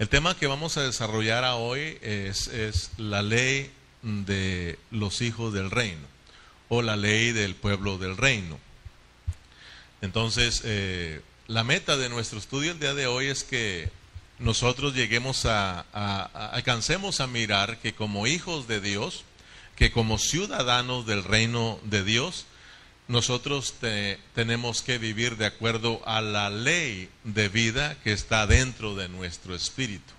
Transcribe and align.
El 0.00 0.08
tema 0.08 0.34
que 0.34 0.46
vamos 0.46 0.78
a 0.78 0.82
desarrollar 0.82 1.44
hoy 1.56 1.98
es, 2.00 2.48
es, 2.48 2.90
la 2.96 3.20
ley 3.20 3.70
de 4.00 4.78
los 4.90 5.20
hijos 5.20 5.52
del 5.52 5.70
reino 5.70 6.06
o 6.70 6.80
la 6.80 6.96
ley 6.96 7.32
del 7.32 7.54
pueblo 7.54 7.98
del 7.98 8.16
reino. 8.16 8.58
Entonces, 10.00 10.62
eh, 10.64 11.20
la 11.48 11.64
meta 11.64 11.98
de 11.98 12.08
nuestro 12.08 12.38
estudio 12.38 12.72
el 12.72 12.80
día 12.80 12.94
de 12.94 13.06
hoy 13.06 13.26
es 13.26 13.44
que 13.44 13.90
nosotros 14.38 14.94
lleguemos 14.94 15.44
a, 15.44 15.80
alcancemos 16.52 17.20
a 17.20 17.26
mirar 17.26 17.76
que 17.76 17.92
como 17.92 18.26
hijos 18.26 18.66
de 18.68 18.80
Dios, 18.80 19.24
que 19.76 19.92
como 19.92 20.16
ciudadanos 20.16 21.04
del 21.04 21.24
reino 21.24 21.78
de 21.84 22.04
Dios, 22.04 22.46
nosotros 23.10 23.74
tenemos 24.36 24.82
que 24.82 24.98
vivir 24.98 25.36
de 25.36 25.46
acuerdo 25.46 26.00
a 26.06 26.20
la 26.20 26.48
ley 26.48 27.08
de 27.24 27.48
vida 27.48 27.96
que 28.04 28.12
está 28.12 28.46
dentro 28.46 28.94
de 28.94 29.08
nuestro 29.08 29.56
espíritu. 29.56 30.12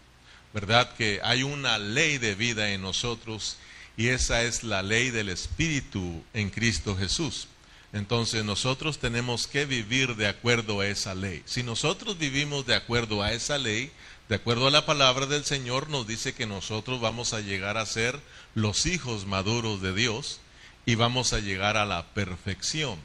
¿Verdad? 0.53 0.93
Que 0.95 1.21
hay 1.23 1.43
una 1.43 1.77
ley 1.77 2.17
de 2.17 2.35
vida 2.35 2.71
en 2.73 2.81
nosotros 2.81 3.55
y 3.95 4.09
esa 4.09 4.43
es 4.43 4.65
la 4.65 4.83
ley 4.83 5.09
del 5.09 5.29
espíritu 5.29 6.21
en 6.33 6.49
Cristo 6.49 6.97
Jesús. 6.97 7.47
Entonces 7.93 8.43
nosotros 8.43 8.99
tenemos 8.99 9.47
que 9.47 9.65
vivir 9.65 10.17
de 10.17 10.27
acuerdo 10.27 10.81
a 10.81 10.87
esa 10.87 11.15
ley. 11.15 11.43
Si 11.45 11.63
nosotros 11.63 12.17
vivimos 12.17 12.65
de 12.65 12.75
acuerdo 12.75 13.23
a 13.23 13.31
esa 13.31 13.57
ley, 13.57 13.89
de 14.27 14.35
acuerdo 14.35 14.67
a 14.67 14.71
la 14.71 14.85
palabra 14.85 15.27
del 15.27 15.45
Señor, 15.45 15.89
nos 15.89 16.07
dice 16.07 16.33
que 16.33 16.45
nosotros 16.45 16.99
vamos 16.99 17.33
a 17.33 17.39
llegar 17.39 17.77
a 17.77 17.85
ser 17.85 18.19
los 18.53 18.85
hijos 18.85 19.25
maduros 19.25 19.81
de 19.81 19.93
Dios 19.93 20.40
y 20.85 20.95
vamos 20.95 21.33
a 21.33 21.39
llegar 21.39 21.77
a 21.77 21.85
la 21.85 22.07
perfección. 22.13 22.99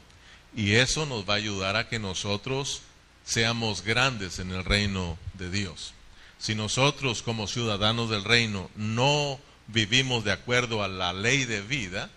Y 0.55 0.73
eso 0.75 1.05
nos 1.05 1.27
va 1.27 1.33
a 1.33 1.37
ayudar 1.37 1.75
a 1.75 1.87
que 1.87 1.99
nosotros 1.99 2.81
seamos 3.25 3.83
grandes 3.83 4.39
en 4.39 4.51
el 4.51 4.63
reino 4.63 5.17
de 5.33 5.49
Dios. 5.49 5.93
Si 6.39 6.55
nosotros 6.55 7.23
como 7.23 7.47
ciudadanos 7.47 8.09
del 8.09 8.23
reino 8.23 8.69
no 8.75 9.39
vivimos 9.67 10.23
de 10.23 10.31
acuerdo 10.31 10.83
a 10.83 10.87
la 10.87 11.13
ley 11.13 11.45
de 11.45 11.61
vida, 11.61 12.09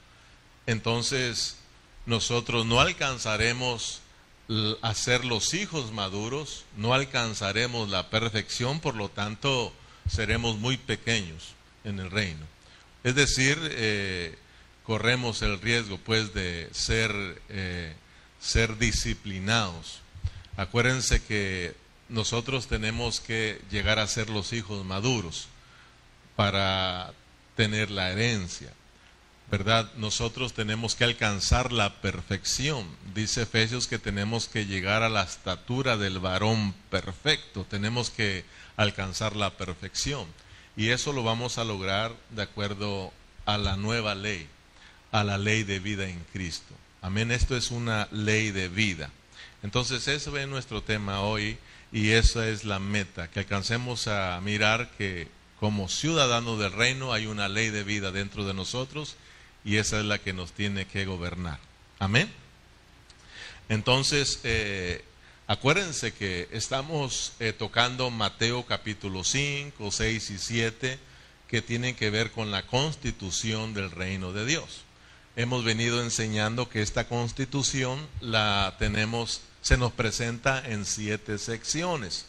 entonces 0.67 1.59
nosotros 2.07 2.67
no 2.67 2.81
alcanzaremos 2.81 4.01
a 4.83 4.95
ser 4.95 5.25
los 5.25 5.55
hijos 5.55 5.93
maduros, 5.93 6.65
no 6.77 6.93
alcanzaremos 6.93 7.89
la 7.89 8.11
perfección, 8.11 8.81
por 8.81 8.97
lo 8.97 9.09
tanto 9.09 9.73
seremos 10.09 10.57
muy 10.59 10.77
pequeños 10.77 11.55
en 11.85 12.01
el 12.01 12.11
reino. 12.11 12.47
Es 13.05 13.15
decir, 13.15 13.59
eh, 13.63 14.37
corremos 14.91 15.41
el 15.43 15.61
riesgo 15.61 15.99
pues 15.99 16.35
de 16.35 16.69
ser, 16.73 17.13
eh, 17.49 17.95
ser 18.41 18.77
disciplinados. 18.77 20.01
Acuérdense 20.57 21.23
que 21.23 21.77
nosotros 22.09 22.67
tenemos 22.67 23.21
que 23.21 23.61
llegar 23.71 24.01
a 24.01 24.09
ser 24.09 24.31
los 24.31 24.53
hijos 24.53 24.85
maduros 24.85 25.47
para 26.35 27.13
tener 27.55 27.93
la 27.93 28.11
herencia. 28.11 28.73
¿verdad? 29.49 29.89
Nosotros 29.95 30.55
tenemos 30.55 30.97
que 30.97 31.05
alcanzar 31.05 31.71
la 31.71 32.01
perfección. 32.01 32.85
Dice 33.15 33.43
Efesios 33.43 33.87
que 33.87 34.01
tenemos 34.01 34.49
que 34.49 34.67
llegar 34.67 35.05
a 35.05 35.09
la 35.09 35.23
estatura 35.23 35.99
del 35.99 36.19
varón 36.19 36.75
perfecto, 36.91 37.65
tenemos 37.65 38.11
que 38.11 38.45
alcanzar 38.77 39.37
la 39.37 39.51
perfección. 39.51 40.27
Y 40.77 40.89
eso 40.89 41.13
lo 41.13 41.23
vamos 41.23 41.59
a 41.59 41.65
lograr 41.65 42.13
de 42.31 42.43
acuerdo 42.43 43.13
a 43.47 43.57
la 43.57 43.77
nueva 43.77 44.17
ley, 44.17 44.49
a 45.13 45.25
la 45.25 45.39
ley 45.39 45.63
de 45.63 45.79
vida 45.79 46.09
en 46.09 46.25
Cristo. 46.33 46.75
Amén, 47.03 47.31
esto 47.31 47.57
es 47.57 47.71
una 47.71 48.09
ley 48.13 48.51
de 48.51 48.69
vida. 48.69 49.11
Entonces, 49.63 50.07
ese 50.09 50.43
es 50.43 50.49
nuestro 50.49 50.83
tema 50.83 51.21
hoy 51.23 51.59
y 51.93 52.11
esa 52.11 52.49
es 52.49 52.65
la 52.65 52.79
meta, 52.79 53.29
que 53.29 53.41
alcancemos 53.41 54.07
a 54.07 54.41
mirar 54.41 54.91
que 54.97 55.29
como 55.59 55.89
ciudadanos 55.89 56.59
del 56.59 56.73
reino 56.73 57.13
hay 57.13 57.27
una 57.27 57.49
ley 57.49 57.71
de 57.71 57.85
vida 57.85 58.13
dentro 58.13 58.47
de 58.47 58.55
nosotros 58.55 59.17
y 59.65 59.77
esa 59.77 59.99
es 59.99 60.07
la 60.07 60.19
que 60.19 60.33
nos 60.33 60.53
tiene 60.53 60.87
que 60.87 61.05
gobernar. 61.05 61.59
Amén. 61.99 62.31
Entonces, 63.69 64.41
eh, 64.45 65.05
acuérdense 65.47 66.13
que 66.13 66.49
estamos 66.53 67.35
eh, 67.41 67.53
tocando 67.53 68.11
Mateo 68.11 68.65
capítulo 68.65 69.23
5, 69.23 69.91
6 69.91 70.31
y 70.31 70.39
7, 70.39 70.99
que 71.47 71.63
tienen 71.63 71.95
que 71.95 72.11
ver 72.11 72.31
con 72.31 72.51
la 72.51 72.67
constitución 72.67 73.75
del 73.75 73.91
reino 73.91 74.33
de 74.33 74.47
Dios. 74.47 74.85
Hemos 75.37 75.65
venido 75.65 76.03
enseñando 76.03 76.69
que 76.69 76.83
esta 76.83 77.07
constitución 77.07 78.07
la 78.21 78.75
tenemos, 78.79 79.43
se 79.63 79.77
nos 79.77 79.93
presenta 79.93 80.63
en 80.67 80.85
siete 80.85 81.39
secciones. 81.39 82.27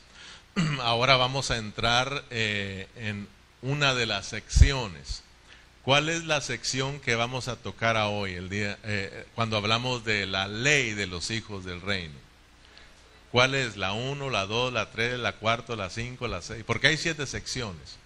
Ahora 0.82 1.18
vamos 1.18 1.50
a 1.50 1.58
entrar 1.58 2.24
eh, 2.30 2.88
en 2.96 3.28
una 3.64 3.96
de 3.96 4.06
las 4.06 4.28
secciones. 4.28 5.24
¿Cuál 5.84 6.10
es 6.10 6.26
la 6.26 6.42
sección 6.42 7.00
que 7.00 7.16
vamos 7.16 7.48
a 7.48 7.56
tocar 7.56 7.98
hoy, 7.98 8.34
el 8.34 8.50
día, 8.50 8.78
eh, 8.84 9.26
cuando 9.34 9.58
hablamos 9.58 10.06
de 10.06 10.28
la 10.28 10.48
ley 10.48 10.94
de 10.94 11.08
los 11.08 11.32
hijos 11.32 11.66
del 11.66 11.82
reino? 11.82 12.14
¿Cuál 13.32 13.56
es 13.56 13.78
la 13.78 13.94
1, 13.94 14.30
la 14.30 14.46
2, 14.46 14.74
la 14.74 14.92
3, 14.92 15.18
la 15.18 15.34
4, 15.38 15.76
la 15.76 15.90
5, 15.90 16.28
la 16.28 16.42
6? 16.42 16.64
Porque 16.68 16.88
hay 16.88 16.98
siete 16.98 17.26
secciones. 17.26 17.98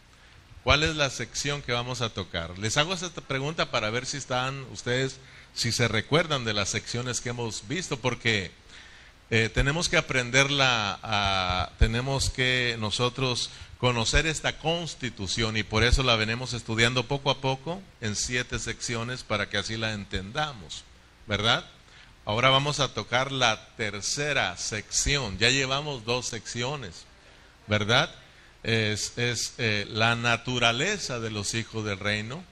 ¿Cuál 0.65 0.81
es 0.81 0.95
la 0.95 1.11
sección 1.11 1.61
que 1.61 1.73
vamos 1.73 2.01
a 2.01 2.09
tocar? 2.09 2.57
Les 2.57 2.75
hago 2.77 2.95
esta 2.95 3.11
pregunta 3.21 3.69
para 3.69 3.91
ver 3.91 4.07
si 4.07 4.17
están 4.17 4.65
ustedes, 4.71 5.19
si 5.53 5.71
se 5.71 5.87
recuerdan 5.87 6.43
de 6.43 6.55
las 6.55 6.69
secciones 6.69 7.21
que 7.21 7.29
hemos 7.29 7.67
visto, 7.67 7.97
porque 7.97 8.49
eh, 9.29 9.51
tenemos 9.53 9.89
que 9.89 9.97
aprenderla, 9.97 10.97
a, 11.03 11.69
tenemos 11.77 12.31
que 12.31 12.77
nosotros 12.79 13.51
conocer 13.77 14.25
esta 14.25 14.57
constitución 14.57 15.55
y 15.55 15.61
por 15.61 15.83
eso 15.83 16.01
la 16.01 16.15
venimos 16.15 16.53
estudiando 16.53 17.07
poco 17.07 17.29
a 17.29 17.41
poco 17.41 17.79
en 18.01 18.15
siete 18.15 18.57
secciones 18.57 19.21
para 19.21 19.47
que 19.47 19.59
así 19.59 19.77
la 19.77 19.93
entendamos, 19.93 20.83
¿verdad? 21.27 21.63
Ahora 22.25 22.49
vamos 22.49 22.79
a 22.79 22.91
tocar 22.91 23.31
la 23.31 23.67
tercera 23.75 24.57
sección, 24.57 25.37
ya 25.37 25.51
llevamos 25.51 26.05
dos 26.05 26.25
secciones, 26.25 27.05
¿verdad? 27.67 28.09
Es, 28.67 29.13
eh, 29.59 29.85
la 29.89 30.15
naturaleza 30.15 31.19
de 31.19 31.29
los 31.29 31.53
hijos 31.53 31.85
del 31.85 31.99
reino, 31.99 32.43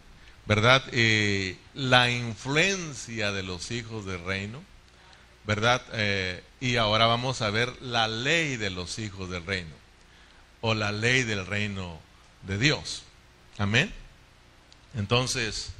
¿verdad? 0.45 0.83
Y 0.93 1.57
la 1.73 2.11
influencia 2.11 3.31
de 3.31 3.41
los 3.41 3.71
hijos 3.71 4.05
del 4.05 4.23
reino, 4.23 4.61
¿verdad? 5.47 5.81
Eh, 5.93 6.43
y 6.61 6.75
ahora 6.75 7.07
vamos 7.07 7.41
a 7.41 7.49
ver 7.49 7.81
la 7.81 8.07
ley 8.07 8.57
de 8.57 8.69
los 8.69 8.99
hijos 8.99 9.29
del 9.31 9.43
reino 9.43 9.73
o 10.61 10.75
la 10.75 10.91
ley 10.91 11.23
del 11.23 11.47
reino 11.47 11.99
de 12.43 12.59
Dios. 12.59 13.01
Amén. 13.57 13.91
Entonces, 14.95 15.71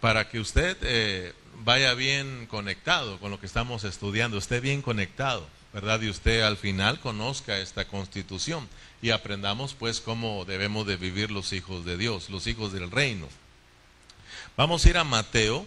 para 0.00 0.28
que 0.28 0.40
usted 0.40 0.76
eh, 0.82 1.32
vaya 1.64 1.94
bien 1.94 2.46
conectado 2.46 3.18
con 3.18 3.30
lo 3.30 3.40
que 3.40 3.46
estamos 3.46 3.84
estudiando, 3.84 4.36
esté 4.36 4.60
bien 4.60 4.82
conectado, 4.82 5.46
¿verdad? 5.72 6.02
Y 6.02 6.10
usted 6.10 6.42
al 6.42 6.58
final 6.58 7.00
conozca 7.00 7.58
esta 7.58 7.86
constitución 7.86 8.68
y 9.00 9.10
aprendamos 9.10 9.74
pues 9.74 10.00
cómo 10.00 10.44
debemos 10.44 10.86
de 10.86 10.96
vivir 10.96 11.30
los 11.30 11.52
hijos 11.52 11.84
de 11.84 11.96
Dios, 11.96 12.30
los 12.30 12.46
hijos 12.46 12.72
del 12.72 12.90
reino. 12.90 13.28
Vamos 14.56 14.84
a 14.84 14.90
ir 14.90 14.98
a 14.98 15.04
Mateo 15.04 15.66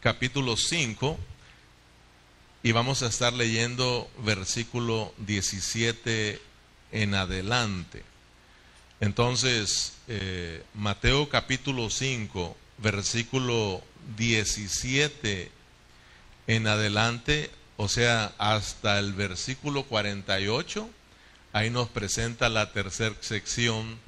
capítulo 0.00 0.56
5 0.56 1.18
y 2.62 2.72
vamos 2.72 3.02
a 3.02 3.08
estar 3.08 3.32
leyendo 3.32 4.10
versículo 4.24 5.12
17 5.18 6.40
en 6.92 7.14
adelante. 7.14 8.02
Entonces, 9.00 9.94
eh, 10.08 10.62
Mateo 10.72 11.28
capítulo 11.28 11.90
5, 11.90 12.56
versículo 12.78 13.82
17 14.16 15.50
en 16.46 16.66
adelante, 16.66 17.50
o 17.76 17.88
sea, 17.88 18.32
hasta 18.38 18.98
el 18.98 19.12
versículo 19.12 19.82
48, 19.84 20.88
ahí 21.54 21.70
nos 21.70 21.88
presenta 21.88 22.50
la 22.50 22.72
tercera 22.72 23.14
sección 23.20 23.98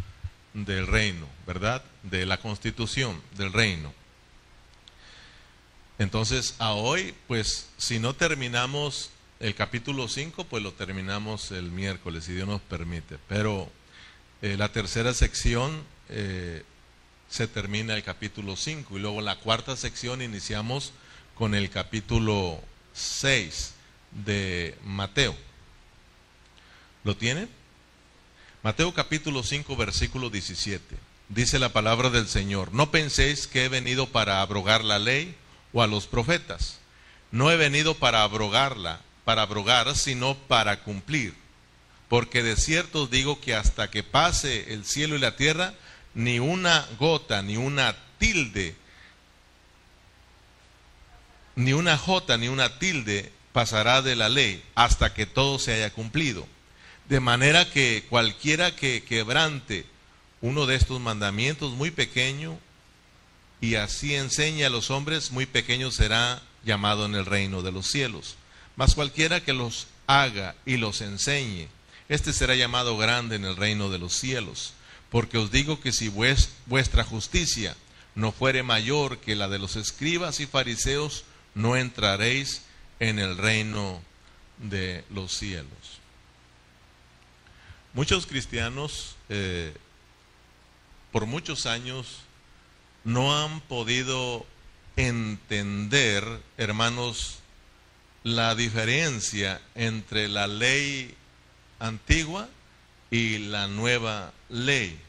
del 0.53 0.87
reino, 0.87 1.27
¿verdad? 1.47 1.83
De 2.03 2.27
la 2.27 2.37
constitución 2.37 3.23
del 3.39 3.55
reino. 3.55 3.95
Entonces, 5.99 6.57
a 6.59 6.73
hoy, 6.73 7.15
pues, 7.27 7.69
si 7.79 7.99
no 7.99 8.15
terminamos 8.15 9.11
el 9.39 9.55
capítulo 9.55 10.09
5 10.09 10.45
pues 10.45 10.63
lo 10.63 10.73
terminamos 10.73 11.51
el 11.51 11.71
miércoles, 11.71 12.25
si 12.25 12.33
Dios 12.33 12.49
nos 12.49 12.61
permite. 12.61 13.19
Pero 13.29 13.71
eh, 14.43 14.57
la 14.57 14.73
tercera 14.73 15.15
sección 15.15 15.83
eh, 16.09 16.65
se 17.29 17.47
termina 17.47 17.95
el 17.95 18.03
capítulo 18.03 18.57
5 18.57 18.97
y 18.97 19.01
luego 19.01 19.21
la 19.21 19.37
cuarta 19.37 19.77
sección 19.77 20.23
iniciamos 20.23 20.93
con 21.35 21.55
el 21.55 21.71
capítulo 21.71 22.61
6 22.95 23.75
de 24.25 24.77
Mateo. 24.85 25.37
¿Lo 27.07 27.17
tienen? 27.17 27.49
Mateo 28.65 28.93
capítulo 28.93 29.45
5 29.45 29.77
versículo 29.77 30.29
17. 30.29 30.97
Dice 31.29 31.61
la 31.61 31.69
palabra 31.69 32.11
del 32.11 32.27
Señor, 32.27 32.75
no 32.75 32.91
penséis 32.91 33.47
que 33.47 33.65
he 33.65 33.69
venido 33.69 34.09
para 34.09 34.43
abrogar 34.43 34.83
la 34.83 34.99
ley 34.99 35.37
o 35.73 35.85
a 35.85 35.87
los 35.87 36.09
profetas. 36.09 36.81
No 37.31 37.53
he 37.53 37.57
venido 37.57 37.95
para 37.95 38.25
abrogarla, 38.25 39.03
para 39.25 39.43
abrogar, 39.43 39.95
sino 39.95 40.35
para 40.35 40.83
cumplir. 40.83 41.35
porque 42.09 42.43
de 42.43 42.57
cierto 42.57 43.05
os 43.05 43.11
digo 43.11 43.41
que 43.41 43.55
hasta 43.55 43.89
que 43.89 44.03
pase 44.03 44.73
el 44.75 44.85
cielo 44.85 45.15
y 45.15 45.21
la 45.21 45.37
tierra, 45.37 45.75
ni 46.13 46.41
una 46.41 46.89
gota, 46.99 47.41
ni 47.41 47.57
una 47.57 47.95
tilde, 48.19 48.75
ni 51.55 51.73
una 51.73 51.97
jota, 51.99 52.37
ni 52.37 52.49
una 52.49 52.81
tilde 52.81 53.33
pasará 53.53 54.03
de 54.03 54.17
la 54.17 54.29
ley 54.29 54.61
hasta 54.75 55.15
que 55.15 55.25
todo 55.25 55.61
se 55.61 55.73
haya 55.73 55.93
cumplido. 55.93 56.49
De 57.09 57.21
manera 57.21 57.71
que 57.71 58.05
cualquiera 58.09 58.75
que 58.75 59.05
quebrante 59.05 59.87
uno 60.41 60.67
de 60.67 60.75
estos 60.75 61.01
mandamientos 61.01 61.73
muy 61.73 61.91
pequeño 61.91 62.59
y 63.61 63.77
así 63.77 64.15
enseñe 64.15 64.65
a 64.65 64.71
los 64.71 64.91
hombres, 64.91 65.31
muy 65.31 65.47
pequeño 65.47 65.91
será 65.91 66.43
llamado 66.65 67.07
en 67.07 67.15
el 67.15 67.25
reino 67.25 67.63
de 67.63 67.73
los 67.73 67.87
cielos. 67.87 68.37
Mas 68.75 68.95
cualquiera 68.95 69.43
que 69.43 69.53
los 69.53 69.87
haga 70.07 70.57
y 70.67 70.77
los 70.77 71.01
enseñe, 71.01 71.69
este 72.09 72.33
será 72.33 72.55
llamado 72.55 72.97
grande 72.97 73.37
en 73.37 73.45
el 73.45 73.57
reino 73.57 73.89
de 73.89 73.99
los 73.99 74.15
cielos. 74.15 74.75
Porque 75.11 75.39
os 75.39 75.51
digo 75.51 75.81
que 75.81 75.93
si 75.93 76.09
vuestra 76.09 77.05
justicia 77.05 77.77
no 78.15 78.33
fuere 78.33 78.63
mayor 78.63 79.19
que 79.19 79.37
la 79.37 79.49
de 79.49 79.59
los 79.59 79.77
escribas 79.77 80.41
y 80.41 80.47
fariseos, 80.47 81.25
no 81.55 81.77
entraréis 81.77 82.63
en 82.99 83.19
el 83.19 83.37
reino 83.37 84.03
de 84.59 85.05
los 85.11 85.33
cielos. 85.33 85.96
Muchos 87.97 88.27
cristianos 88.27 89.17
eh, 89.31 89.73
por 91.13 91.25
muchos 91.25 91.65
años 91.65 92.19
no 93.05 93.43
han 93.43 93.63
podido 93.63 94.45
entender, 94.97 96.23
hermanos, 96.59 97.39
la 98.23 98.55
diferencia 98.55 99.63
entre 99.75 100.29
la 100.29 100.47
ley 100.47 101.15
antigua 101.79 102.51
y 103.11 103.39
la 103.39 103.67
nueva 103.67 104.35
ley. 104.51 105.01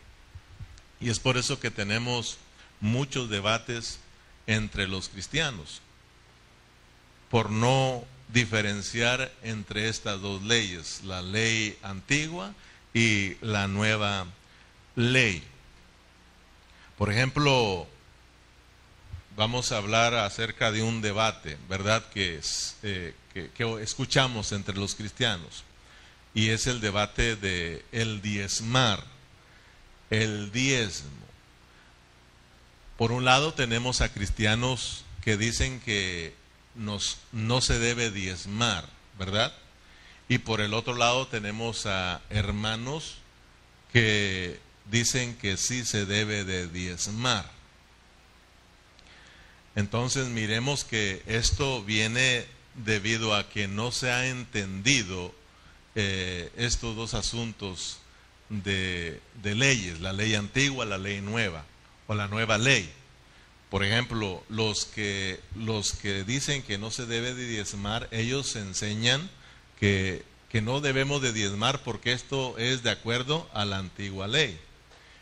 Y 1.02 1.10
es 1.10 1.20
por 1.20 1.36
eso 1.36 1.60
que 1.60 1.72
tenemos 1.72 2.38
muchos 2.80 3.30
debates 3.30 4.00
entre 4.46 4.88
los 4.88 5.10
cristianos 5.10 5.82
por 7.30 7.50
no 7.50 8.06
diferenciar 8.30 9.30
entre 9.44 9.90
estas 9.90 10.22
dos 10.22 10.42
leyes, 10.44 11.02
la 11.04 11.22
ley 11.22 11.78
antigua 11.84 12.54
y 12.94 13.36
la 13.42 13.68
nueva 13.68 14.26
ley. 14.96 15.44
Por 16.98 17.12
ejemplo, 17.12 17.88
vamos 19.36 19.72
a 19.72 19.78
hablar 19.78 20.16
acerca 20.16 20.72
de 20.72 20.82
un 20.82 21.02
debate, 21.02 21.58
¿verdad? 21.70 22.04
Que, 22.10 22.38
es, 22.38 22.78
eh, 22.84 23.14
que, 23.34 23.52
escuchamos 23.82 24.52
entre 24.52 24.76
los 24.76 24.96
cristianos. 24.96 25.64
Y 26.34 26.50
es 26.50 26.68
el 26.68 26.82
debate 26.82 27.36
de 27.36 27.86
el 27.92 28.22
diezmar, 28.22 29.04
el 30.10 30.52
diezmo. 30.52 31.10
Por 32.98 33.12
un 33.12 33.26
lado 33.26 33.54
tenemos 33.54 34.02
a 34.02 34.10
cristianos 34.12 35.06
que 35.24 35.38
dicen 35.38 35.80
que 35.82 36.34
no 36.76 37.62
se 37.62 37.80
debe 37.80 38.12
diezmar, 38.12 38.90
¿verdad? 39.20 39.54
Y 40.30 40.40
por 40.40 40.62
el 40.62 40.74
otro 40.74 40.96
lado 40.96 41.28
tenemos 41.28 41.86
a 41.86 42.22
hermanos 42.30 43.18
que 43.94 44.60
dicen 44.92 45.36
que 45.38 45.58
sí 45.58 45.86
se 45.86 46.06
debe 46.06 46.44
de 46.44 46.68
diezmar. 46.68 47.50
Entonces 49.76 50.28
miremos 50.28 50.84
que 50.84 51.22
esto 51.28 51.84
viene 51.84 52.46
debido 52.84 53.36
a 53.36 53.50
que 53.50 53.68
no 53.68 53.92
se 53.92 54.12
ha 54.12 54.28
entendido 54.28 55.34
eh, 55.96 56.52
estos 56.58 56.96
dos 56.96 57.14
asuntos 57.14 58.00
de, 58.50 59.20
leyes, 59.44 60.00
la 60.00 60.14
ley 60.14 60.36
antigua, 60.36 60.86
la 60.86 60.98
ley 60.98 61.22
nueva 61.22 61.66
o 62.08 62.16
la 62.16 62.28
nueva 62.28 62.58
ley. 62.58 62.90
Por 63.70 63.84
ejemplo, 63.84 64.44
los 64.50 64.86
que, 64.86 65.40
los 65.56 65.92
que 65.92 66.24
dicen 66.24 66.64
que 66.64 66.78
no 66.78 66.90
se 66.90 67.06
debe 67.06 67.34
de 67.34 67.48
diezmar, 67.48 68.08
ellos 68.12 68.56
enseñan 68.56 69.30
que, 69.80 70.26
no 70.64 70.82
debemos 70.82 71.22
de 71.22 71.34
diezmar 71.34 71.84
porque 71.84 72.14
esto 72.14 72.58
es 72.58 72.82
de 72.82 72.90
acuerdo 72.90 73.48
a 73.54 73.64
la 73.64 73.78
antigua 73.78 74.28
ley. 74.28 74.60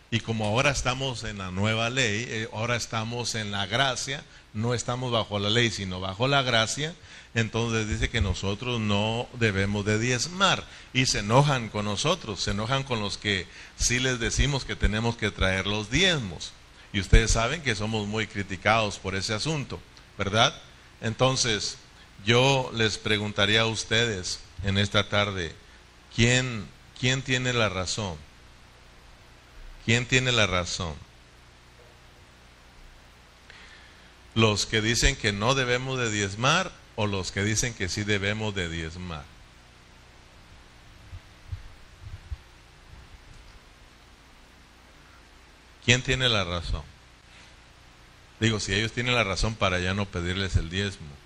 Y 0.09 0.21
como 0.21 0.45
ahora 0.45 0.71
estamos 0.71 1.25
en 1.25 1.39
la 1.39 1.51
nueva 1.51 1.89
ley, 1.89 2.25
eh, 2.29 2.47
ahora 2.53 2.77
estamos 2.77 3.35
en 3.35 3.51
la 3.51 3.65
gracia, 3.65 4.23
no 4.53 4.73
estamos 4.73 5.11
bajo 5.11 5.37
la 5.37 5.49
ley, 5.49 5.71
sino 5.71 5.99
bajo 5.99 6.29
la 6.29 6.41
gracia, 6.41 6.95
entonces 7.33 7.89
dice 7.89 8.09
que 8.09 8.21
nosotros 8.21 8.79
no 8.79 9.27
debemos 9.33 9.83
de 9.83 9.99
diezmar. 9.99 10.63
Y 10.93 11.05
se 11.05 11.19
enojan 11.19 11.67
con 11.67 11.83
nosotros, 11.83 12.39
se 12.39 12.51
enojan 12.51 12.83
con 12.83 13.01
los 13.01 13.17
que 13.17 13.45
sí 13.75 13.99
les 13.99 14.21
decimos 14.21 14.63
que 14.63 14.77
tenemos 14.77 15.17
que 15.17 15.31
traer 15.31 15.67
los 15.67 15.91
diezmos. 15.91 16.53
Y 16.93 17.01
ustedes 17.01 17.31
saben 17.31 17.61
que 17.61 17.75
somos 17.75 18.07
muy 18.07 18.25
criticados 18.25 18.99
por 18.99 19.15
ese 19.15 19.33
asunto, 19.33 19.81
¿verdad? 20.17 20.55
Entonces, 21.01 21.77
yo 22.25 22.71
les 22.73 22.97
preguntaría 22.97 23.61
a 23.61 23.67
ustedes 23.67 24.39
en 24.63 24.77
esta 24.77 25.07
tarde, 25.09 25.53
¿quién, 26.15 26.67
quién 26.99 27.21
tiene 27.21 27.53
la 27.53 27.69
razón? 27.69 28.17
¿Quién 29.85 30.07
tiene 30.07 30.31
la 30.31 30.47
razón? 30.47 30.95
¿Los 34.33 34.65
que 34.65 34.81
dicen 34.81 35.15
que 35.15 35.31
no 35.31 35.53
debemos 35.53 35.99
de 35.99 36.11
diezmar 36.11 36.71
o 36.95 37.05
los 37.05 37.31
que 37.31 37.43
dicen 37.43 37.75
que 37.75 37.87
sí 37.87 38.03
debemos 38.03 38.55
de 38.55 38.69
diezmar? 38.69 39.23
¿Quién 45.85 46.01
tiene 46.01 46.27
la 46.27 46.43
razón? 46.43 46.83
Digo, 48.39 48.59
si 48.59 48.73
ellos 48.73 48.91
tienen 48.91 49.13
la 49.13 49.23
razón 49.23 49.53
para 49.53 49.79
ya 49.79 49.93
no 49.93 50.07
pedirles 50.07 50.55
el 50.55 50.71
diezmo. 50.71 51.24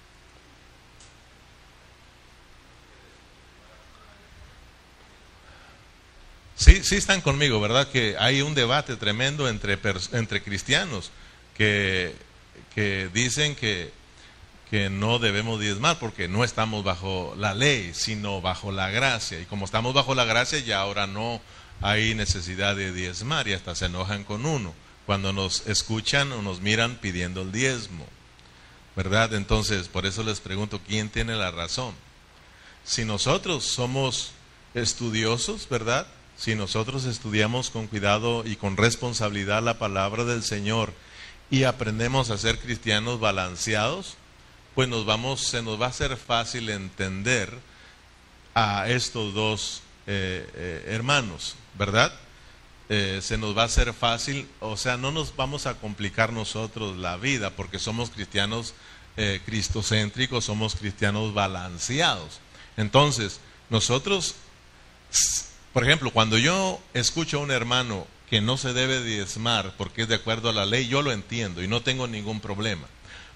Sí, 6.79 6.83
sí 6.83 6.95
están 6.95 7.19
conmigo, 7.21 7.59
¿verdad? 7.59 7.89
Que 7.89 8.15
hay 8.19 8.41
un 8.41 8.55
debate 8.55 8.95
tremendo 8.95 9.49
entre, 9.49 9.77
entre 10.13 10.41
cristianos 10.41 11.11
que, 11.57 12.15
que 12.73 13.09
dicen 13.13 13.55
que, 13.55 13.91
que 14.69 14.89
no 14.89 15.19
debemos 15.19 15.59
diezmar 15.59 15.99
porque 15.99 16.29
no 16.29 16.43
estamos 16.43 16.85
bajo 16.85 17.35
la 17.37 17.53
ley, 17.53 17.91
sino 17.93 18.39
bajo 18.39 18.71
la 18.71 18.89
gracia. 18.91 19.41
Y 19.41 19.45
como 19.45 19.65
estamos 19.65 19.93
bajo 19.93 20.15
la 20.15 20.23
gracia, 20.23 20.59
ya 20.59 20.79
ahora 20.79 21.05
no 21.05 21.41
hay 21.81 22.15
necesidad 22.15 22.75
de 22.75 22.93
diezmar 22.93 23.47
y 23.49 23.53
hasta 23.53 23.75
se 23.75 23.87
enojan 23.87 24.23
con 24.23 24.45
uno 24.45 24.73
cuando 25.05 25.33
nos 25.33 25.67
escuchan 25.67 26.31
o 26.31 26.41
nos 26.41 26.61
miran 26.61 26.95
pidiendo 26.95 27.41
el 27.41 27.51
diezmo. 27.51 28.05
¿Verdad? 28.95 29.33
Entonces, 29.33 29.89
por 29.89 30.05
eso 30.05 30.23
les 30.23 30.39
pregunto, 30.39 30.79
¿quién 30.87 31.09
tiene 31.09 31.35
la 31.35 31.51
razón? 31.51 31.93
Si 32.85 33.03
nosotros 33.05 33.65
somos 33.65 34.31
estudiosos, 34.73 35.67
¿verdad? 35.67 36.07
Si 36.39 36.55
nosotros 36.55 37.03
estudiamos 37.03 37.69
con 37.69 37.87
cuidado 37.87 38.45
y 38.45 38.55
con 38.55 38.77
responsabilidad 38.77 39.61
la 39.61 39.77
palabra 39.77 40.23
del 40.23 40.41
Señor 40.41 40.93
y 41.51 41.63
aprendemos 41.63 42.29
a 42.29 42.37
ser 42.37 42.59
cristianos 42.59 43.19
balanceados, 43.19 44.15
pues 44.73 44.87
nos 44.87 45.05
vamos, 45.05 45.41
se 45.41 45.61
nos 45.61 45.81
va 45.81 45.87
a 45.87 45.89
hacer 45.89 46.15
fácil 46.15 46.69
entender 46.69 47.53
a 48.55 48.87
estos 48.87 49.33
dos 49.33 49.81
eh, 50.07 50.49
eh, 50.55 50.85
hermanos, 50.87 51.55
¿verdad? 51.77 52.13
Eh, 52.87 53.19
se 53.21 53.37
nos 53.37 53.55
va 53.55 53.63
a 53.63 53.65
hacer 53.65 53.93
fácil, 53.93 54.47
o 54.61 54.77
sea, 54.77 54.95
no 54.95 55.11
nos 55.11 55.35
vamos 55.35 55.65
a 55.65 55.73
complicar 55.73 56.31
nosotros 56.31 56.95
la 56.95 57.17
vida 57.17 57.49
porque 57.49 57.79
somos 57.79 58.11
cristianos 58.11 58.73
cristocéntricos, 59.45 60.45
somos 60.45 60.75
cristianos 60.75 61.33
balanceados. 61.33 62.39
Entonces, 62.77 63.41
nosotros 63.69 64.35
por 65.73 65.83
ejemplo, 65.83 66.11
cuando 66.11 66.37
yo 66.37 66.81
escucho 66.93 67.37
a 67.37 67.41
un 67.41 67.51
hermano 67.51 68.07
que 68.29 68.41
no 68.41 68.57
se 68.57 68.73
debe 68.73 69.03
diezmar 69.03 69.73
porque 69.77 70.03
es 70.03 70.07
de 70.07 70.15
acuerdo 70.15 70.49
a 70.49 70.53
la 70.53 70.65
ley, 70.65 70.87
yo 70.87 71.01
lo 71.01 71.11
entiendo 71.11 71.63
y 71.63 71.67
no 71.67 71.81
tengo 71.81 72.07
ningún 72.07 72.41
problema. 72.41 72.87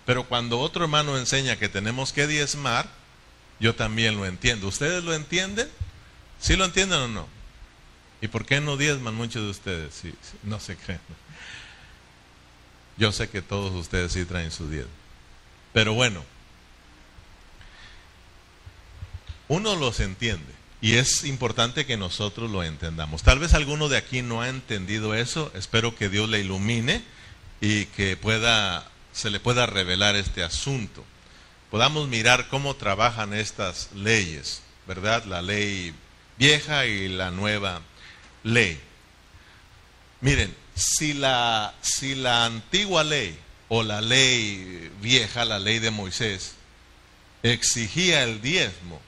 Pero 0.05 0.25
cuando 0.25 0.59
otro 0.59 0.83
hermano 0.83 1.17
enseña 1.17 1.57
que 1.57 1.69
tenemos 1.69 2.11
que 2.11 2.27
diezmar, 2.27 2.87
yo 3.59 3.75
también 3.75 4.17
lo 4.17 4.25
entiendo. 4.25 4.67
¿Ustedes 4.67 5.03
lo 5.03 5.13
entienden? 5.13 5.69
¿Sí 6.39 6.55
lo 6.55 6.65
entienden 6.65 6.99
o 6.99 7.07
no? 7.07 7.27
¿Y 8.21 8.27
por 8.27 8.45
qué 8.45 8.61
no 8.61 8.77
diezman 8.77 9.15
muchos 9.15 9.43
de 9.43 9.49
ustedes? 9.49 10.01
No 10.43 10.59
se 10.59 10.75
creen. 10.75 10.99
Yo 12.97 13.11
sé 13.11 13.29
que 13.29 13.41
todos 13.41 13.73
ustedes 13.73 14.11
sí 14.11 14.25
traen 14.25 14.51
su 14.51 14.69
diezmo. 14.69 14.91
Pero 15.71 15.93
bueno, 15.93 16.23
uno 19.47 19.75
los 19.75 19.99
entiende. 19.99 20.62
Y 20.83 20.95
es 20.97 21.23
importante 21.23 21.85
que 21.85 21.95
nosotros 21.95 22.51
lo 22.51 22.61
entendamos. 22.61 23.23
Tal 23.23 23.39
vez 23.39 23.53
alguno 23.53 23.87
de 23.87 23.95
aquí 23.95 24.21
no 24.21 24.41
ha 24.41 24.49
entendido 24.49 25.15
eso. 25.15 25.49
Espero 25.55 25.95
que 25.95 26.09
Dios 26.09 26.27
le 26.27 26.41
ilumine 26.41 27.01
y 27.61 27.85
que 27.85 28.17
pueda, 28.17 28.91
se 29.13 29.29
le 29.29 29.39
pueda 29.39 29.65
revelar 29.65 30.17
este 30.17 30.43
asunto. 30.43 31.05
Podamos 31.71 32.09
mirar 32.09 32.49
cómo 32.49 32.75
trabajan 32.75 33.33
estas 33.33 33.93
leyes, 33.93 34.61
¿verdad? 34.85 35.23
La 35.23 35.41
ley 35.41 35.93
vieja 36.37 36.85
y 36.85 37.07
la 37.07 37.31
nueva 37.31 37.79
ley. 38.43 38.77
Miren, 40.19 40.53
si 40.75 41.13
la, 41.13 41.73
si 41.81 42.13
la 42.13 42.43
antigua 42.43 43.05
ley 43.05 43.39
o 43.69 43.83
la 43.83 44.01
ley 44.01 44.91
vieja, 45.01 45.45
la 45.45 45.59
ley 45.59 45.79
de 45.79 45.91
Moisés, 45.91 46.55
exigía 47.41 48.25
el 48.25 48.41
diezmo, 48.41 48.99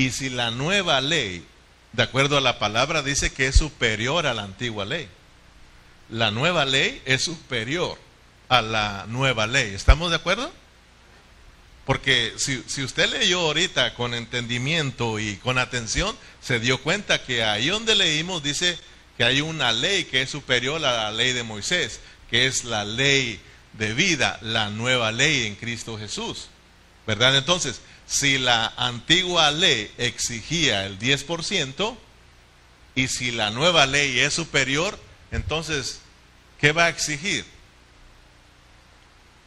y 0.00 0.10
si 0.12 0.30
la 0.30 0.50
nueva 0.50 1.02
ley, 1.02 1.44
de 1.92 2.02
acuerdo 2.02 2.38
a 2.38 2.40
la 2.40 2.58
palabra, 2.58 3.02
dice 3.02 3.34
que 3.34 3.48
es 3.48 3.56
superior 3.56 4.26
a 4.26 4.32
la 4.32 4.44
antigua 4.44 4.86
ley, 4.86 5.06
la 6.08 6.30
nueva 6.30 6.64
ley 6.64 7.02
es 7.04 7.22
superior 7.22 7.98
a 8.48 8.62
la 8.62 9.04
nueva 9.08 9.46
ley. 9.46 9.74
¿Estamos 9.74 10.08
de 10.08 10.16
acuerdo? 10.16 10.50
Porque 11.84 12.32
si, 12.38 12.64
si, 12.66 12.82
usted 12.82 13.10
leyó 13.10 13.40
ahorita 13.40 13.92
con 13.92 14.14
entendimiento 14.14 15.18
y 15.18 15.36
con 15.36 15.58
atención, 15.58 16.16
se 16.40 16.60
dio 16.60 16.80
cuenta 16.80 17.22
que 17.22 17.44
ahí 17.44 17.68
donde 17.68 17.94
leímos 17.94 18.42
dice 18.42 18.78
que 19.18 19.24
hay 19.24 19.42
una 19.42 19.70
ley 19.70 20.04
que 20.04 20.22
es 20.22 20.30
superior 20.30 20.82
a 20.82 20.92
la 20.92 21.12
ley 21.12 21.34
de 21.34 21.42
Moisés, 21.42 22.00
que 22.30 22.46
es 22.46 22.64
la 22.64 22.86
ley 22.86 23.38
de 23.74 23.92
vida, 23.92 24.38
la 24.40 24.70
nueva 24.70 25.12
ley 25.12 25.46
en 25.46 25.56
Cristo 25.56 25.98
Jesús. 25.98 26.48
¿Verdad? 27.06 27.36
Entonces, 27.36 27.82
si 28.10 28.38
la 28.38 28.72
antigua 28.76 29.52
ley 29.52 29.88
exigía 29.96 30.84
el 30.84 30.98
10% 30.98 31.96
y 32.96 33.06
si 33.06 33.30
la 33.30 33.50
nueva 33.50 33.86
ley 33.86 34.18
es 34.18 34.34
superior, 34.34 34.98
entonces, 35.30 36.00
¿qué 36.58 36.72
va 36.72 36.86
a 36.86 36.88
exigir? 36.88 37.44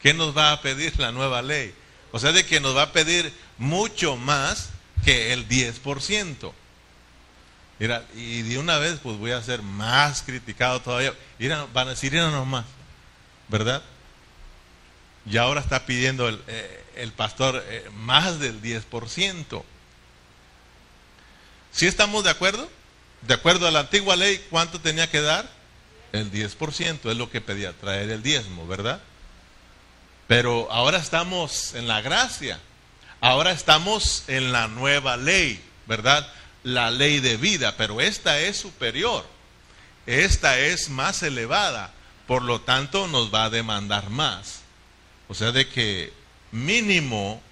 ¿Qué 0.00 0.14
nos 0.14 0.34
va 0.34 0.52
a 0.52 0.62
pedir 0.62 0.98
la 0.98 1.12
nueva 1.12 1.42
ley? 1.42 1.74
O 2.10 2.18
sea, 2.18 2.32
de 2.32 2.46
que 2.46 2.58
nos 2.58 2.74
va 2.74 2.84
a 2.84 2.92
pedir 2.92 3.34
mucho 3.58 4.16
más 4.16 4.70
que 5.04 5.34
el 5.34 5.46
10%. 5.46 6.52
Mira, 7.78 8.06
y 8.14 8.40
de 8.42 8.56
una 8.56 8.78
vez 8.78 8.98
pues 9.02 9.18
voy 9.18 9.32
a 9.32 9.42
ser 9.42 9.60
más 9.60 10.22
criticado 10.22 10.80
todavía. 10.80 11.12
van 11.74 11.88
a 11.88 11.90
decir, 11.90 12.12
mira 12.12 12.30
nomás, 12.30 12.64
¿verdad? 13.48 13.82
Y 15.30 15.36
ahora 15.36 15.60
está 15.60 15.84
pidiendo 15.84 16.28
el, 16.28 16.42
eh, 16.46 16.83
pastor 17.12 17.62
eh, 17.68 17.88
más 17.94 18.38
del 18.40 18.60
10%. 18.62 19.62
¿Sí 21.72 21.86
estamos 21.86 22.24
de 22.24 22.30
acuerdo? 22.30 22.70
De 23.22 23.34
acuerdo 23.34 23.66
a 23.66 23.70
la 23.70 23.80
antigua 23.80 24.16
ley, 24.16 24.44
¿cuánto 24.50 24.80
tenía 24.80 25.10
que 25.10 25.20
dar? 25.20 25.48
El 26.12 26.30
10%, 26.30 27.10
es 27.10 27.16
lo 27.16 27.30
que 27.30 27.40
pedía, 27.40 27.72
traer 27.72 28.10
el 28.10 28.22
diezmo, 28.22 28.66
¿verdad? 28.66 29.00
Pero 30.28 30.70
ahora 30.70 30.98
estamos 30.98 31.74
en 31.74 31.88
la 31.88 32.00
gracia. 32.00 32.60
Ahora 33.20 33.52
estamos 33.52 34.24
en 34.28 34.52
la 34.52 34.68
nueva 34.68 35.16
ley, 35.16 35.62
¿verdad? 35.86 36.30
La 36.62 36.90
ley 36.90 37.20
de 37.20 37.36
vida, 37.36 37.76
pero 37.76 38.00
esta 38.00 38.38
es 38.38 38.56
superior. 38.56 39.26
Esta 40.06 40.58
es 40.58 40.90
más 40.90 41.22
elevada. 41.22 41.92
Por 42.26 42.42
lo 42.42 42.60
tanto, 42.60 43.08
nos 43.08 43.32
va 43.32 43.44
a 43.44 43.50
demandar 43.50 44.10
más. 44.10 44.60
O 45.28 45.34
sea, 45.34 45.52
de 45.52 45.68
que 45.68 46.12
mínimo 46.54 47.42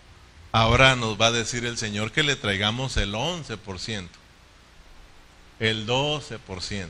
ahora 0.52 0.94
nos 0.97 1.21
va 1.21 1.26
a 1.26 1.32
decir 1.32 1.64
el 1.66 1.76
Señor 1.76 2.12
que 2.12 2.23
le 2.23 2.37
traigamos 2.37 2.97
el 2.97 3.12
11%, 3.14 4.09
el 5.59 5.87
12%. 5.87 6.88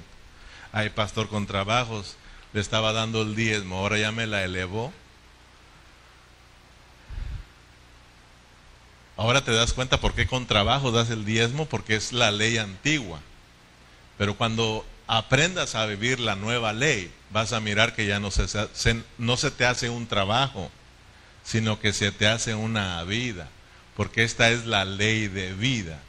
Ay, 0.72 0.90
pastor, 0.90 1.28
con 1.28 1.46
trabajos 1.46 2.16
le 2.52 2.60
estaba 2.60 2.92
dando 2.92 3.22
el 3.22 3.34
diezmo, 3.34 3.78
ahora 3.78 3.98
ya 3.98 4.12
me 4.12 4.26
la 4.26 4.44
elevó. 4.44 4.92
Ahora 9.16 9.44
te 9.44 9.52
das 9.52 9.72
cuenta 9.72 10.00
por 10.00 10.14
qué 10.14 10.26
con 10.26 10.46
trabajo 10.46 10.90
das 10.90 11.10
el 11.10 11.24
diezmo, 11.24 11.66
porque 11.66 11.96
es 11.96 12.12
la 12.12 12.30
ley 12.30 12.58
antigua. 12.58 13.20
Pero 14.18 14.36
cuando 14.36 14.84
aprendas 15.06 15.74
a 15.74 15.86
vivir 15.86 16.20
la 16.20 16.34
nueva 16.34 16.72
ley, 16.72 17.12
vas 17.30 17.52
a 17.52 17.60
mirar 17.60 17.94
que 17.94 18.06
ya 18.06 18.20
no 18.20 18.30
se, 18.30 18.46
no 19.18 19.36
se 19.36 19.50
te 19.50 19.64
hace 19.64 19.90
un 19.90 20.06
trabajo, 20.06 20.70
sino 21.44 21.80
que 21.80 21.92
se 21.92 22.12
te 22.12 22.26
hace 22.26 22.54
una 22.54 23.02
vida, 23.04 23.48
porque 23.96 24.24
esta 24.24 24.50
es 24.50 24.66
la 24.66 24.84
ley 24.84 25.28
de 25.28 25.52
vida, 25.54 26.00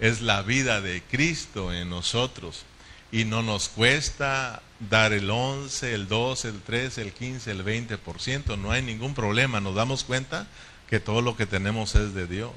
es 0.00 0.20
la 0.20 0.42
vida 0.42 0.80
de 0.80 1.02
Cristo 1.02 1.72
en 1.72 1.90
nosotros. 1.90 2.64
Y 3.10 3.24
no 3.24 3.42
nos 3.42 3.68
cuesta 3.68 4.62
dar 4.90 5.12
el 5.12 5.30
11, 5.30 5.94
el 5.94 6.08
12, 6.08 6.48
el 6.48 6.60
13, 6.60 7.02
el 7.02 7.12
15, 7.12 7.50
el 7.50 7.64
20%, 7.64 8.58
no 8.58 8.70
hay 8.70 8.82
ningún 8.82 9.14
problema, 9.14 9.60
nos 9.60 9.74
damos 9.74 10.04
cuenta 10.04 10.46
que 10.88 11.00
todo 11.00 11.22
lo 11.22 11.36
que 11.36 11.46
tenemos 11.46 11.94
es 11.94 12.14
de 12.14 12.26
Dios. 12.26 12.52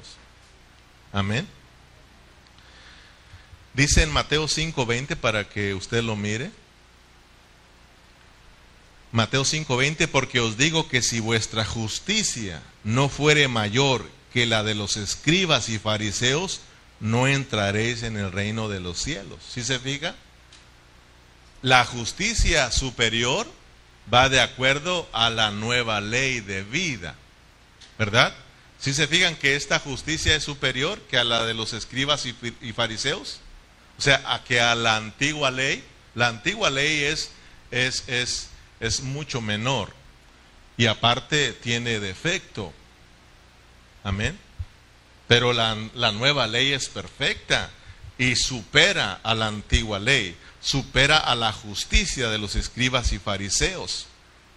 Amén. 1.12 1.46
Dice 3.74 4.02
en 4.02 4.10
Mateo 4.10 4.48
5:20 4.48 5.16
para 5.16 5.48
que 5.48 5.74
usted 5.74 6.02
lo 6.02 6.16
mire. 6.16 6.50
Mateo 9.12 9.44
5:20 9.44 10.08
porque 10.08 10.40
os 10.40 10.56
digo 10.56 10.88
que 10.88 11.02
si 11.02 11.20
vuestra 11.20 11.64
justicia 11.64 12.62
no 12.82 13.08
fuere 13.10 13.46
mayor 13.46 14.08
que 14.32 14.46
la 14.46 14.62
de 14.62 14.74
los 14.74 14.96
escribas 14.96 15.68
y 15.68 15.78
fariseos, 15.78 16.60
no 16.98 17.26
entraréis 17.26 18.02
en 18.04 18.16
el 18.16 18.32
reino 18.32 18.68
de 18.68 18.80
los 18.80 18.98
cielos. 18.98 19.38
¿Sí 19.46 19.62
se 19.62 19.78
fija? 19.78 20.14
La 21.60 21.84
justicia 21.84 22.70
superior 22.72 23.46
va 24.12 24.28
de 24.28 24.40
acuerdo 24.40 25.08
a 25.12 25.28
la 25.28 25.50
nueva 25.50 26.00
ley 26.00 26.40
de 26.40 26.62
vida. 26.62 27.14
¿Verdad? 27.98 28.34
Si 28.80 28.94
se 28.94 29.06
fijan 29.06 29.36
que 29.36 29.54
esta 29.54 29.78
justicia 29.78 30.34
es 30.34 30.42
superior 30.42 31.00
que 31.02 31.18
a 31.18 31.24
la 31.24 31.44
de 31.44 31.54
los 31.54 31.72
escribas 31.72 32.26
y, 32.26 32.72
fariseos, 32.72 33.38
o 33.98 34.02
sea, 34.02 34.22
a 34.26 34.42
que 34.42 34.60
a 34.60 34.74
la 34.74 34.96
antigua 34.96 35.50
ley, 35.50 35.84
la 36.14 36.28
antigua 36.28 36.68
ley 36.70 37.04
es, 37.04 37.30
es, 37.70 38.04
es, 38.08 38.48
es 38.82 39.00
mucho 39.00 39.40
menor 39.40 39.94
y 40.76 40.86
aparte 40.86 41.52
tiene 41.52 42.00
defecto. 42.00 42.72
Amén. 44.04 44.38
Pero 45.28 45.52
la, 45.52 45.76
la 45.94 46.12
nueva 46.12 46.46
ley 46.46 46.72
es 46.72 46.88
perfecta 46.88 47.70
y 48.18 48.36
supera 48.36 49.20
a 49.22 49.34
la 49.34 49.46
antigua 49.46 49.98
ley, 49.98 50.36
supera 50.60 51.16
a 51.16 51.34
la 51.34 51.52
justicia 51.52 52.28
de 52.28 52.38
los 52.38 52.56
escribas 52.56 53.12
y 53.12 53.18
fariseos. 53.18 54.06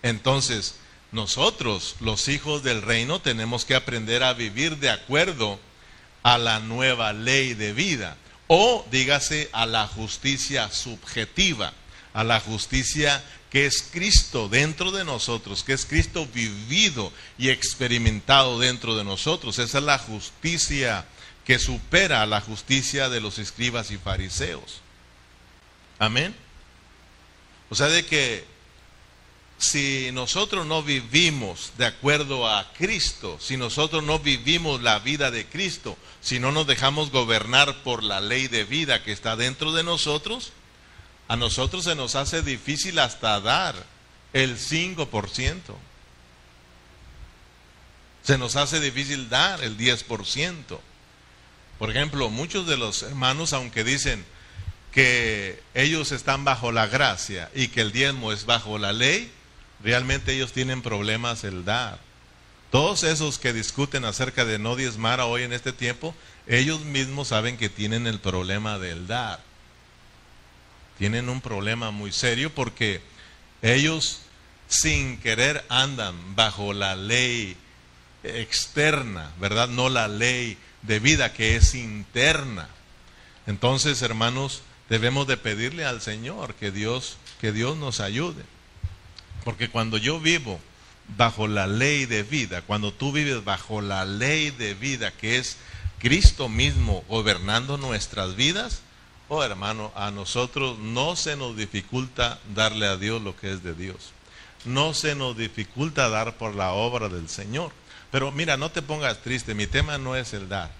Entonces, 0.01 0.75
nosotros, 1.11 1.95
los 1.99 2.27
hijos 2.27 2.63
del 2.63 2.81
reino, 2.81 3.21
tenemos 3.21 3.63
que 3.63 3.75
aprender 3.75 4.23
a 4.23 4.33
vivir 4.33 4.77
de 4.77 4.89
acuerdo 4.89 5.59
a 6.23 6.39
la 6.39 6.59
nueva 6.59 7.13
ley 7.13 7.53
de 7.53 7.73
vida 7.73 8.17
o 8.47 8.85
dígase 8.91 9.49
a 9.53 9.65
la 9.65 9.87
justicia 9.87 10.71
subjetiva, 10.71 11.73
a 12.13 12.23
la 12.23 12.39
justicia 12.39 13.23
que 13.55 13.65
es 13.65 13.83
Cristo 13.83 14.49
dentro 14.49 14.91
de 14.91 15.05
nosotros, 15.05 15.63
que 15.63 15.71
es 15.71 15.85
Cristo 15.85 16.27
vivido 16.27 17.13
y 17.37 17.51
experimentado 17.51 18.59
dentro 18.59 18.97
de 18.97 19.05
nosotros. 19.05 19.59
Esa 19.59 19.77
es 19.77 19.83
la 19.85 19.97
justicia 19.97 21.05
que 21.45 21.57
supera 21.57 22.25
la 22.25 22.41
justicia 22.41 23.07
de 23.07 23.21
los 23.21 23.39
escribas 23.39 23.91
y 23.91 23.97
fariseos. 23.97 24.81
Amén. 25.99 26.35
O 27.69 27.75
sea, 27.75 27.87
de 27.87 28.05
que 28.05 28.43
si 29.57 30.09
nosotros 30.11 30.65
no 30.65 30.83
vivimos 30.83 31.71
de 31.77 31.85
acuerdo 31.85 32.49
a 32.49 32.73
Cristo, 32.73 33.37
si 33.39 33.55
nosotros 33.55 34.03
no 34.03 34.19
vivimos 34.19 34.81
la 34.81 34.99
vida 34.99 35.31
de 35.31 35.45
Cristo, 35.45 35.97
si 36.19 36.39
no 36.39 36.51
nos 36.51 36.67
dejamos 36.67 37.09
gobernar 37.09 37.83
por 37.83 38.03
la 38.03 38.19
ley 38.19 38.49
de 38.49 38.65
vida 38.65 39.01
que 39.01 39.13
está 39.13 39.37
dentro 39.37 39.71
de 39.71 39.83
nosotros, 39.83 40.51
a 41.27 41.35
nosotros 41.35 41.83
se 41.85 41.95
nos 41.95 42.15
hace 42.15 42.41
difícil 42.41 42.99
hasta 42.99 43.39
dar 43.39 43.75
el 44.33 44.57
5%. 44.57 45.59
Se 48.23 48.37
nos 48.37 48.55
hace 48.55 48.79
difícil 48.79 49.29
dar 49.29 49.63
el 49.63 49.77
10%. 49.77 50.79
Por 51.79 51.89
ejemplo, 51.89 52.29
muchos 52.29 52.67
de 52.67 52.77
los 52.77 53.03
hermanos, 53.03 53.53
aunque 53.53 53.83
dicen 53.83 54.25
que 54.91 55.61
ellos 55.73 56.11
están 56.11 56.45
bajo 56.45 56.71
la 56.71 56.87
gracia 56.87 57.49
y 57.53 57.67
que 57.67 57.81
el 57.81 57.91
diezmo 57.91 58.31
es 58.31 58.45
bajo 58.45 58.77
la 58.77 58.93
ley, 58.93 59.31
realmente 59.83 60.33
ellos 60.33 60.53
tienen 60.53 60.81
problemas 60.81 61.43
el 61.43 61.65
dar. 61.65 61.99
Todos 62.71 63.03
esos 63.03 63.37
que 63.37 63.53
discuten 63.53 64.05
acerca 64.05 64.45
de 64.45 64.57
no 64.57 64.75
diezmar 64.75 65.19
hoy 65.21 65.43
en 65.43 65.53
este 65.53 65.71
tiempo, 65.71 66.15
ellos 66.47 66.81
mismos 66.81 67.29
saben 67.29 67.57
que 67.57 67.69
tienen 67.69 68.07
el 68.07 68.19
problema 68.19 68.79
del 68.79 69.07
dar. 69.07 69.39
Tienen 70.97 71.29
un 71.29 71.41
problema 71.41 71.91
muy 71.91 72.11
serio 72.11 72.53
porque 72.53 73.01
ellos 73.61 74.21
sin 74.67 75.17
querer 75.17 75.65
andan 75.69 76.35
bajo 76.35 76.73
la 76.73 76.95
ley 76.95 77.57
externa, 78.23 79.31
¿verdad? 79.39 79.67
No 79.67 79.89
la 79.89 80.07
ley 80.07 80.57
de 80.81 80.99
vida 80.99 81.33
que 81.33 81.55
es 81.55 81.75
interna. 81.75 82.69
Entonces, 83.47 84.01
hermanos, 84.01 84.61
debemos 84.89 85.27
de 85.27 85.37
pedirle 85.37 85.85
al 85.85 86.01
Señor 86.01 86.55
que 86.55 86.71
Dios 86.71 87.17
que 87.39 87.51
Dios 87.51 87.77
nos 87.77 87.99
ayude. 87.99 88.43
Porque 89.43 89.69
cuando 89.69 89.97
yo 89.97 90.19
vivo 90.19 90.59
bajo 91.17 91.47
la 91.47 91.67
ley 91.67 92.05
de 92.05 92.23
vida, 92.23 92.61
cuando 92.61 92.91
tú 92.91 93.11
vives 93.11 93.43
bajo 93.43 93.81
la 93.81 94.05
ley 94.05 94.49
de 94.51 94.73
vida, 94.73 95.11
que 95.11 95.37
es, 95.37 95.57
Cristo 95.99 96.49
mismo 96.49 97.03
gobernando 97.07 97.77
nuestras 97.77 98.35
vidas, 98.35 98.81
oh 99.29 99.43
hermano, 99.43 99.91
a 99.95 100.11
nosotros 100.11 100.77
no 100.79 101.15
se 101.15 101.35
nos 101.35 101.55
dificulta 101.55 102.39
darle 102.53 102.87
a 102.87 102.97
Dios 102.97 103.21
lo 103.21 103.35
que 103.35 103.51
es 103.51 103.63
de 103.63 103.73
Dios. 103.73 104.11
No 104.65 104.93
se 104.93 105.15
nos 105.15 105.37
dificulta 105.37 106.09
dar 106.09 106.37
por 106.37 106.55
la 106.55 106.71
obra 106.71 107.09
del 107.09 107.29
Señor. 107.29 107.71
Pero 108.11 108.31
mira, 108.31 108.57
no 108.57 108.71
te 108.71 108.81
pongas 108.81 109.21
triste, 109.21 109.53
mi 109.53 109.67
tema 109.67 109.97
no 109.97 110.15
es 110.15 110.33
el 110.33 110.49
dar. 110.49 110.71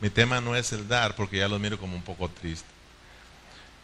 Mi 0.00 0.10
tema 0.10 0.40
no 0.40 0.56
es 0.56 0.72
el 0.72 0.88
dar 0.88 1.16
porque 1.16 1.38
ya 1.38 1.48
lo 1.48 1.58
miro 1.58 1.78
como 1.78 1.96
un 1.96 2.02
poco 2.02 2.28
triste. 2.28 2.68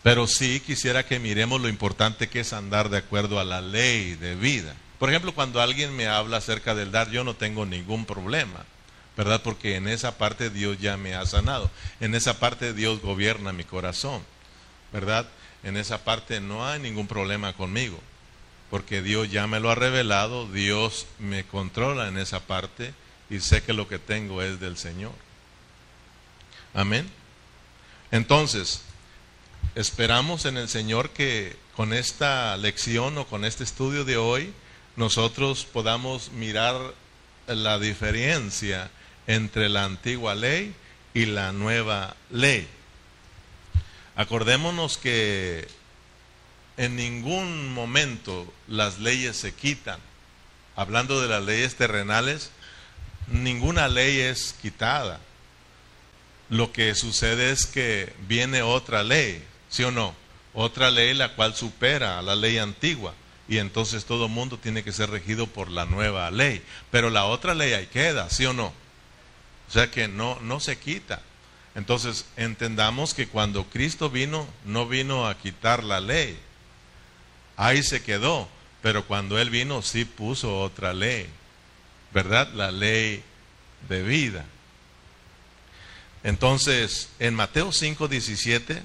Pero 0.02 0.26
sí 0.26 0.60
quisiera 0.60 1.06
que 1.06 1.18
miremos 1.18 1.60
lo 1.60 1.68
importante 1.68 2.28
que 2.28 2.40
es 2.40 2.52
andar 2.52 2.88
de 2.90 2.98
acuerdo 2.98 3.38
a 3.38 3.44
la 3.44 3.60
ley 3.60 4.14
de 4.14 4.34
vida. 4.34 4.74
Por 4.98 5.10
ejemplo, 5.10 5.34
cuando 5.34 5.60
alguien 5.60 5.94
me 5.96 6.06
habla 6.06 6.38
acerca 6.38 6.74
del 6.74 6.92
dar, 6.92 7.10
yo 7.10 7.24
no 7.24 7.34
tengo 7.34 7.66
ningún 7.66 8.04
problema, 8.04 8.64
¿verdad? 9.16 9.42
Porque 9.42 9.76
en 9.76 9.88
esa 9.88 10.18
parte 10.18 10.50
Dios 10.50 10.78
ya 10.78 10.96
me 10.96 11.14
ha 11.14 11.26
sanado. 11.26 11.70
En 12.00 12.14
esa 12.14 12.38
parte 12.38 12.72
Dios 12.72 13.00
gobierna 13.00 13.52
mi 13.52 13.64
corazón, 13.64 14.22
¿verdad? 14.92 15.26
En 15.62 15.76
esa 15.76 16.04
parte 16.04 16.40
no 16.40 16.66
hay 16.66 16.80
ningún 16.80 17.06
problema 17.06 17.52
conmigo, 17.52 17.98
porque 18.70 19.02
Dios 19.02 19.30
ya 19.30 19.46
me 19.46 19.60
lo 19.60 19.70
ha 19.70 19.74
revelado, 19.74 20.46
Dios 20.46 21.06
me 21.18 21.44
controla 21.44 22.08
en 22.08 22.18
esa 22.18 22.40
parte 22.40 22.94
y 23.30 23.40
sé 23.40 23.62
que 23.62 23.72
lo 23.72 23.88
que 23.88 23.98
tengo 23.98 24.42
es 24.42 24.60
del 24.60 24.76
Señor. 24.76 25.12
Amén. 26.74 27.08
Entonces, 28.10 28.82
esperamos 29.74 30.46
en 30.46 30.56
el 30.56 30.68
Señor 30.68 31.10
que 31.10 31.56
con 31.76 31.92
esta 31.92 32.56
lección 32.56 33.16
o 33.18 33.26
con 33.26 33.44
este 33.44 33.64
estudio 33.64 34.04
de 34.04 34.16
hoy 34.16 34.52
nosotros 34.96 35.64
podamos 35.64 36.30
mirar 36.32 36.76
la 37.46 37.78
diferencia 37.78 38.90
entre 39.26 39.68
la 39.68 39.84
antigua 39.84 40.34
ley 40.34 40.74
y 41.14 41.26
la 41.26 41.52
nueva 41.52 42.16
ley. 42.30 42.66
Acordémonos 44.16 44.98
que 44.98 45.66
en 46.76 46.96
ningún 46.96 47.72
momento 47.72 48.52
las 48.68 48.98
leyes 48.98 49.36
se 49.36 49.52
quitan. 49.52 50.00
Hablando 50.74 51.20
de 51.20 51.28
las 51.28 51.44
leyes 51.44 51.76
terrenales, 51.76 52.50
ninguna 53.28 53.88
ley 53.88 54.20
es 54.20 54.54
quitada. 54.60 55.20
Lo 56.48 56.72
que 56.72 56.94
sucede 56.94 57.50
es 57.50 57.66
que 57.66 58.12
viene 58.26 58.62
otra 58.62 59.02
ley, 59.02 59.42
¿sí 59.68 59.84
o 59.84 59.90
no? 59.90 60.14
Otra 60.54 60.90
ley 60.90 61.14
la 61.14 61.34
cual 61.34 61.54
supera 61.54 62.18
a 62.18 62.22
la 62.22 62.34
ley 62.34 62.58
antigua 62.58 63.14
y 63.48 63.58
entonces 63.58 64.04
todo 64.04 64.28
mundo 64.28 64.58
tiene 64.58 64.84
que 64.84 64.92
ser 64.92 65.10
regido 65.10 65.46
por 65.46 65.70
la 65.70 65.84
nueva 65.84 66.30
ley. 66.30 66.62
Pero 66.90 67.10
la 67.10 67.24
otra 67.24 67.54
ley 67.54 67.72
ahí 67.72 67.86
queda, 67.86 68.30
¿sí 68.30 68.46
o 68.46 68.52
no? 68.52 68.72
O 69.68 69.72
sea 69.72 69.90
que 69.90 70.08
no, 70.08 70.38
no 70.40 70.60
se 70.60 70.78
quita. 70.78 71.22
Entonces 71.74 72.26
entendamos 72.36 73.14
que 73.14 73.28
cuando 73.28 73.64
Cristo 73.64 74.10
vino, 74.10 74.46
no 74.64 74.86
vino 74.86 75.26
a 75.26 75.38
quitar 75.38 75.82
la 75.82 76.00
ley. 76.00 76.38
Ahí 77.56 77.82
se 77.82 78.02
quedó. 78.02 78.48
Pero 78.82 79.06
cuando 79.06 79.38
Él 79.38 79.50
vino, 79.50 79.80
sí 79.82 80.04
puso 80.04 80.60
otra 80.60 80.92
ley. 80.92 81.28
¿Verdad? 82.12 82.52
La 82.52 82.70
ley 82.70 83.22
de 83.88 84.02
vida. 84.02 84.44
Entonces, 86.24 87.08
en 87.18 87.34
Mateo 87.34 87.72
5, 87.72 88.08
17 88.08 88.82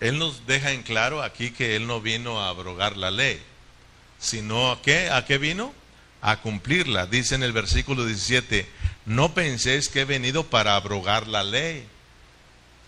él 0.00 0.18
nos 0.18 0.46
deja 0.46 0.72
en 0.72 0.82
claro 0.82 1.22
aquí 1.22 1.50
que 1.50 1.74
Él 1.74 1.86
no 1.86 2.00
vino 2.00 2.40
a 2.40 2.48
abrogar 2.48 2.96
la 2.96 3.10
ley, 3.10 3.40
sino 4.18 4.70
a 4.70 4.80
qué, 4.80 5.10
a 5.10 5.24
qué 5.24 5.38
vino? 5.38 5.72
A 6.20 6.40
cumplirla. 6.40 7.06
Dice 7.06 7.34
en 7.34 7.42
el 7.42 7.52
versículo 7.52 8.04
17, 8.04 8.68
no 9.06 9.34
penséis 9.34 9.88
que 9.88 10.00
he 10.00 10.04
venido 10.04 10.44
para 10.44 10.76
abrogar 10.76 11.26
la 11.28 11.44
ley 11.44 11.86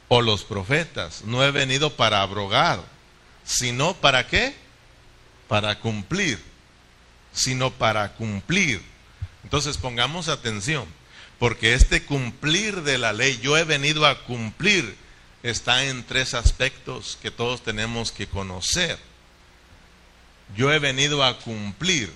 o 0.09 0.23
los 0.23 0.43
profetas, 0.45 1.23
no 1.25 1.45
he 1.45 1.53
venido 1.53 1.95
para 1.95 2.21
abrogar, 2.23 2.83
sino 3.45 3.95
para 3.95 4.27
qué? 4.27 4.55
Para 5.47 5.79
cumplir, 5.79 6.41
sino 7.33 7.71
para 7.71 8.15
cumplir. 8.15 8.83
Entonces 9.45 9.79
pongamos 9.79 10.29
atención, 10.29 10.87
porque 11.39 11.75
este 11.75 12.05
cumplir 12.05 12.83
de 12.83 12.99
la 12.99 13.13
ley, 13.13 13.39
yo 13.41 13.57
he 13.57 13.65
venido 13.65 14.05
a 14.05 14.25
cumplir 14.25 14.97
está 15.43 15.85
en 15.85 16.05
tres 16.05 16.35
aspectos 16.35 17.19
que 17.21 17.31
todos 17.31 17.63
tenemos 17.63 18.13
que 18.13 18.27
conocer. 18.27 18.99
Yo 20.57 20.73
he 20.73 20.79
venido 20.79 21.25
a 21.25 21.39
cumplir. 21.39 22.13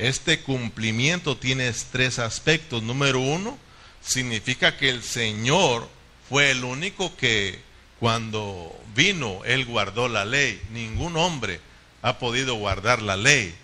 Este 0.00 0.40
cumplimiento 0.40 1.36
tiene 1.36 1.70
tres 1.92 2.18
aspectos. 2.18 2.82
Número 2.82 3.20
uno, 3.20 3.58
significa 4.00 4.76
que 4.78 4.88
el 4.88 5.02
Señor 5.02 5.88
fue 6.28 6.50
el 6.50 6.64
único 6.64 7.14
que 7.16 7.58
cuando 7.98 8.74
vino, 8.94 9.44
Él 9.44 9.66
guardó 9.66 10.08
la 10.08 10.24
ley. 10.24 10.58
Ningún 10.72 11.18
hombre 11.18 11.60
ha 12.00 12.18
podido 12.18 12.54
guardar 12.54 13.02
la 13.02 13.18
ley. 13.18 13.54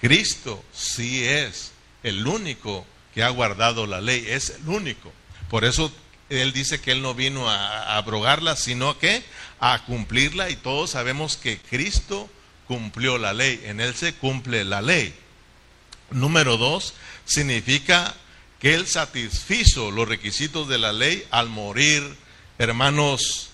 Cristo 0.00 0.64
sí 0.72 1.24
es 1.24 1.72
el 2.04 2.24
único 2.24 2.86
que 3.12 3.24
ha 3.24 3.30
guardado 3.30 3.86
la 3.88 4.00
ley, 4.00 4.24
es 4.28 4.50
el 4.50 4.68
único. 4.68 5.12
Por 5.50 5.64
eso 5.64 5.92
él 6.30 6.52
dice 6.52 6.80
que 6.80 6.92
Él 6.92 7.02
no 7.02 7.14
vino 7.14 7.50
a, 7.50 7.96
abrogarla, 7.96 8.54
sino 8.54 8.98
que 8.98 9.24
a 9.58 9.84
cumplirla 9.84 10.50
y 10.50 10.56
todos 10.56 10.90
sabemos 10.90 11.36
que 11.36 11.58
Cristo 11.58 12.30
cumplió 12.66 13.18
la 13.18 13.32
ley, 13.32 13.60
en 13.64 13.80
Él 13.80 13.94
se 13.94 14.14
cumple 14.14 14.64
la 14.64 14.80
ley. 14.80 15.14
Número 16.14 16.56
dos, 16.56 16.94
significa 17.26 18.14
que 18.58 18.74
Él 18.74 18.86
satisfizo 18.86 19.90
los 19.90 20.08
requisitos 20.08 20.68
de 20.68 20.78
la 20.78 20.92
ley 20.92 21.26
al 21.30 21.48
morir, 21.48 22.16
hermanos, 22.58 23.50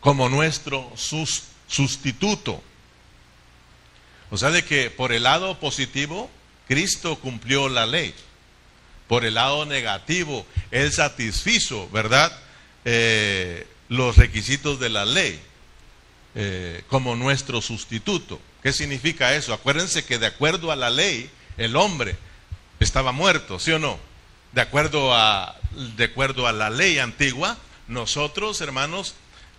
como 0.00 0.28
nuestro 0.28 0.92
sustituto. 1.66 2.62
O 4.30 4.36
sea, 4.36 4.50
de 4.50 4.64
que 4.64 4.90
por 4.90 5.12
el 5.12 5.22
lado 5.22 5.58
positivo, 5.58 6.30
Cristo 6.68 7.16
cumplió 7.16 7.68
la 7.68 7.86
ley 7.86 8.14
por 9.08 9.24
el 9.24 9.34
lado 9.34 9.64
negativo, 9.66 10.46
Él 10.70 10.92
satisfizo, 10.92 11.88
¿verdad? 11.90 12.36
Eh, 12.84 13.66
los 13.88 14.16
requisitos 14.16 14.80
de 14.80 14.88
la 14.88 15.04
ley 15.04 15.40
eh, 16.34 16.82
como 16.88 17.14
nuestro 17.16 17.62
sustituto. 17.62 18.40
¿Qué 18.62 18.72
significa 18.72 19.34
eso? 19.34 19.54
Acuérdense 19.54 20.04
que 20.04 20.18
de 20.18 20.26
acuerdo 20.26 20.72
a 20.72 20.76
la 20.76 20.90
ley, 20.90 21.30
el 21.56 21.76
hombre 21.76 22.16
estaba 22.80 23.12
muerto, 23.12 23.58
¿sí 23.58 23.72
o 23.72 23.78
no? 23.78 23.98
De 24.52 24.60
acuerdo 24.60 25.14
a, 25.14 25.56
de 25.96 26.04
acuerdo 26.04 26.46
a 26.46 26.52
la 26.52 26.70
ley 26.70 26.98
antigua, 26.98 27.56
nosotros, 27.88 28.60
hermanos, 28.60 29.14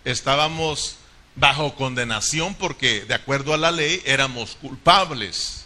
estábamos 0.06 0.98
bajo 1.36 1.76
condenación 1.76 2.56
porque 2.56 3.06
de 3.06 3.14
acuerdo 3.14 3.54
a 3.54 3.58
la 3.58 3.72
ley 3.72 4.02
éramos 4.06 4.56
culpables, 4.56 5.66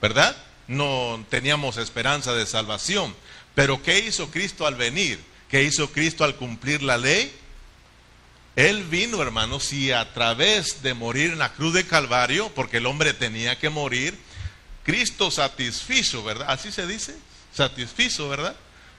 ¿verdad? 0.00 0.36
no 0.72 1.24
teníamos 1.28 1.76
esperanza 1.76 2.34
de 2.34 2.46
salvación. 2.46 3.14
Pero 3.54 3.82
¿qué 3.82 4.00
hizo 4.00 4.30
Cristo 4.30 4.66
al 4.66 4.74
venir? 4.74 5.20
¿Qué 5.48 5.62
hizo 5.62 5.90
Cristo 5.92 6.24
al 6.24 6.36
cumplir 6.36 6.82
la 6.82 6.96
ley? 6.96 7.32
Él 8.56 8.84
vino, 8.84 9.22
hermanos, 9.22 9.72
y 9.72 9.92
a 9.92 10.12
través 10.12 10.82
de 10.82 10.94
morir 10.94 11.32
en 11.32 11.38
la 11.38 11.52
cruz 11.52 11.74
de 11.74 11.86
Calvario, 11.86 12.50
porque 12.54 12.78
el 12.78 12.86
hombre 12.86 13.14
tenía 13.14 13.58
que 13.58 13.70
morir, 13.70 14.18
Cristo 14.84 15.30
satisfizo, 15.30 16.24
¿verdad? 16.24 16.50
Así 16.50 16.72
se 16.72 16.86
dice, 16.86 17.16
satisfizo, 17.54 18.28
¿verdad? 18.28 18.56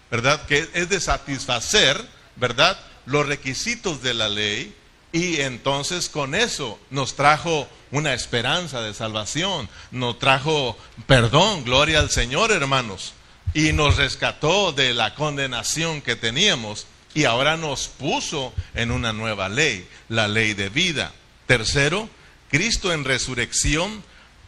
¿Verdad? 0.09 0.45
Que 0.45 0.69
es 0.73 0.89
de 0.89 0.99
satisfacer, 0.99 2.03
¿verdad? 2.35 2.79
Los 3.05 3.27
requisitos 3.27 4.01
de 4.01 4.13
la 4.13 4.29
ley 4.29 4.75
y 5.11 5.41
entonces 5.41 6.09
con 6.09 6.33
eso 6.33 6.79
nos 6.89 7.15
trajo 7.15 7.67
una 7.91 8.13
esperanza 8.13 8.81
de 8.81 8.95
salvación, 8.95 9.69
nos 9.91 10.17
trajo 10.17 10.75
perdón, 11.05 11.63
gloria 11.63 11.99
al 11.99 12.09
Señor, 12.09 12.51
hermanos, 12.51 13.13
y 13.53 13.73
nos 13.73 13.97
rescató 13.97 14.71
de 14.71 14.93
la 14.95 15.13
condenación 15.13 16.01
que 16.01 16.15
teníamos 16.15 16.87
y 17.13 17.25
ahora 17.25 17.57
nos 17.57 17.87
puso 17.89 18.53
en 18.73 18.89
una 18.89 19.13
nueva 19.13 19.49
ley, 19.49 19.87
la 20.09 20.27
ley 20.27 20.55
de 20.55 20.69
vida. 20.69 21.13
Tercero, 21.45 22.09
Cristo 22.49 22.91
en 22.91 23.03
resurrección 23.03 24.03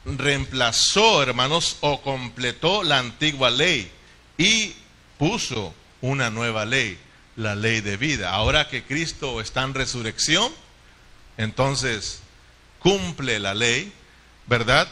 reemplazó, 0.06 1.24
hermanos, 1.24 1.78
o 1.82 2.02
completó 2.02 2.84
la 2.84 3.00
antigua 3.00 3.50
ley 3.50 3.92
y 4.38 4.74
puso 5.18 5.74
una 6.02 6.30
nueva 6.30 6.66
ley, 6.66 6.98
la 7.36 7.56
ley 7.56 7.82
de 7.82 7.98
vida. 7.98 8.32
Ahora 8.32 8.70
que 8.70 8.84
Cristo 8.84 9.42
está 9.42 9.64
en 9.64 9.74
resurrección, 9.74 10.52
entonces 11.38 12.22
cumple 12.80 13.40
la 13.40 13.54
ley, 13.54 13.92
¿verdad? 14.48 14.88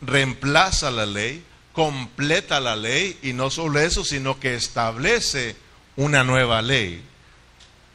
Reemplaza 0.00 0.90
la 0.90 1.06
ley, 1.06 1.44
completa 1.72 2.60
la 2.60 2.76
ley 2.76 3.18
y 3.22 3.32
no 3.32 3.50
solo 3.50 3.80
eso, 3.80 4.04
sino 4.04 4.38
que 4.38 4.54
establece 4.54 5.56
una 5.96 6.24
nueva 6.24 6.62
ley 6.62 7.02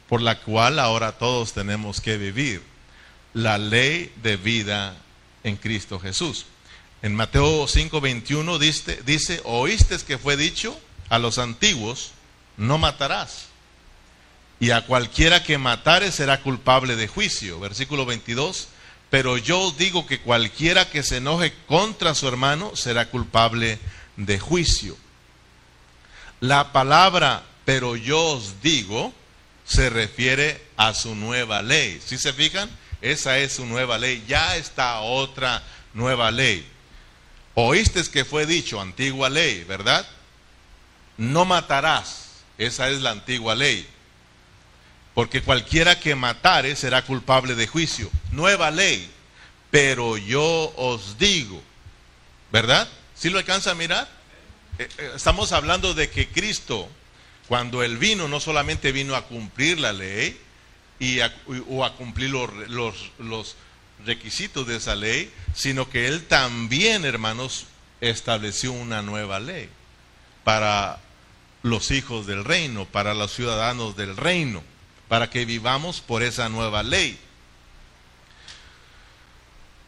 por 0.08 0.22
la 0.22 0.40
cual 0.40 0.78
ahora 0.78 1.12
todos 1.12 1.52
tenemos 1.52 2.00
que 2.00 2.16
vivir, 2.16 2.62
la 3.34 3.58
ley 3.58 4.12
de 4.22 4.36
vida 4.36 4.96
en 5.44 5.56
Cristo 5.56 6.00
Jesús. 6.00 6.46
En 7.02 7.14
Mateo 7.14 7.66
5:21 7.66 8.58
dice, 8.58 9.00
dice, 9.04 9.40
oíste 9.44 9.96
que 9.98 10.18
fue 10.18 10.36
dicho 10.36 10.78
a 11.08 11.18
los 11.18 11.38
antiguos, 11.38 12.12
no 12.56 12.78
matarás. 12.78 13.46
Y 14.60 14.70
a 14.72 14.84
cualquiera 14.86 15.44
que 15.44 15.58
matare 15.58 16.10
será 16.10 16.42
culpable 16.42 16.96
de 16.96 17.06
juicio. 17.06 17.60
Versículo 17.60 18.04
22. 18.06 18.68
Pero 19.10 19.38
yo 19.38 19.60
os 19.60 19.78
digo 19.78 20.06
que 20.06 20.20
cualquiera 20.20 20.90
que 20.90 21.02
se 21.02 21.18
enoje 21.18 21.54
contra 21.66 22.14
su 22.14 22.28
hermano 22.28 22.76
será 22.76 23.08
culpable 23.08 23.78
de 24.16 24.38
juicio. 24.38 24.96
La 26.40 26.72
palabra 26.72 27.44
pero 27.68 27.96
yo 27.96 28.18
os 28.18 28.62
digo 28.62 29.12
se 29.66 29.90
refiere 29.90 30.58
a 30.78 30.94
su 30.94 31.14
nueva 31.14 31.60
ley. 31.60 32.00
Si 32.02 32.16
se 32.16 32.32
fijan? 32.32 32.70
Esa 33.02 33.36
es 33.36 33.52
su 33.52 33.66
nueva 33.66 33.98
ley. 33.98 34.24
Ya 34.26 34.56
está 34.56 35.00
otra 35.00 35.62
nueva 35.92 36.30
ley. 36.30 36.66
Oíste 37.60 38.04
que 38.04 38.24
fue 38.24 38.46
dicho, 38.46 38.80
antigua 38.80 39.28
ley, 39.28 39.64
¿verdad? 39.64 40.06
No 41.16 41.44
matarás. 41.44 42.44
Esa 42.56 42.88
es 42.88 43.00
la 43.00 43.10
antigua 43.10 43.56
ley. 43.56 43.84
Porque 45.12 45.42
cualquiera 45.42 45.98
que 45.98 46.14
matare 46.14 46.76
será 46.76 47.04
culpable 47.04 47.56
de 47.56 47.66
juicio. 47.66 48.12
Nueva 48.30 48.70
ley. 48.70 49.10
Pero 49.72 50.16
yo 50.16 50.72
os 50.76 51.18
digo, 51.18 51.60
¿verdad? 52.52 52.86
¿Sí 53.16 53.28
lo 53.28 53.38
alcanza 53.38 53.72
a 53.72 53.74
mirar? 53.74 54.08
Eh, 54.78 54.88
eh, 54.96 55.12
estamos 55.16 55.50
hablando 55.50 55.94
de 55.94 56.10
que 56.10 56.28
Cristo, 56.28 56.88
cuando 57.48 57.82
Él 57.82 57.98
vino, 57.98 58.28
no 58.28 58.38
solamente 58.38 58.92
vino 58.92 59.16
a 59.16 59.26
cumplir 59.26 59.80
la 59.80 59.92
ley 59.92 60.40
y 61.00 61.18
o 61.68 61.84
a 61.84 61.96
cumplir 61.96 62.30
los, 62.30 62.52
los, 62.68 63.10
los 63.18 63.56
requisitos 64.04 64.66
de 64.66 64.76
esa 64.76 64.94
ley, 64.94 65.32
sino 65.54 65.88
que 65.90 66.06
Él 66.08 66.26
también, 66.26 67.04
hermanos, 67.04 67.66
estableció 68.00 68.72
una 68.72 69.02
nueva 69.02 69.40
ley 69.40 69.68
para 70.44 71.00
los 71.62 71.90
hijos 71.90 72.26
del 72.26 72.44
reino, 72.44 72.86
para 72.86 73.14
los 73.14 73.32
ciudadanos 73.34 73.96
del 73.96 74.16
reino, 74.16 74.62
para 75.08 75.30
que 75.30 75.44
vivamos 75.44 76.00
por 76.00 76.22
esa 76.22 76.48
nueva 76.48 76.82
ley. 76.82 77.18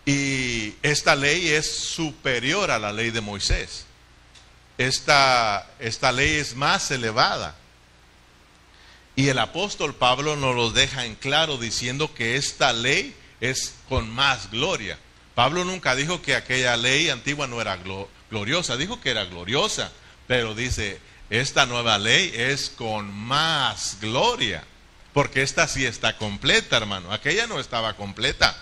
Y 0.07 0.75
esta 0.83 1.15
ley 1.15 1.49
es 1.49 1.71
superior 1.71 2.71
a 2.71 2.79
la 2.79 2.93
ley 2.93 3.11
de 3.11 3.21
Moisés. 3.21 3.87
Esta, 4.79 5.69
esta 5.79 6.11
ley 6.11 6.37
es 6.37 6.57
más 6.57 6.91
elevada. 6.91 7.55
Y 9.15 9.29
el 9.29 9.39
apóstol 9.39 9.95
Pablo 9.95 10.37
nos 10.37 10.57
lo 10.57 10.71
deja 10.71 11.05
en 11.05 11.15
claro 11.15 11.59
diciendo 11.59 12.15
que 12.15 12.37
esta 12.37 12.73
ley 12.73 13.15
es 13.41 13.75
con 13.89 14.11
más 14.11 14.51
gloria. 14.51 14.99
Pablo 15.35 15.65
nunca 15.65 15.95
dijo 15.95 16.21
que 16.23 16.35
aquella 16.35 16.77
ley 16.77 17.09
antigua 17.09 17.47
no 17.47 17.61
era 17.61 17.79
gloriosa, 18.31 18.77
dijo 18.77 19.01
que 19.01 19.11
era 19.11 19.25
gloriosa, 19.25 19.91
pero 20.27 20.55
dice, 20.55 21.01
esta 21.31 21.67
nueva 21.67 21.99
ley 21.99 22.33
es 22.35 22.71
con 22.71 23.11
más 23.13 23.99
gloria, 24.01 24.65
porque 25.13 25.43
esta 25.43 25.67
sí 25.69 25.87
está 25.87 26.17
completa, 26.17 26.77
hermano, 26.77 27.13
aquella 27.13 27.47
no 27.47 27.61
estaba 27.61 27.95
completa. 27.95 28.57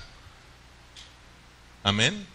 Amén. 1.82 2.26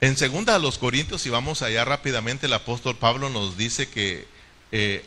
En 0.00 0.16
segunda 0.16 0.54
a 0.54 0.58
los 0.58 0.78
Corintios, 0.78 1.22
si 1.22 1.30
vamos 1.30 1.62
allá 1.62 1.84
rápidamente, 1.84 2.46
el 2.46 2.52
apóstol 2.52 2.96
Pablo 2.96 3.30
nos 3.30 3.56
dice 3.56 3.88
que, 3.88 4.28
eh, 4.72 5.04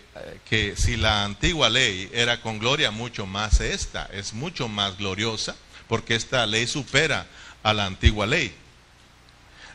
que 0.49 0.75
si 0.77 0.95
la 0.97 1.23
antigua 1.23 1.69
ley 1.69 2.09
era 2.13 2.41
con 2.41 2.59
gloria, 2.59 2.91
mucho 2.91 3.25
más 3.25 3.59
esta 3.59 4.09
es 4.13 4.33
mucho 4.33 4.67
más 4.67 4.97
gloriosa, 4.97 5.55
porque 5.87 6.15
esta 6.15 6.45
ley 6.45 6.67
supera 6.67 7.27
a 7.63 7.73
la 7.73 7.85
antigua 7.85 8.25
ley. 8.25 8.53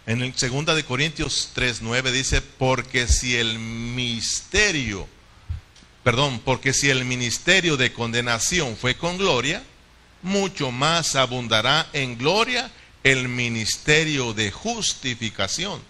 En 0.07 0.23
el 0.23 0.35
segunda 0.37 0.75
de 0.75 0.85
Corintios 0.85 1.51
3:9 1.55 2.13
dice, 2.13 2.43
"Porque 2.43 3.09
si 3.09 3.37
el 3.37 3.59
misterio, 3.59 5.09
perdón, 6.03 6.41
porque 6.45 6.73
si 6.73 6.91
el 6.91 7.05
ministerio 7.05 7.77
de 7.77 7.93
condenación 7.93 8.77
fue 8.77 8.97
con 8.97 9.17
gloria, 9.17 9.63
mucho 10.23 10.71
más 10.71 11.17
abundará 11.17 11.89
en 11.93 12.17
gloria 12.19 12.71
el 13.05 13.29
ministerio 13.29 14.33
de 14.33 14.51
justificación. 14.51 15.81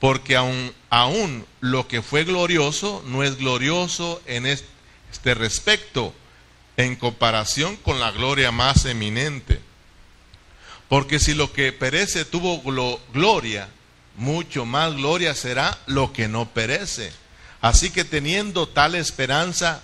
Porque 0.00 0.36
aún, 0.36 0.72
aún 0.90 1.46
lo 1.60 1.88
que 1.88 2.02
fue 2.02 2.24
glorioso 2.24 3.02
no 3.06 3.22
es 3.22 3.38
glorioso 3.38 4.20
en 4.26 4.46
este 4.46 5.34
respecto 5.34 6.12
en 6.76 6.96
comparación 6.96 7.76
con 7.76 8.00
la 8.00 8.10
gloria 8.10 8.50
más 8.50 8.84
eminente. 8.84 9.60
Porque 10.88 11.18
si 11.18 11.34
lo 11.34 11.52
que 11.52 11.72
perece 11.72 12.24
tuvo 12.24 12.60
gloria, 13.12 13.68
mucho 14.16 14.64
más 14.66 14.94
gloria 14.94 15.34
será 15.34 15.78
lo 15.86 16.12
que 16.12 16.28
no 16.28 16.50
perece. 16.50 17.12
Así 17.60 17.90
que 17.90 18.04
teniendo 18.04 18.68
tal 18.68 18.94
esperanza, 18.94 19.82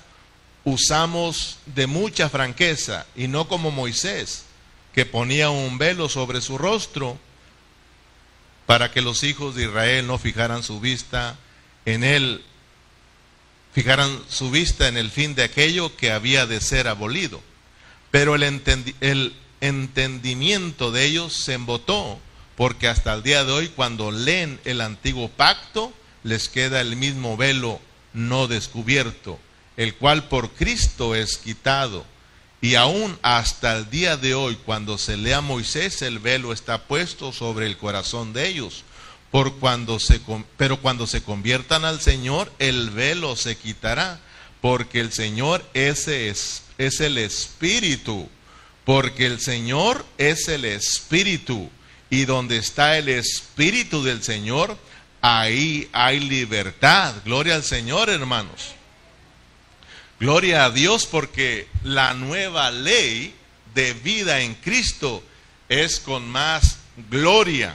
usamos 0.65 1.59
de 1.67 1.87
mucha 1.87 2.29
franqueza 2.29 3.07
y 3.17 3.27
no 3.27 3.49
como 3.49 3.71
Moisés, 3.71 4.45
que 4.93 5.07
ponía 5.07 5.51
un 5.51 5.79
velo 5.79 6.09
sobre 6.09 6.41
su 6.41 6.59
rostro 6.59 7.19
para 8.71 8.93
que 8.93 9.01
los 9.01 9.25
hijos 9.25 9.57
de 9.57 9.65
Israel 9.65 10.07
no 10.07 10.17
fijaran 10.17 10.63
su 10.63 10.79
vista 10.79 11.37
en 11.87 12.05
él, 12.05 12.41
fijaran 13.73 14.17
su 14.29 14.49
vista 14.53 14.87
en 14.87 14.97
el 14.97 15.11
fin 15.11 15.35
de 15.35 15.43
aquello 15.43 15.97
que 15.97 16.13
había 16.13 16.47
de 16.47 16.61
ser 16.61 16.87
abolido. 16.87 17.43
Pero 18.13 18.37
el, 18.37 18.63
el 19.01 19.35
entendimiento 19.61 20.93
de 20.93 21.05
ellos 21.05 21.33
se 21.33 21.55
embotó, 21.55 22.21
porque 22.55 22.87
hasta 22.87 23.13
el 23.13 23.25
día 23.25 23.45
de 23.45 23.51
hoy 23.51 23.69
cuando 23.71 24.13
leen 24.13 24.61
el 24.65 24.83
antiguo 24.83 25.29
pacto, 25.29 25.93
les 26.23 26.49
queda 26.49 26.81
el 26.81 26.95
mismo 26.95 27.37
velo 27.37 27.81
no 28.13 28.47
descubierto 28.47 29.41
el 29.77 29.95
cual 29.95 30.29
por 30.29 30.51
Cristo 30.51 31.15
es 31.15 31.39
quitado. 31.39 32.05
Y 32.63 32.75
aún 32.75 33.19
hasta 33.23 33.77
el 33.77 33.89
día 33.89 34.17
de 34.17 34.35
hoy, 34.35 34.57
cuando 34.67 34.99
se 34.99 35.17
lea 35.17 35.41
Moisés, 35.41 36.03
el 36.03 36.19
velo 36.19 36.53
está 36.53 36.85
puesto 36.85 37.33
sobre 37.33 37.67
el 37.67 37.79
corazón 37.79 38.33
de 38.33 38.49
ellos. 38.49 38.85
Por 39.31 39.59
cuando 39.59 39.99
se, 39.99 40.21
pero 40.57 40.81
cuando 40.81 41.07
se 41.07 41.23
conviertan 41.23 41.85
al 41.85 42.01
Señor, 42.01 42.53
el 42.59 42.91
velo 42.91 43.37
se 43.37 43.57
quitará, 43.57 44.21
porque 44.61 45.01
el 45.01 45.13
Señor 45.13 45.65
es, 45.73 46.07
el 46.09 47.17
Espíritu, 47.17 48.29
porque 48.85 49.25
el 49.25 49.41
Señor 49.41 50.05
es 50.19 50.49
el 50.49 50.65
Espíritu, 50.67 51.71
y 52.11 52.25
donde 52.25 52.59
está 52.59 52.99
el 52.99 53.09
Espíritu 53.09 54.03
del 54.03 54.23
Señor, 54.23 54.77
ahí 55.23 55.89
hay 55.93 56.21
libertad. 56.21 57.15
Gloria 57.25 57.55
al 57.55 57.65
Señor, 57.65 58.11
hermanos. 58.11 58.75
Gloria 60.21 60.67
a 60.67 60.71
Dios 60.71 61.07
porque 61.07 61.67
la 61.83 62.13
nueva 62.13 62.71
ley 62.71 63.35
de 63.75 63.95
vida 63.95 64.43
en 64.43 64.55
Cristo 64.55 65.23
es 65.71 65.99
con 65.99 66.29
más 66.29 66.77
gloria. 67.09 67.75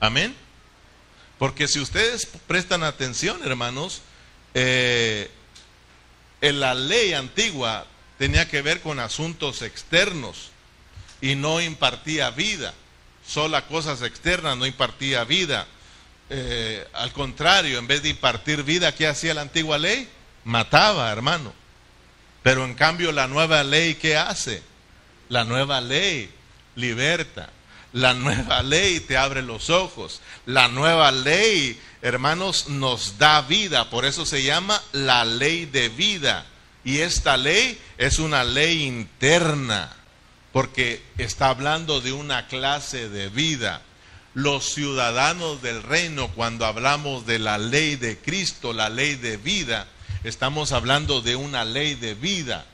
Amén. 0.00 0.34
Porque 1.38 1.68
si 1.68 1.78
ustedes 1.78 2.26
prestan 2.48 2.82
atención, 2.82 3.40
hermanos, 3.44 4.02
eh, 4.54 5.30
la 6.40 6.74
ley 6.74 7.12
antigua 7.12 7.86
tenía 8.18 8.48
que 8.48 8.60
ver 8.60 8.80
con 8.80 8.98
asuntos 8.98 9.62
externos 9.62 10.50
y 11.20 11.36
no 11.36 11.60
impartía 11.60 12.30
vida. 12.30 12.74
Solo 13.24 13.64
cosas 13.68 14.02
externas 14.02 14.56
no 14.56 14.66
impartía 14.66 15.22
vida. 15.22 15.64
Eh, 16.28 16.84
al 16.92 17.12
contrario, 17.12 17.78
en 17.78 17.86
vez 17.86 18.02
de 18.02 18.08
impartir 18.08 18.64
vida, 18.64 18.92
¿qué 18.96 19.06
hacía 19.06 19.32
la 19.32 19.42
antigua 19.42 19.78
ley? 19.78 20.08
Mataba, 20.44 21.10
hermano. 21.10 21.52
Pero 22.42 22.64
en 22.64 22.74
cambio 22.74 23.12
la 23.12 23.28
nueva 23.28 23.62
ley, 23.62 23.94
¿qué 23.94 24.16
hace? 24.16 24.62
La 25.28 25.44
nueva 25.44 25.80
ley 25.80 26.30
liberta. 26.74 27.50
La 27.92 28.14
nueva 28.14 28.62
ley 28.62 29.00
te 29.00 29.16
abre 29.16 29.42
los 29.42 29.68
ojos. 29.70 30.20
La 30.46 30.68
nueva 30.68 31.12
ley, 31.12 31.78
hermanos, 32.00 32.68
nos 32.68 33.18
da 33.18 33.42
vida. 33.42 33.90
Por 33.90 34.04
eso 34.04 34.24
se 34.24 34.42
llama 34.42 34.82
la 34.92 35.24
ley 35.24 35.66
de 35.66 35.88
vida. 35.90 36.46
Y 36.84 36.98
esta 36.98 37.36
ley 37.36 37.78
es 37.98 38.18
una 38.18 38.42
ley 38.44 38.84
interna, 38.84 39.94
porque 40.52 41.02
está 41.18 41.50
hablando 41.50 42.00
de 42.00 42.12
una 42.12 42.48
clase 42.48 43.08
de 43.08 43.28
vida. 43.28 43.82
Los 44.34 44.72
ciudadanos 44.72 45.62
del 45.62 45.82
reino, 45.82 46.28
cuando 46.28 46.64
hablamos 46.64 47.26
de 47.26 47.38
la 47.38 47.58
ley 47.58 47.96
de 47.96 48.18
Cristo, 48.18 48.72
la 48.72 48.88
ley 48.88 49.14
de 49.14 49.36
vida, 49.36 49.86
estamos 50.24 50.72
hablando 50.72 51.20
de 51.20 51.36
una 51.36 51.64
ley 51.64 51.94
de 51.94 52.14
vida. 52.14 52.64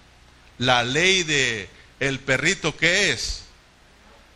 La 0.58 0.82
ley 0.82 1.22
de 1.22 1.68
el 2.00 2.20
perrito 2.20 2.76
¿qué 2.76 3.12
es? 3.12 3.44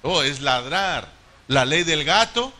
Oh, 0.03 0.23
es 0.23 0.41
ladrar. 0.41 1.09
La 1.49 1.65
ley 1.65 1.85
del 1.85 2.05
gato 2.05 2.53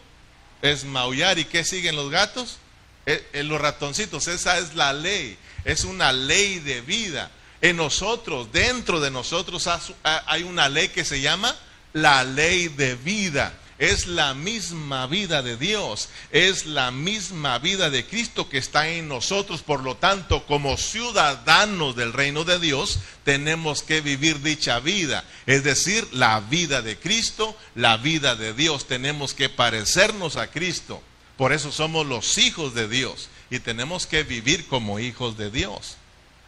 es 0.61 0.85
maullar 0.85 1.39
y 1.39 1.45
¿qué 1.45 1.65
siguen 1.65 1.97
los 1.97 2.11
gatos? 2.11 2.59
Eh, 3.07 3.29
eh, 3.33 3.43
los 3.43 3.61
ratoncitos, 3.61 4.29
esa 4.29 4.59
es 4.59 4.75
la 4.75 4.93
ley. 4.93 5.37
Es 5.65 5.85
una 5.85 6.13
ley 6.13 6.61
de 6.61 6.81
vida. 6.81 7.31
En 7.61 7.77
nosotros, 7.77 8.51
dentro 8.53 9.01
de 9.01 9.11
nosotros 9.11 9.69
hay 10.03 10.43
una 10.43 10.69
ley 10.69 10.89
que 10.89 11.05
se 11.05 11.21
llama 11.21 11.55
la 11.93 12.25
ley 12.25 12.69
de 12.69 12.97
vida. 12.97 13.53
Es 13.83 14.07
la 14.07 14.33
misma 14.33 15.09
vida 15.09 15.43
de 15.43 15.57
Dios, 15.57 16.09
es 16.31 16.67
la 16.67 16.93
misma 16.93 17.59
vida 17.59 17.91
de 17.91 18.07
Cristo 18.07 18.49
que 18.49 18.59
está 18.59 18.89
en 18.89 19.09
nosotros. 19.09 19.63
Por 19.63 19.83
lo 19.83 19.97
tanto, 19.97 20.47
como 20.47 20.77
ciudadanos 20.77 21.97
del 21.97 22.13
reino 22.13 22.45
de 22.45 22.61
Dios, 22.61 23.01
tenemos 23.25 23.83
que 23.83 24.01
vivir 24.01 24.41
dicha 24.41 24.79
vida, 24.79 25.25
es 25.47 25.65
decir, 25.65 26.07
la 26.13 26.39
vida 26.39 26.81
de 26.81 26.97
Cristo, 26.97 27.57
la 27.75 27.97
vida 27.97 28.37
de 28.37 28.55
Dios. 28.55 28.87
Tenemos 28.87 29.35
que 29.35 29.49
parecernos 29.49 30.37
a 30.37 30.47
Cristo. 30.47 31.03
Por 31.37 31.53
eso 31.53 31.73
somos 31.73 32.07
los 32.07 32.39
hijos 32.39 32.75
de 32.75 32.87
Dios 32.87 33.31
y 33.51 33.59
tenemos 33.59 34.07
que 34.07 34.23
vivir 34.23 34.69
como 34.69 35.01
hijos 35.01 35.37
de 35.37 35.51
Dios. 35.51 35.97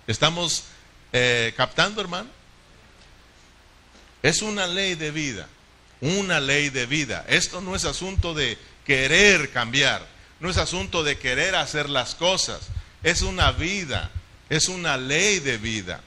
¿Estamos 0.06 0.62
eh, 1.12 1.52
captando, 1.56 2.00
hermano? 2.00 2.30
Es 4.22 4.40
una 4.40 4.68
ley 4.68 4.94
de 4.94 5.10
vida, 5.10 5.48
una 6.00 6.40
ley 6.40 6.70
de 6.70 6.86
vida. 6.86 7.24
Esto 7.28 7.60
no 7.60 7.74
es 7.74 7.84
asunto 7.84 8.34
de 8.34 8.58
querer 8.84 9.50
cambiar, 9.50 10.06
no 10.40 10.50
es 10.50 10.56
asunto 10.56 11.02
de 11.02 11.18
querer 11.18 11.54
hacer 11.54 11.88
las 11.88 12.14
cosas, 12.14 12.68
es 13.02 13.22
una 13.22 13.52
vida, 13.52 14.10
es 14.48 14.68
una 14.68 14.96
ley 14.96 15.40
de 15.40 15.58
vida. 15.58 16.00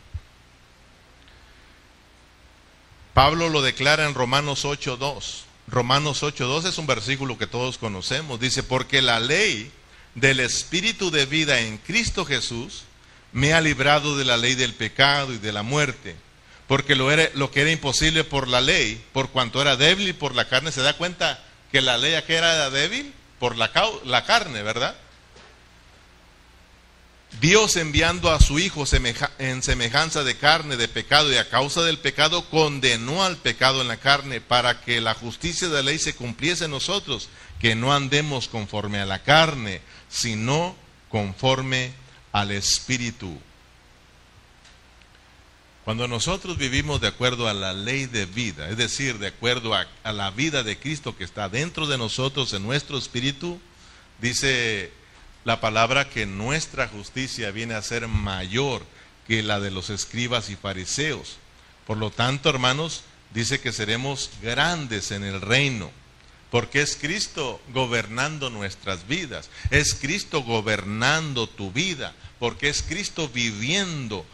Pablo 3.14 3.50
lo 3.50 3.64
declara 3.64 4.06
en 4.06 4.14
Romanos 4.14 4.64
8.2. 4.64 5.42
Romanos 5.68 6.22
8.2 6.22 6.66
es 6.66 6.78
un 6.78 6.86
versículo 6.86 7.38
que 7.38 7.48
todos 7.48 7.78
conocemos. 7.80 8.40
Dice, 8.40 8.62
porque 8.62 9.02
la 9.02 9.20
ley 9.20 9.72
del 10.14 10.40
Espíritu 10.40 11.10
de 11.10 11.26
vida 11.26 11.60
en 11.60 11.78
Cristo 11.80 12.26
Jesús 12.26 12.84
me 13.34 13.54
ha 13.54 13.62
librado 13.62 14.18
de 14.18 14.26
la 14.26 14.38
ley 14.38 14.56
del 14.56 14.76
pecado 14.76 15.34
y 15.34 15.40
de 15.40 15.52
la 15.52 15.64
muerte 15.64 16.16
porque 16.68 16.96
lo, 16.96 17.12
era, 17.12 17.30
lo 17.34 17.52
que 17.52 17.62
era 17.62 17.72
imposible 17.72 18.24
por 18.24 18.48
la 18.48 18.62
ley, 18.62 19.04
por 19.14 19.30
cuanto 19.30 19.62
era 19.62 19.78
débil 19.78 20.10
y 20.10 20.14
por 20.14 20.36
la 20.36 20.48
carne, 20.48 20.72
se 20.72 20.82
da 20.82 20.94
cuenta 20.94 21.44
que 21.72 21.82
la 21.82 21.98
ley 21.98 22.16
aquí 22.16 22.34
era 22.34 22.70
débil 22.70 23.14
por 23.40 23.56
la, 23.56 23.72
la 24.04 24.26
carne, 24.26 24.64
¿verdad? 24.64 24.96
Dios 27.40 27.76
enviando 27.76 28.32
a 28.32 28.40
su 28.40 28.58
Hijo 28.58 28.86
en 29.38 29.62
semejanza 29.62 30.24
de 30.24 30.38
carne, 30.38 30.76
de 30.76 30.88
pecado, 30.88 31.32
y 31.32 31.38
a 31.38 31.50
causa 31.50 31.84
del 31.84 32.00
pecado 32.00 32.50
condenó 32.50 33.24
al 33.24 33.38
pecado 33.38 33.82
en 33.82 33.88
la 33.88 33.98
carne 33.98 34.42
para 34.42 34.82
que 34.82 35.02
la 35.02 35.14
justicia 35.14 35.68
de 35.68 35.76
la 35.76 35.82
ley 35.84 36.00
se 36.00 36.16
cumpliese 36.16 36.66
en 36.66 36.72
nosotros, 36.72 37.30
que 37.60 37.76
no 37.76 37.94
andemos 37.94 38.48
conforme 38.48 39.00
a 39.00 39.06
la 39.06 39.20
carne, 39.24 39.82
sino 40.10 40.76
conforme 41.10 41.94
al 42.32 42.52
Espíritu. 42.52 43.40
Cuando 45.88 46.10
nosotros 46.10 46.58
vivimos 46.58 47.00
de 47.00 47.08
acuerdo 47.08 47.48
a 47.48 47.54
la 47.54 47.72
ley 47.72 48.08
de 48.08 48.26
vida, 48.26 48.68
es 48.70 48.76
decir, 48.76 49.20
de 49.20 49.28
acuerdo 49.28 49.74
a, 49.74 49.88
la 50.12 50.32
vida 50.32 50.62
de 50.62 50.78
Cristo 50.78 51.16
que 51.16 51.24
está 51.24 51.48
dentro 51.48 51.88
de 51.88 51.98
nosotros, 51.98 52.52
en 52.52 52.64
nuestro 52.64 52.98
espíritu, 52.98 53.58
dice 54.20 54.92
la 55.46 55.62
palabra 55.62 56.10
que 56.10 56.26
nuestra 56.26 56.90
justicia 56.90 57.52
viene 57.52 57.74
a 57.74 57.82
ser 57.82 58.10
mayor 58.10 58.84
que 59.30 59.42
la 59.42 59.62
de 59.62 59.72
los 59.72 59.90
escribas 59.90 60.50
y 60.50 60.58
fariseos. 60.58 61.38
Por 61.86 61.96
lo 61.96 62.12
tanto, 62.12 62.50
hermanos, 62.50 63.04
dice 63.34 63.62
que 63.62 63.72
seremos 63.72 64.30
grandes 64.42 65.12
en 65.12 65.24
el 65.24 65.40
reino, 65.40 65.90
porque 66.52 66.82
es 66.82 66.98
Cristo 66.98 67.62
gobernando 67.74 68.50
nuestras 68.50 69.08
vidas, 69.08 69.50
es 69.72 69.96
Cristo 69.96 70.44
gobernando 70.44 71.48
tu 71.48 71.72
vida, 71.72 72.14
porque 72.40 72.68
es 72.68 72.82
Cristo 72.82 73.30
viviendo 73.30 74.26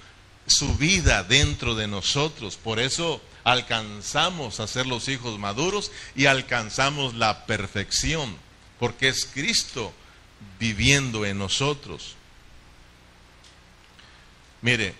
su 0.47 0.75
vida 0.75 1.23
dentro 1.23 1.75
de 1.75 1.87
nosotros. 1.87 2.57
Por 2.57 2.79
eso 2.79 3.21
alcanzamos 3.43 4.59
a 4.59 4.67
ser 4.67 4.85
los 4.85 5.07
hijos 5.07 5.39
maduros 5.39 5.91
y 6.15 6.25
alcanzamos 6.25 7.13
la 7.15 7.45
perfección, 7.45 8.35
porque 8.79 9.09
es 9.09 9.25
Cristo 9.25 9.93
viviendo 10.59 11.25
en 11.25 11.37
nosotros. 11.37 12.15
Mire, 14.61 14.95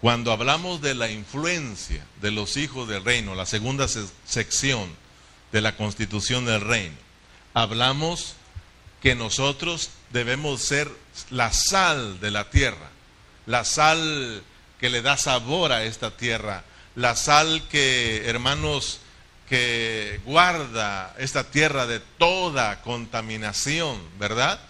cuando 0.00 0.30
hablamos 0.30 0.80
de 0.80 0.94
la 0.94 1.10
influencia 1.10 2.04
de 2.20 2.30
los 2.30 2.56
hijos 2.56 2.88
del 2.88 3.04
reino, 3.04 3.34
la 3.34 3.46
segunda 3.46 3.86
sección 3.88 4.88
de 5.50 5.60
la 5.60 5.76
constitución 5.76 6.44
del 6.44 6.60
reino, 6.60 6.96
hablamos 7.54 8.34
que 9.02 9.14
nosotros 9.14 9.90
debemos 10.12 10.62
ser 10.62 10.90
la 11.30 11.52
sal 11.52 12.20
de 12.20 12.30
la 12.30 12.50
tierra 12.50 12.90
la 13.48 13.64
sal 13.64 14.42
que 14.78 14.90
le 14.90 15.02
da 15.02 15.16
sabor 15.16 15.72
a 15.72 15.84
esta 15.84 16.10
tierra, 16.10 16.64
la 16.94 17.16
sal 17.16 17.62
que, 17.70 18.28
hermanos, 18.28 19.00
que 19.48 20.20
guarda 20.26 21.14
esta 21.18 21.44
tierra 21.44 21.86
de 21.86 22.00
toda 22.18 22.82
contaminación, 22.82 23.98
¿verdad? 24.18 24.60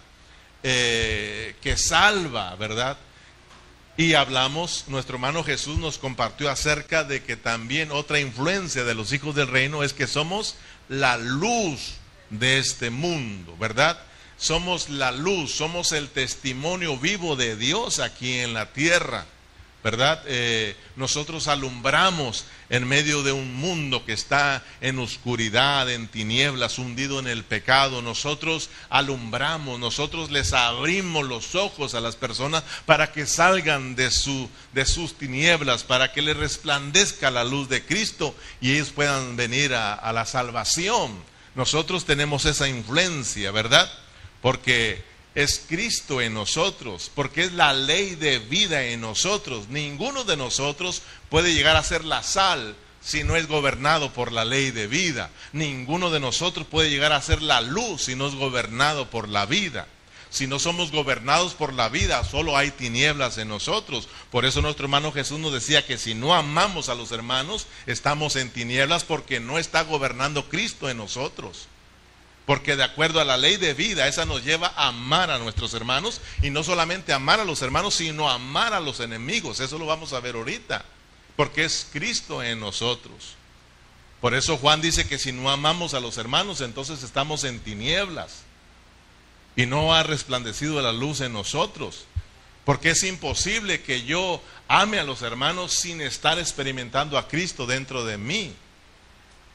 Eh, 0.63 1.55
que 1.61 1.75
salva, 1.75 2.55
¿verdad? 2.55 2.97
Y 3.97 4.13
hablamos, 4.13 4.85
nuestro 4.87 5.15
hermano 5.15 5.43
Jesús 5.43 5.77
nos 5.77 5.97
compartió 5.97 6.49
acerca 6.49 7.03
de 7.03 7.21
que 7.21 7.35
también 7.35 7.91
otra 7.91 8.21
influencia 8.21 8.85
de 8.85 8.95
los 8.95 9.11
hijos 9.11 9.35
del 9.35 9.49
reino 9.49 9.83
es 9.83 9.91
que 9.91 10.07
somos 10.07 10.55
la 10.87 11.17
luz 11.17 11.95
de 12.29 12.59
este 12.59 12.91
mundo, 12.91 13.57
¿verdad? 13.59 13.99
Somos 14.39 14.89
la 14.89 15.11
luz, 15.11 15.51
somos 15.51 15.91
el 15.91 16.09
testimonio 16.09 16.97
vivo 16.97 17.35
de 17.35 17.57
Dios 17.57 17.99
aquí 17.99 18.39
en 18.39 18.53
la 18.53 18.71
tierra, 18.71 19.25
¿verdad? 19.83 20.23
Eh, 20.27 20.77
nosotros 20.95 21.49
alumbramos 21.49 22.45
en 22.69 22.87
medio 22.87 23.21
de 23.23 23.33
un 23.33 23.53
mundo 23.55 24.05
que 24.05 24.13
está 24.13 24.63
en 24.79 24.97
oscuridad, 24.99 25.89
en 25.89 26.07
tinieblas, 26.07 26.79
hundido 26.79 27.19
en 27.19 27.27
el 27.27 27.43
pecado. 27.43 28.01
Nosotros 28.01 28.69
alumbramos, 28.89 29.77
nosotros 29.77 30.31
les 30.31 30.53
abrimos 30.53 31.25
los 31.27 31.55
ojos 31.55 31.93
a 31.93 31.99
las 31.99 32.15
personas 32.15 32.63
para 32.85 33.11
que 33.11 33.25
salgan 33.25 33.95
de, 33.95 34.09
su, 34.09 34.49
de 34.73 34.85
sus 34.85 35.17
tinieblas, 35.17 35.83
para 35.83 36.13
que 36.13 36.21
les 36.21 36.37
resplandezca 36.37 37.29
la 37.29 37.43
luz 37.43 37.67
de 37.67 37.85
Cristo 37.85 38.33
y 38.61 38.71
ellos 38.71 38.91
puedan 38.91 39.35
venir 39.35 39.73
a, 39.73 39.95
a 39.95 40.13
la 40.13 40.25
salvación. 40.25 41.11
Nosotros 41.55 42.05
tenemos 42.05 42.45
esa 42.45 42.69
influencia, 42.69 43.51
¿verdad? 43.51 43.91
Porque 44.41 45.03
es 45.35 45.63
Cristo 45.67 46.21
en 46.21 46.33
nosotros, 46.33 47.11
porque 47.13 47.43
es 47.43 47.53
la 47.53 47.73
ley 47.73 48.15
de 48.15 48.39
vida 48.39 48.83
en 48.83 49.01
nosotros. 49.01 49.69
Ninguno 49.69 50.23
de 50.23 50.37
nosotros 50.37 51.01
puede 51.29 51.53
llegar 51.53 51.75
a 51.75 51.83
ser 51.83 52.03
la 52.03 52.23
sal 52.23 52.75
si 53.01 53.23
no 53.23 53.35
es 53.35 53.47
gobernado 53.47 54.11
por 54.11 54.31
la 54.31 54.45
ley 54.45 54.71
de 54.71 54.87
vida. 54.87 55.29
Ninguno 55.53 56.09
de 56.09 56.19
nosotros 56.19 56.67
puede 56.67 56.89
llegar 56.89 57.13
a 57.13 57.21
ser 57.21 57.41
la 57.41 57.61
luz 57.61 58.03
si 58.03 58.15
no 58.15 58.27
es 58.27 58.35
gobernado 58.35 59.09
por 59.09 59.29
la 59.29 59.45
vida. 59.45 59.87
Si 60.29 60.45
no 60.45 60.59
somos 60.59 60.91
gobernados 60.91 61.55
por 61.55 61.73
la 61.73 61.89
vida, 61.89 62.23
solo 62.23 62.55
hay 62.55 62.69
tinieblas 62.69 63.39
en 63.39 63.47
nosotros. 63.47 64.07
Por 64.29 64.45
eso 64.45 64.61
nuestro 64.61 64.85
hermano 64.85 65.11
Jesús 65.11 65.39
nos 65.39 65.51
decía 65.51 65.85
que 65.85 65.97
si 65.97 66.13
no 66.13 66.35
amamos 66.35 66.87
a 66.87 66.95
los 66.95 67.11
hermanos, 67.11 67.65
estamos 67.87 68.35
en 68.35 68.51
tinieblas 68.51 69.03
porque 69.03 69.39
no 69.39 69.57
está 69.57 69.83
gobernando 69.83 70.47
Cristo 70.47 70.87
en 70.87 70.97
nosotros. 70.97 71.67
Porque 72.49 72.75
de 72.75 72.83
acuerdo 72.83 73.21
a 73.21 73.25
la 73.25 73.37
ley 73.37 73.57
de 73.57 73.75
vida, 73.75 74.07
esa 74.07 74.25
nos 74.25 74.43
lleva 74.43 74.73
a 74.75 74.87
amar 74.87 75.29
a 75.29 75.37
nuestros 75.37 75.75
hermanos 75.75 76.19
y 76.41 76.49
no 76.49 76.63
solamente 76.63 77.13
amar 77.13 77.39
a 77.39 77.45
los 77.45 77.61
hermanos, 77.61 77.93
sino 77.93 78.27
amar 78.27 78.73
a 78.73 78.79
los 78.79 79.01
enemigos. 79.01 79.59
Eso 79.59 79.77
lo 79.77 79.85
vamos 79.85 80.13
a 80.13 80.19
ver 80.19 80.33
ahorita. 80.33 80.83
Porque 81.35 81.63
es 81.63 81.85
Cristo 81.93 82.41
en 82.41 82.59
nosotros. 82.59 83.35
Por 84.19 84.33
eso 84.33 84.57
Juan 84.57 84.81
dice 84.81 85.07
que 85.07 85.19
si 85.19 85.31
no 85.31 85.51
amamos 85.51 85.93
a 85.93 85.99
los 85.99 86.17
hermanos, 86.17 86.61
entonces 86.61 87.03
estamos 87.03 87.43
en 87.43 87.59
tinieblas. 87.59 88.41
Y 89.55 89.67
no 89.67 89.93
ha 89.93 90.01
resplandecido 90.01 90.81
la 90.81 90.91
luz 90.91 91.21
en 91.21 91.33
nosotros. 91.33 92.05
Porque 92.65 92.89
es 92.89 93.03
imposible 93.03 93.83
que 93.83 94.05
yo 94.05 94.41
ame 94.67 94.97
a 94.97 95.03
los 95.03 95.21
hermanos 95.21 95.73
sin 95.73 96.01
estar 96.01 96.39
experimentando 96.39 97.15
a 97.19 97.27
Cristo 97.27 97.67
dentro 97.67 98.05
de 98.05 98.17
mí. 98.17 98.55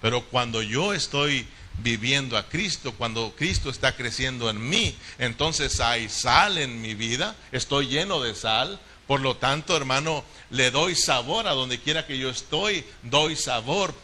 Pero 0.01 0.25
cuando 0.27 0.63
yo 0.63 0.95
estoy 0.95 1.49
viviendo 1.83 2.37
a 2.37 2.49
Cristo, 2.49 2.93
cuando 2.93 3.35
Cristo 3.37 3.71
está 3.71 3.97
creciendo 3.97 4.49
en 4.49 4.69
mí, 4.69 4.97
entonces 5.19 5.81
hay 5.81 6.09
sal 6.09 6.59
en 6.59 6.81
mi 6.81 6.95
vida, 6.95 7.35
estoy 7.53 7.89
lleno 7.89 8.21
de 8.21 8.35
sal, 8.35 8.79
por 9.07 9.21
lo 9.21 9.37
tanto, 9.37 9.77
hermano, 9.77 10.25
le 10.51 10.71
doy 10.71 10.95
sabor 10.95 11.47
a 11.47 11.53
donde 11.53 11.79
quiera 11.79 12.07
que 12.07 12.19
yo 12.19 12.31
estoy, 12.31 12.85
doy 13.03 13.37
sabor, 13.37 13.95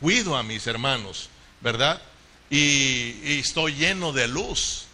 cuido 0.00 0.36
a 0.36 0.44
mis 0.44 0.66
hermanos, 0.66 1.28
¿verdad? 1.60 2.00
Y, 2.50 3.38
estoy 3.38 3.74
lleno 3.74 4.12
de 4.12 4.28
luz, 4.28 4.84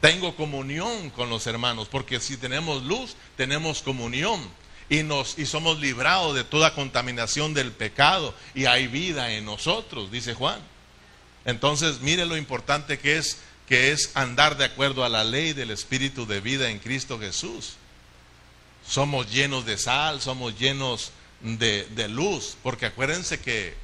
tengo 0.00 0.36
comunión 0.36 1.10
con 1.10 1.30
los 1.30 1.46
hermanos, 1.46 1.88
porque 1.88 2.20
si 2.20 2.36
tenemos 2.36 2.82
luz, 2.82 3.16
tenemos 3.36 3.82
comunión. 3.82 4.40
Y, 4.90 5.04
nos, 5.04 5.38
y 5.38 5.46
somos 5.46 5.78
librados 5.78 6.34
de 6.34 6.42
toda 6.42 6.74
contaminación 6.74 7.54
del 7.54 7.70
pecado 7.70 8.34
y 8.56 8.64
hay 8.64 8.88
vida 8.88 9.32
en 9.32 9.44
nosotros, 9.44 10.10
dice 10.10 10.34
Juan. 10.34 10.60
Entonces, 11.44 12.00
mire 12.00 12.26
lo 12.26 12.36
importante 12.36 12.98
que 12.98 13.16
es 13.16 13.38
que 13.70 13.92
es 13.92 14.10
andar 14.14 14.56
de 14.56 14.64
acuerdo 14.64 15.04
a 15.04 15.08
la 15.08 15.22
ley 15.22 15.52
del 15.52 15.70
espíritu 15.70 16.26
de 16.26 16.40
vida 16.40 16.70
en 16.70 16.80
Cristo 16.80 17.20
Jesús. 17.20 17.74
Somos 18.84 19.30
llenos 19.30 19.64
de 19.64 19.78
sal, 19.78 20.20
somos 20.20 20.58
llenos 20.58 21.12
de, 21.40 22.08
luz, 22.08 22.56
porque 22.64 22.86
acuérdense 22.86 23.38
que, 23.38 23.76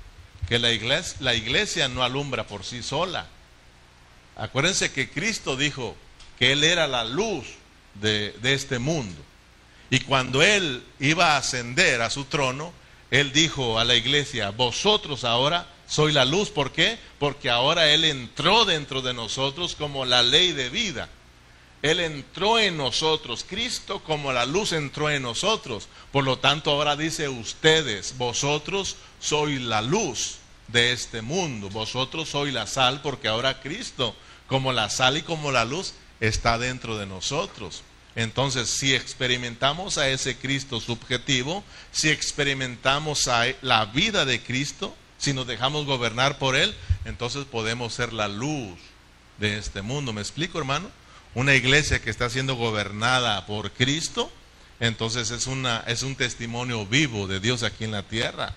que 0.48 0.58
la 0.58 0.72
iglesia, 0.72 1.16
la 1.20 1.34
iglesia 1.34 1.86
no 1.86 2.02
alumbra 2.02 2.48
por 2.48 2.64
sí 2.64 2.82
sola. 2.82 3.28
Acuérdense 4.34 4.90
que 4.90 5.08
Cristo 5.08 5.56
dijo 5.56 5.96
que 6.36 6.50
Él 6.50 6.64
era 6.64 6.88
la 6.88 7.04
luz 7.04 7.46
de, 7.94 8.32
de 8.42 8.54
este 8.54 8.80
mundo. 8.80 9.22
Y 9.88 10.00
cuando 10.00 10.42
Él 10.42 10.82
iba 10.98 11.34
a 11.34 11.36
ascender 11.36 12.02
a 12.02 12.10
su 12.10 12.24
trono, 12.24 12.72
Él 13.12 13.32
dijo 13.32 13.78
a 13.78 13.84
la 13.84 13.94
iglesia, 13.94 14.50
vosotros 14.50 15.22
ahora 15.22 15.68
soy 15.86 16.12
la 16.12 16.24
luz. 16.24 16.50
¿Por 16.50 16.72
qué? 16.72 16.98
Porque 17.18 17.50
ahora 17.50 17.88
Él 17.90 18.04
entró 18.04 18.64
dentro 18.64 19.02
de 19.02 19.14
nosotros 19.14 19.74
como 19.74 20.04
la 20.04 20.22
ley 20.22 20.52
de 20.52 20.68
vida. 20.68 21.08
Él 21.82 22.00
entró 22.00 22.58
en 22.58 22.76
nosotros, 22.76 23.44
Cristo 23.48 24.02
como 24.02 24.32
la 24.32 24.46
luz 24.46 24.72
entró 24.72 25.10
en 25.10 25.22
nosotros. 25.22 25.88
Por 26.10 26.24
lo 26.24 26.38
tanto, 26.38 26.70
ahora 26.70 26.96
dice 26.96 27.28
ustedes, 27.28 28.16
vosotros 28.16 28.96
sois 29.20 29.60
la 29.60 29.82
luz 29.82 30.38
de 30.68 30.92
este 30.92 31.22
mundo, 31.22 31.68
vosotros 31.68 32.30
sois 32.30 32.52
la 32.52 32.66
sal, 32.66 33.02
porque 33.02 33.28
ahora 33.28 33.60
Cristo 33.60 34.16
como 34.48 34.72
la 34.72 34.90
sal 34.90 35.18
y 35.18 35.22
como 35.22 35.52
la 35.52 35.64
luz 35.64 35.94
está 36.18 36.58
dentro 36.58 36.96
de 36.98 37.06
nosotros. 37.06 37.82
Entonces, 38.14 38.70
si 38.70 38.94
experimentamos 38.94 39.98
a 39.98 40.08
ese 40.08 40.36
Cristo 40.36 40.80
subjetivo, 40.80 41.62
si 41.92 42.08
experimentamos 42.08 43.28
a 43.28 43.44
la 43.60 43.84
vida 43.84 44.24
de 44.24 44.42
Cristo, 44.42 44.96
si 45.18 45.32
nos 45.32 45.46
dejamos 45.46 45.86
gobernar 45.86 46.38
por 46.38 46.56
Él, 46.56 46.74
entonces 47.04 47.44
podemos 47.44 47.94
ser 47.94 48.12
la 48.12 48.28
luz 48.28 48.78
de 49.38 49.58
este 49.58 49.82
mundo. 49.82 50.12
¿Me 50.12 50.20
explico, 50.20 50.58
hermano? 50.58 50.90
Una 51.34 51.54
iglesia 51.54 52.00
que 52.00 52.10
está 52.10 52.30
siendo 52.30 52.54
gobernada 52.56 53.46
por 53.46 53.72
Cristo, 53.72 54.30
entonces 54.80 55.30
es, 55.30 55.46
una, 55.46 55.84
es 55.86 56.02
un 56.02 56.16
testimonio 56.16 56.86
vivo 56.86 57.26
de 57.26 57.40
Dios 57.40 57.62
aquí 57.62 57.84
en 57.84 57.92
la 57.92 58.02
tierra. 58.02 58.54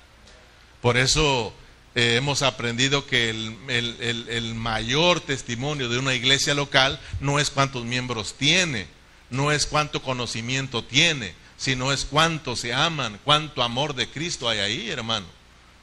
Por 0.81 0.97
eso 0.97 1.53
eh, 1.95 2.15
hemos 2.15 2.41
aprendido 2.41 3.05
que 3.05 3.29
el, 3.29 4.55
mayor 4.55 5.19
testimonio 5.21 5.89
de 5.89 5.97
una 5.97 6.13
iglesia 6.13 6.53
local 6.53 6.99
no 7.19 7.39
es 7.39 7.49
cuántos 7.49 7.83
miembros 7.83 8.35
tiene, 8.37 8.87
no 9.29 9.51
es 9.51 9.65
cuánto 9.65 10.01
conocimiento 10.01 10.83
tiene, 10.83 11.33
sino 11.57 11.91
es 11.91 12.05
cuánto 12.05 12.55
se 12.55 12.73
aman, 12.73 13.19
cuánto 13.23 13.63
amor 13.63 13.95
de 13.95 14.07
Cristo 14.07 14.47
hay 14.47 14.59
ahí, 14.59 14.89
hermano. 14.89 15.25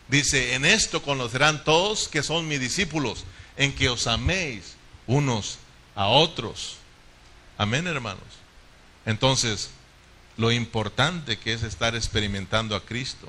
Dice, 0.08 0.54
en 0.54 0.64
esto 0.64 1.02
conocerán 1.02 1.64
todos 1.64 2.08
que 2.08 2.22
son 2.22 2.46
mis 2.46 2.60
discípulos, 2.60 3.24
en 3.56 3.74
que 3.74 3.88
os 3.88 4.06
améis 4.06 4.76
unos 5.06 5.58
a 5.94 6.06
otros. 6.06 6.76
Amén, 7.58 7.86
hermanos. 7.86 8.22
Entonces, 9.04 9.70
lo 10.36 10.52
importante 10.52 11.38
que 11.38 11.52
es 11.54 11.62
estar 11.62 11.94
experimentando 11.94 12.76
a 12.76 12.84
Cristo. 12.84 13.28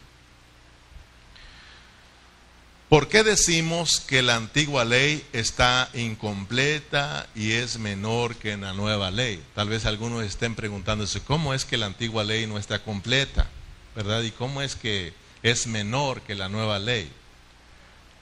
¿Por 2.89 3.09
qué 3.09 3.23
decimos 3.23 3.99
que 3.99 4.21
la 4.21 4.35
antigua 4.35 4.85
ley 4.85 5.25
está 5.33 5.89
incompleta 5.93 7.27
y 7.35 7.51
es 7.51 7.79
menor 7.79 8.37
que 8.37 8.55
la 8.55 8.71
nueva 8.71 9.11
ley? 9.11 9.43
Tal 9.55 9.67
vez 9.67 9.85
algunos 9.85 10.23
estén 10.23 10.55
preguntándose, 10.55 11.21
¿cómo 11.21 11.53
es 11.53 11.65
que 11.65 11.75
la 11.77 11.87
antigua 11.87 12.23
ley 12.23 12.47
no 12.47 12.57
está 12.57 12.83
completa? 12.83 13.47
¿Verdad? 13.93 14.21
¿Y 14.21 14.31
cómo 14.31 14.61
es 14.61 14.75
que 14.75 15.13
es 15.43 15.67
menor 15.67 16.21
que 16.21 16.35
la 16.35 16.49
nueva 16.49 16.79
ley? 16.79 17.11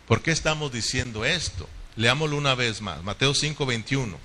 ¿Por 0.07 0.21
qué 0.21 0.31
estamos 0.31 0.71
diciendo 0.71 1.25
esto? 1.25 1.67
Leámoslo 1.95 2.37
una 2.37 2.55
vez 2.55 2.81
más, 2.81 3.03
Mateo 3.03 3.33
5, 3.33 3.65
21. 3.65 4.17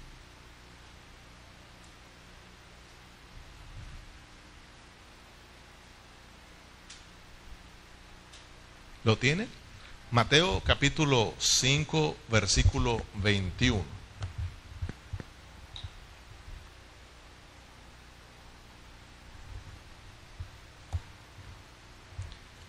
¿Lo 9.04 9.16
tiene? 9.16 9.48
Mateo 10.10 10.60
capítulo 10.64 11.34
5, 11.38 12.16
versículo 12.28 13.02
21. 13.14 13.99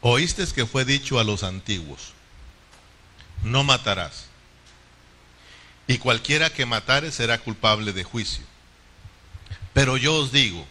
Oíste 0.02 0.46
que 0.48 0.66
fue 0.66 0.84
dicho 0.84 1.20
a 1.20 1.24
los 1.24 1.44
antiguos, 1.44 2.14
no 3.44 3.64
matarás, 3.64 4.26
y 5.86 6.00
cualquiera 6.00 6.52
que 6.52 6.66
matare 6.66 7.12
será 7.12 7.38
culpable 7.38 7.94
de 7.94 8.04
juicio. 8.04 8.44
Pero 9.74 9.98
yo 9.98 10.16
os 10.16 10.32
digo 10.32 10.66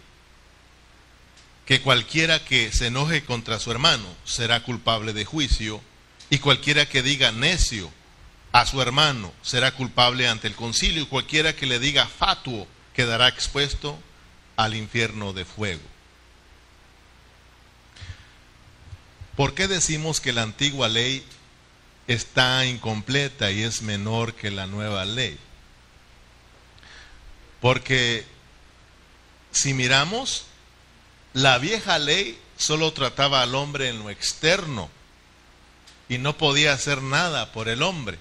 que 1.64 1.81
cualquiera 1.81 2.45
que 2.45 2.73
se 2.73 2.88
enoje 2.88 3.25
contra 3.25 3.61
su 3.61 3.71
hermano 3.71 4.07
será 4.25 4.64
culpable 4.64 5.12
de 5.12 5.25
juicio 5.25 5.81
y 6.29 6.38
cualquiera 6.38 6.88
que 6.88 7.03
diga 7.03 7.31
necio 7.31 7.90
a 8.51 8.66
su 8.66 8.83
hermano 8.83 9.33
será 9.43 9.71
culpable 9.73 10.29
ante 10.29 10.49
el 10.49 10.57
concilio, 10.57 11.03
y 11.03 11.07
cualquiera 11.07 11.55
que 11.55 11.66
le 11.66 11.79
diga 11.79 12.09
fatuo 12.09 12.66
quedará 12.95 13.29
expuesto 13.29 13.97
al 14.57 14.75
infierno 14.75 15.33
de 15.33 15.45
fuego. 15.45 15.99
¿Por 19.40 19.55
qué 19.55 19.68
decimos 19.68 20.20
que 20.20 20.35
la 20.35 20.42
antigua 20.42 20.90
ley 20.90 21.24
está 22.07 22.66
incompleta 22.66 23.50
y 23.50 23.62
es 23.62 23.81
menor 23.81 24.35
que 24.35 24.50
la 24.50 24.66
nueva 24.66 25.07
ley? 25.07 25.38
Porque 27.62 28.26
si 29.50 29.72
miramos, 29.72 30.44
la 31.33 31.57
vieja 31.57 31.98
ley 31.98 32.38
solo 32.59 32.92
trataba 32.92 33.40
al 33.40 33.55
hombre 33.55 33.88
en 33.88 34.00
lo 34.00 34.11
externo, 34.11 34.90
y 36.11 36.18
no 36.18 36.37
podía 36.37 36.74
hacer 36.74 37.00
nada 37.00 37.50
por 37.50 37.70
el 37.70 37.81
hombre. 37.81 38.18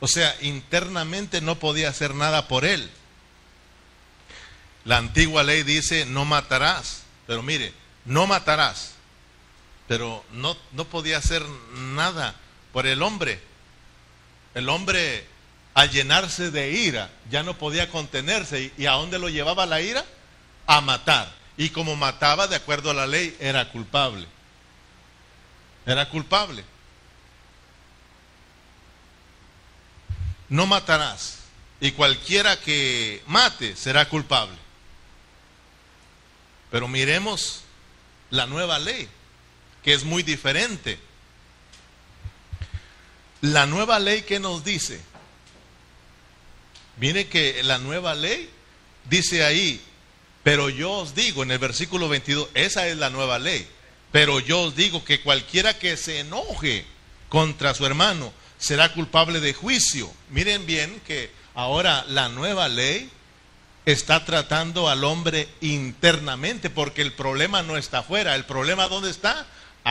O 0.00 0.08
sea, 0.08 0.36
internamente 0.40 1.40
no 1.40 1.60
podía 1.60 1.90
hacer 1.90 2.12
nada 2.12 2.48
por 2.48 2.64
él. 2.64 2.90
La 4.84 4.96
antigua 4.96 5.44
ley 5.44 5.62
dice, 5.62 6.06
no 6.06 6.24
matarás. 6.24 7.04
Pero 7.28 7.44
mire, 7.44 7.72
no 8.04 8.26
matarás. 8.26 8.97
Pero 9.88 10.24
no, 10.32 10.56
no 10.72 10.84
podía 10.84 11.18
hacer 11.18 11.44
nada 11.74 12.34
por 12.72 12.86
el 12.86 13.02
hombre. 13.02 13.40
El 14.54 14.68
hombre, 14.68 15.26
al 15.74 15.90
llenarse 15.90 16.50
de 16.50 16.70
ira, 16.70 17.10
ya 17.30 17.42
no 17.42 17.58
podía 17.58 17.90
contenerse. 17.90 18.72
¿Y 18.78 18.86
a 18.86 18.92
dónde 18.92 19.18
lo 19.18 19.28
llevaba 19.28 19.66
la 19.66 19.80
ira? 19.80 20.04
A 20.66 20.80
matar. 20.80 21.32
Y 21.56 21.70
como 21.70 21.96
mataba, 21.96 22.46
de 22.46 22.56
acuerdo 22.56 22.90
a 22.90 22.94
la 22.94 23.06
ley, 23.06 23.36
era 23.40 23.70
culpable 23.70 24.26
era 25.88 26.06
culpable. 26.08 26.62
No 30.50 30.66
matarás. 30.66 31.38
Y 31.80 31.92
cualquiera 31.92 32.60
que 32.60 33.22
mate 33.26 33.74
será 33.74 34.06
culpable. 34.08 34.56
Pero 36.70 36.88
miremos 36.88 37.62
la 38.30 38.46
nueva 38.46 38.78
ley, 38.78 39.08
que 39.88 39.94
es 39.94 40.04
muy 40.04 40.22
diferente. 40.22 40.98
La 43.40 43.64
nueva 43.64 43.98
ley 43.98 44.20
que 44.20 44.38
nos 44.38 44.62
dice, 44.62 45.00
mire 46.98 47.28
que 47.28 47.62
la 47.62 47.78
nueva 47.78 48.14
ley 48.14 48.50
dice 49.08 49.44
ahí, 49.44 49.80
pero 50.42 50.68
yo 50.68 50.92
os 50.92 51.14
digo 51.14 51.42
en 51.42 51.52
el 51.52 51.58
versículo 51.58 52.10
22, 52.10 52.50
esa 52.52 52.86
es 52.86 52.98
la 52.98 53.08
nueva 53.08 53.38
ley. 53.38 53.66
Pero 54.12 54.40
yo 54.40 54.60
os 54.60 54.76
digo 54.76 55.06
que 55.06 55.22
cualquiera 55.22 55.78
que 55.78 55.96
se 55.96 56.18
enoje 56.18 56.84
contra 57.30 57.72
su 57.72 57.86
hermano 57.86 58.30
será 58.58 58.92
culpable 58.92 59.40
de 59.40 59.54
juicio. 59.54 60.12
Miren 60.28 60.66
bien 60.66 61.00
que 61.06 61.30
ahora 61.54 62.04
la 62.08 62.28
nueva 62.28 62.68
ley 62.68 63.10
está 63.86 64.26
tratando 64.26 64.90
al 64.90 65.02
hombre 65.02 65.48
internamente 65.62 66.68
porque 66.68 67.00
el 67.00 67.14
problema 67.14 67.62
no 67.62 67.78
está 67.78 68.00
afuera, 68.00 68.34
el 68.34 68.44
problema 68.44 68.86
¿dónde 68.86 69.08
está? 69.08 69.46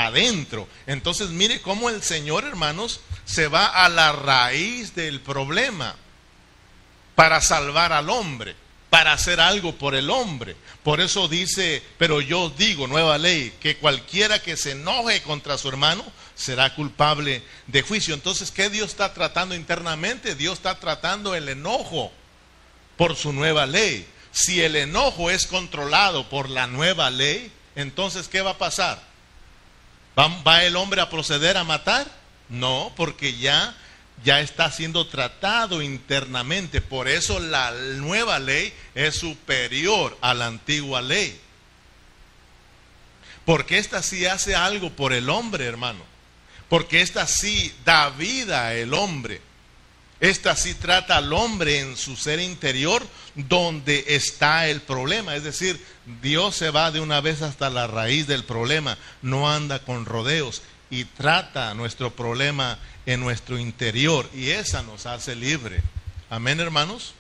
Adentro. 0.05 0.67
Entonces 0.85 1.29
mire 1.29 1.61
cómo 1.61 1.89
el 1.89 2.03
Señor, 2.03 2.43
hermanos, 2.43 3.01
se 3.25 3.47
va 3.47 3.65
a 3.65 3.89
la 3.89 4.11
raíz 4.11 4.95
del 4.95 5.21
problema 5.21 5.95
para 7.15 7.41
salvar 7.41 7.93
al 7.93 8.09
hombre 8.09 8.55
para 8.89 9.13
hacer 9.13 9.39
algo 9.39 9.75
por 9.75 9.95
el 9.95 10.09
hombre. 10.09 10.55
Por 10.83 11.01
eso 11.01 11.27
dice, 11.27 11.83
pero 11.97 12.21
yo 12.21 12.49
digo, 12.57 12.87
nueva 12.87 13.17
ley, 13.17 13.53
que 13.59 13.77
cualquiera 13.77 14.41
que 14.41 14.55
se 14.55 14.71
enoje 14.71 15.21
contra 15.21 15.57
su 15.57 15.67
hermano 15.67 16.03
será 16.35 16.73
culpable 16.73 17.43
de 17.67 17.81
juicio. 17.81 18.13
Entonces, 18.13 18.51
¿qué 18.51 18.69
Dios 18.69 18.91
está 18.91 19.13
tratando 19.13 19.55
internamente? 19.55 20.35
Dios 20.35 20.53
está 20.53 20.79
tratando 20.79 21.35
el 21.35 21.49
enojo 21.49 22.11
por 22.95 23.15
su 23.15 23.33
nueva 23.33 23.65
ley. 23.65 24.07
Si 24.31 24.61
el 24.61 24.75
enojo 24.75 25.29
es 25.29 25.47
controlado 25.47 26.29
por 26.29 26.49
la 26.49 26.67
nueva 26.67 27.09
ley, 27.09 27.51
entonces, 27.75 28.27
¿qué 28.27 28.41
va 28.41 28.51
a 28.51 28.57
pasar? 28.57 29.01
¿Va, 30.17 30.63
el 30.63 30.75
hombre 30.75 31.01
a 31.01 31.09
proceder 31.09 31.57
a 31.57 31.63
matar? 31.63 32.07
No, 32.49 32.91
porque 32.95 33.37
ya 33.37 33.75
ya 34.23 34.39
está 34.39 34.71
siendo 34.71 35.05
tratado 35.07 35.81
internamente. 35.81 36.81
Por 36.81 37.07
eso 37.07 37.39
la 37.39 37.71
nueva 37.71 38.39
ley 38.39 38.73
es 38.95 39.15
superior 39.17 40.17
a 40.21 40.33
la 40.33 40.47
antigua 40.47 41.01
ley. 41.01 41.39
Porque 43.45 43.77
esta 43.77 44.01
sí 44.01 44.25
hace 44.25 44.55
algo 44.55 44.89
por 44.89 45.13
el 45.13 45.29
hombre, 45.29 45.65
hermano. 45.65 46.03
porque 46.69 47.01
esta 47.01 47.27
sí 47.27 47.73
da 47.85 48.09
vida 48.09 48.67
al 48.69 48.93
hombre. 48.93 49.41
Esta 50.19 50.55
sí 50.55 50.73
trata 50.73 51.17
al 51.17 51.31
hombre 51.31 51.79
en 51.79 51.95
su 51.95 52.15
ser 52.15 52.39
interior 52.39 53.05
donde 53.35 54.03
está 54.07 54.67
el 54.67 54.81
problema. 54.81 55.35
Es 55.35 55.43
decir, 55.43 55.79
Dios 56.21 56.55
se 56.55 56.71
va 56.71 56.91
de 56.91 56.99
una 56.99 57.21
vez 57.21 57.43
hasta 57.43 57.69
la 57.69 57.85
raíz 57.85 58.25
del 58.25 58.43
problema, 58.43 58.97
no 59.21 59.51
anda 59.51 59.79
con 59.79 60.05
rodeos 60.05 60.63
y 60.89 61.05
trata 61.05 61.73
nuestro 61.75 62.15
problema 62.15 62.79
en 63.05 63.19
nuestro 63.19 63.59
interior 63.59 64.29
y 64.33 64.49
esa 64.49 64.81
nos 64.81 65.05
hace 65.05 65.35
libre. 65.35 65.81
Amén, 66.29 66.59
hermanos. 66.59 67.13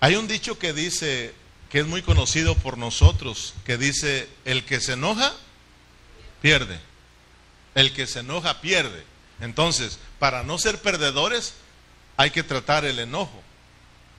Hay 0.00 0.14
un 0.14 0.28
dicho 0.28 0.58
que 0.58 0.72
dice, 0.72 1.34
que 1.70 1.80
es 1.80 1.86
muy 1.86 2.02
conocido 2.02 2.54
por 2.54 2.78
nosotros, 2.78 3.54
que 3.66 3.76
dice, 3.76 4.28
el 4.44 4.64
que 4.64 4.80
se 4.80 4.92
enoja, 4.92 5.34
pierde. 6.40 6.78
El 7.74 7.92
que 7.92 8.06
se 8.06 8.20
enoja, 8.20 8.60
pierde. 8.60 9.04
Entonces, 9.40 9.98
para 10.18 10.42
no 10.42 10.58
ser 10.58 10.80
perdedores, 10.80 11.54
hay 12.16 12.30
que 12.30 12.42
tratar 12.42 12.84
el 12.84 12.98
enojo. 12.98 13.42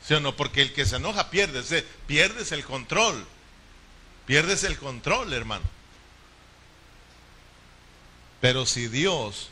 ¿Sí 0.05 0.13
o 0.13 0.19
no? 0.19 0.35
Porque 0.35 0.61
el 0.61 0.73
que 0.73 0.85
se 0.85 0.95
enoja 0.95 1.29
pierde, 1.29 1.85
pierdes 2.07 2.51
el 2.51 2.63
control. 2.63 3.25
Pierdes 4.25 4.63
el 4.63 4.77
control, 4.77 5.33
hermano. 5.33 5.65
Pero 8.39 8.65
si 8.65 8.87
Dios 8.87 9.49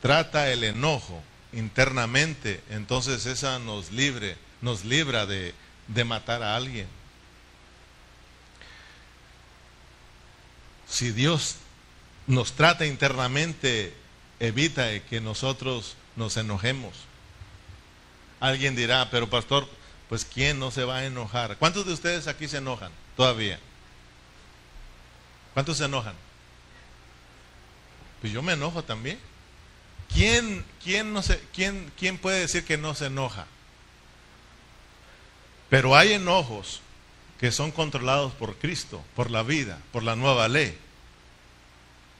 trata 0.00 0.50
el 0.50 0.64
enojo 0.64 1.22
internamente, 1.52 2.62
entonces 2.70 3.26
esa 3.26 3.58
nos 3.58 3.90
libre, 3.90 4.38
nos 4.62 4.84
libra 4.84 5.26
de, 5.26 5.54
de 5.88 6.04
matar 6.04 6.42
a 6.42 6.56
alguien. 6.56 6.86
Si 10.88 11.10
Dios 11.10 11.56
nos 12.26 12.52
trata 12.52 12.86
internamente 12.86 13.94
evita 14.42 14.98
que 15.04 15.20
nosotros 15.20 15.94
nos 16.16 16.36
enojemos. 16.36 16.92
Alguien 18.40 18.74
dirá, 18.74 19.08
pero 19.08 19.30
pastor, 19.30 19.68
pues 20.08 20.24
¿quién 20.24 20.58
no 20.58 20.72
se 20.72 20.82
va 20.82 20.98
a 20.98 21.06
enojar? 21.06 21.56
¿Cuántos 21.58 21.86
de 21.86 21.92
ustedes 21.92 22.26
aquí 22.26 22.48
se 22.48 22.56
enojan 22.56 22.90
todavía? 23.16 23.60
¿Cuántos 25.54 25.78
se 25.78 25.84
enojan? 25.84 26.16
Pues 28.20 28.32
yo 28.32 28.42
me 28.42 28.54
enojo 28.54 28.82
también. 28.82 29.18
¿Quién, 30.12 30.64
quién, 30.82 31.12
no 31.12 31.22
se, 31.22 31.38
quién, 31.54 31.92
quién 31.96 32.18
puede 32.18 32.40
decir 32.40 32.64
que 32.64 32.76
no 32.76 32.96
se 32.96 33.06
enoja? 33.06 33.46
Pero 35.70 35.94
hay 35.94 36.14
enojos 36.14 36.80
que 37.38 37.52
son 37.52 37.70
controlados 37.70 38.32
por 38.32 38.56
Cristo, 38.56 39.04
por 39.14 39.30
la 39.30 39.44
vida, 39.44 39.78
por 39.92 40.02
la 40.02 40.16
nueva 40.16 40.48
ley. 40.48 40.76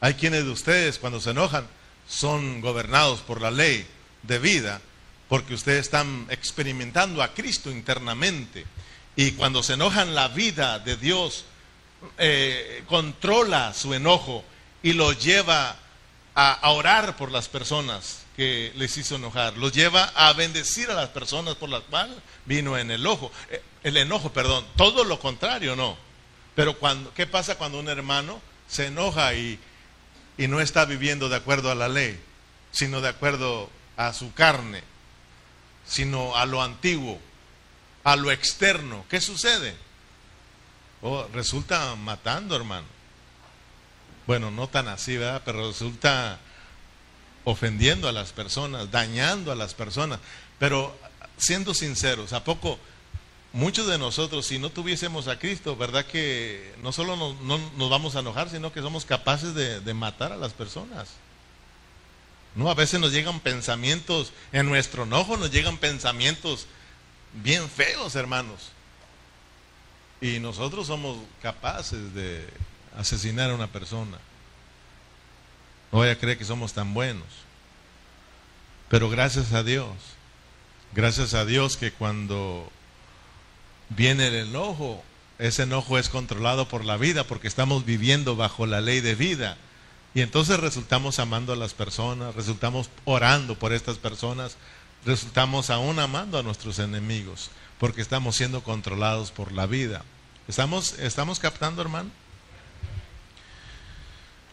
Hay 0.01 0.15
quienes 0.15 0.45
de 0.45 0.51
ustedes 0.51 1.01
cuando 1.01 1.21
se 1.21 1.31
enojan 1.31 1.67
son 2.09 2.61
gobernados 2.61 3.21
por 3.21 3.41
la 3.41 3.51
ley 3.51 3.87
de 4.23 4.39
vida, 4.39 4.81
porque 5.29 5.55
ustedes 5.55 5.81
están 5.81 6.27
experimentando 6.31 7.23
a 7.23 7.35
Cristo 7.35 7.71
internamente. 7.71 8.67
Y 9.17 9.33
cuando 9.33 9.63
se 9.63 9.75
enojan, 9.75 10.15
la 10.15 10.29
vida 10.29 10.79
de 10.79 10.97
Dios 10.97 11.45
eh, 12.19 12.85
controla 12.89 13.73
su 13.75 13.95
enojo 13.95 14.45
y 14.83 14.93
lo 14.93 15.13
lleva 15.13 15.77
a, 16.35 16.71
orar 16.71 17.17
por 17.17 17.31
las 17.31 17.49
personas 17.49 18.23
que 18.37 18.73
les 18.77 18.97
hizo 18.97 19.17
enojar, 19.17 19.57
los 19.59 19.73
lleva 19.73 20.05
a 20.15 20.33
bendecir 20.33 20.91
a 20.91 20.95
las 20.95 21.11
personas 21.11 21.55
por 21.57 21.69
las 21.69 21.83
cuales 21.83 22.17
vino 22.47 22.79
en 22.79 22.91
el 22.91 23.07
ojo, 23.07 23.31
eh, 23.51 23.63
el 23.83 23.97
enojo, 23.99 24.33
perdón, 24.33 24.65
todo 24.77 25.05
lo 25.05 25.21
contrario, 25.21 25.77
no. 25.77 25.97
Pero 26.55 26.79
cuando, 26.79 27.13
¿qué 27.15 27.27
pasa 27.27 27.57
cuando 27.57 27.79
un 27.79 27.89
hermano 27.89 28.41
se 28.69 28.87
enoja 28.87 29.35
y, 29.35 29.59
y 30.37 30.49
no 30.49 30.61
está 30.61 30.85
viviendo 30.85 31.29
de 31.29 31.37
acuerdo 31.37 31.71
a 31.71 31.75
la 31.75 31.89
ley, 31.89 32.19
sino 32.71 33.01
de 33.01 33.09
acuerdo 33.09 33.71
a 33.97 34.13
su 34.13 34.33
carne, 34.33 34.83
sino 35.87 36.37
a 36.37 36.47
lo 36.47 36.63
antiguo, 36.63 37.21
a 38.05 38.17
lo 38.17 38.31
externo. 38.31 39.05
¿Qué 39.09 39.21
sucede? 39.21 39.75
Oh, 41.03 41.27
resulta 41.33 41.95
matando, 41.97 42.57
hermano. 42.57 42.87
Bueno, 44.27 44.51
no 44.51 44.69
tan 44.69 44.89
así, 44.89 45.17
¿verdad? 45.17 45.43
Pero 45.45 45.69
resulta 45.69 46.39
ofendiendo 47.45 48.09
a 48.09 48.13
las 48.13 48.33
personas, 48.33 48.91
dañando 48.91 49.51
a 49.51 49.57
las 49.57 49.75
personas. 49.75 50.21
Pero 50.59 50.97
siendo 51.37 51.75
sinceros, 51.75 52.33
¿a 52.33 52.45
poco 52.45 52.79
muchos 53.53 53.87
de 53.87 53.99
nosotros, 53.99 54.47
si 54.47 54.59
no 54.59 54.71
tuviésemos 54.71 55.29
a 55.29 55.39
Cristo, 55.39 55.77
¿verdad 55.77 56.07
que 56.07 56.75
no 56.83 56.93
solo 56.93 57.17
nos, 57.17 57.41
no, 57.41 57.59
nos 57.77 57.91
vamos 57.91 58.17
a 58.17 58.21
enojar, 58.21 58.49
sino 58.49 58.73
que 58.73 58.81
somos 58.81 59.05
capaces 59.05 59.55
de, 59.55 59.81
de, 59.81 59.95
matar 59.95 60.33
a 60.33 60.37
las 60.37 60.53
personas? 60.53 61.11
No, 62.55 62.71
a 62.71 62.75
veces 62.75 63.01
nos 63.01 63.13
llegan 63.13 63.41
pensamientos, 63.41 64.33
en 64.53 64.69
nuestro 64.69 65.05
enojo 65.05 65.37
nos 65.37 65.51
llegan 65.51 65.79
pensamientos 65.79 66.67
bien 67.43 67.69
feos, 67.69 68.15
hermanos. 68.15 68.71
Y 70.21 70.39
nosotros 70.39 70.87
somos 70.87 71.19
capaces 71.41 72.15
de 72.15 72.47
asesinar 72.97 73.51
a 73.51 73.55
una 73.55 73.67
persona. 73.67 74.19
No 75.91 75.99
voy 75.99 76.09
a 76.09 76.19
creer 76.19 76.39
que 76.39 76.45
somos 76.45 76.73
tan 76.73 76.95
buenos. 76.95 77.27
Pero 78.89 79.09
gracias 79.09 79.53
a 79.53 79.63
Dios, 79.63 79.89
gracias 80.95 81.35
a 81.35 81.45
Dios 81.45 81.77
que 81.77 81.93
cuando 81.93 82.71
viene 83.97 84.29
el 84.29 84.35
enojo. 84.35 85.03
Ese 85.39 85.65
enojo 85.65 85.99
es 85.99 86.09
controlado 86.09 86.69
por 86.69 86.85
la 86.85 86.97
vida 86.97 87.25
porque 87.25 87.49
estamos 87.49 87.85
viviendo 87.85 88.37
bajo 88.37 88.67
la 88.67 88.81
ley 88.81 89.01
de 89.01 89.15
vida. 89.15 89.57
Y 90.15 90.21
entonces 90.21 90.61
resultamos 90.61 91.19
amando 91.19 91.53
a 91.53 91.57
las 91.57 91.75
personas, 91.75 92.35
resultamos 92.35 92.91
orando 93.05 93.59
por 93.59 93.73
estas 93.73 93.99
personas, 93.99 94.57
resultamos 95.05 95.71
aún 95.71 95.99
amando 95.99 96.39
a 96.39 96.43
nuestros 96.43 96.79
enemigos 96.79 97.51
porque 97.83 98.01
estamos 98.01 98.37
siendo 98.37 98.63
controlados 98.63 99.33
por 99.33 99.51
la 99.51 99.67
vida. 99.67 100.05
¿Estamos, 100.47 101.01
estamos 101.01 101.41
captando, 101.41 101.83
hermano? 101.83 102.11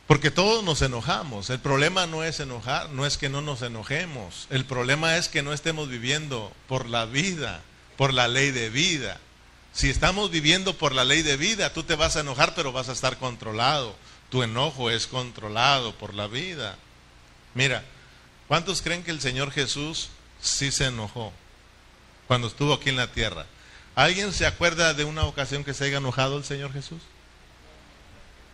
Porque 0.08 0.32
todos 0.32 0.64
nos 0.64 0.82
enojamos. 0.82 1.52
El 1.52 1.60
problema 1.60 2.08
no 2.08 2.24
es 2.24 2.40
enojar, 2.40 2.90
no 2.90 3.06
es 3.06 3.20
que 3.20 3.30
no 3.30 3.42
nos 3.42 3.62
enojemos. 3.62 4.48
El 4.50 4.66
problema 4.66 5.18
es 5.18 5.30
que 5.30 5.44
no 5.44 5.54
estemos 5.54 5.90
viviendo 5.90 6.52
por 6.68 6.90
la 6.90 7.06
vida, 7.06 7.62
por 7.98 8.16
la 8.16 8.28
ley 8.28 8.50
de 8.50 8.72
vida. 8.72 9.20
Si 9.74 9.90
estamos 9.90 10.32
viviendo 10.32 10.78
por 10.78 10.94
la 10.94 11.06
ley 11.06 11.22
de 11.22 11.38
vida, 11.38 11.74
tú 11.74 11.84
te 11.84 11.96
vas 11.96 12.16
a 12.16 12.22
enojar, 12.22 12.54
pero 12.56 12.72
vas 12.72 12.90
a 12.90 12.94
estar 12.94 13.18
controlado. 13.18 13.96
Tu 14.30 14.44
enojo 14.44 14.90
es 14.90 15.08
controlado 15.08 15.94
por 15.96 16.14
la 16.14 16.28
vida. 16.28 16.78
Mira, 17.54 17.84
¿cuántos 18.48 18.82
creen 18.82 19.04
que 19.04 19.12
el 19.12 19.22
Señor 19.22 19.52
Jesús 19.52 20.10
sí 20.42 20.72
se 20.72 20.86
enojó 20.86 21.34
cuando 22.28 22.48
estuvo 22.48 22.74
aquí 22.74 22.90
en 22.90 22.98
la 22.98 23.12
tierra? 23.12 23.46
¿Alguien 23.96 24.34
se 24.34 24.46
acuerda 24.46 24.94
de 24.94 25.04
una 25.04 25.24
ocasión 25.24 25.64
que 25.64 25.74
se 25.74 25.86
haya 25.86 25.98
enojado 25.98 26.38
el 26.38 26.44
Señor 26.44 26.72
Jesús? 26.74 27.02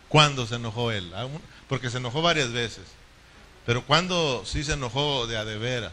¿Cuándo 0.08 0.46
se 0.46 0.56
enojó 0.56 0.92
él? 0.92 1.12
Porque 1.68 1.90
se 1.90 1.98
enojó 1.98 2.22
varias 2.22 2.52
veces. 2.52 2.84
Pero 3.64 3.84
¿cuándo 3.84 4.44
sí 4.46 4.64
se 4.64 4.74
enojó 4.74 5.26
de 5.26 5.36
a 5.36 5.44
de 5.44 5.58
veras? 5.58 5.92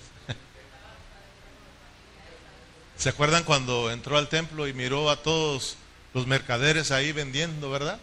¿Se 3.04 3.10
acuerdan 3.10 3.44
cuando 3.44 3.92
entró 3.92 4.18
al 4.18 4.30
templo 4.30 4.66
y 4.66 4.72
miró 4.72 5.10
a 5.10 5.22
todos 5.22 5.76
los 6.14 6.26
mercaderes 6.26 6.90
ahí 6.90 7.12
vendiendo, 7.12 7.70
verdad? 7.70 8.00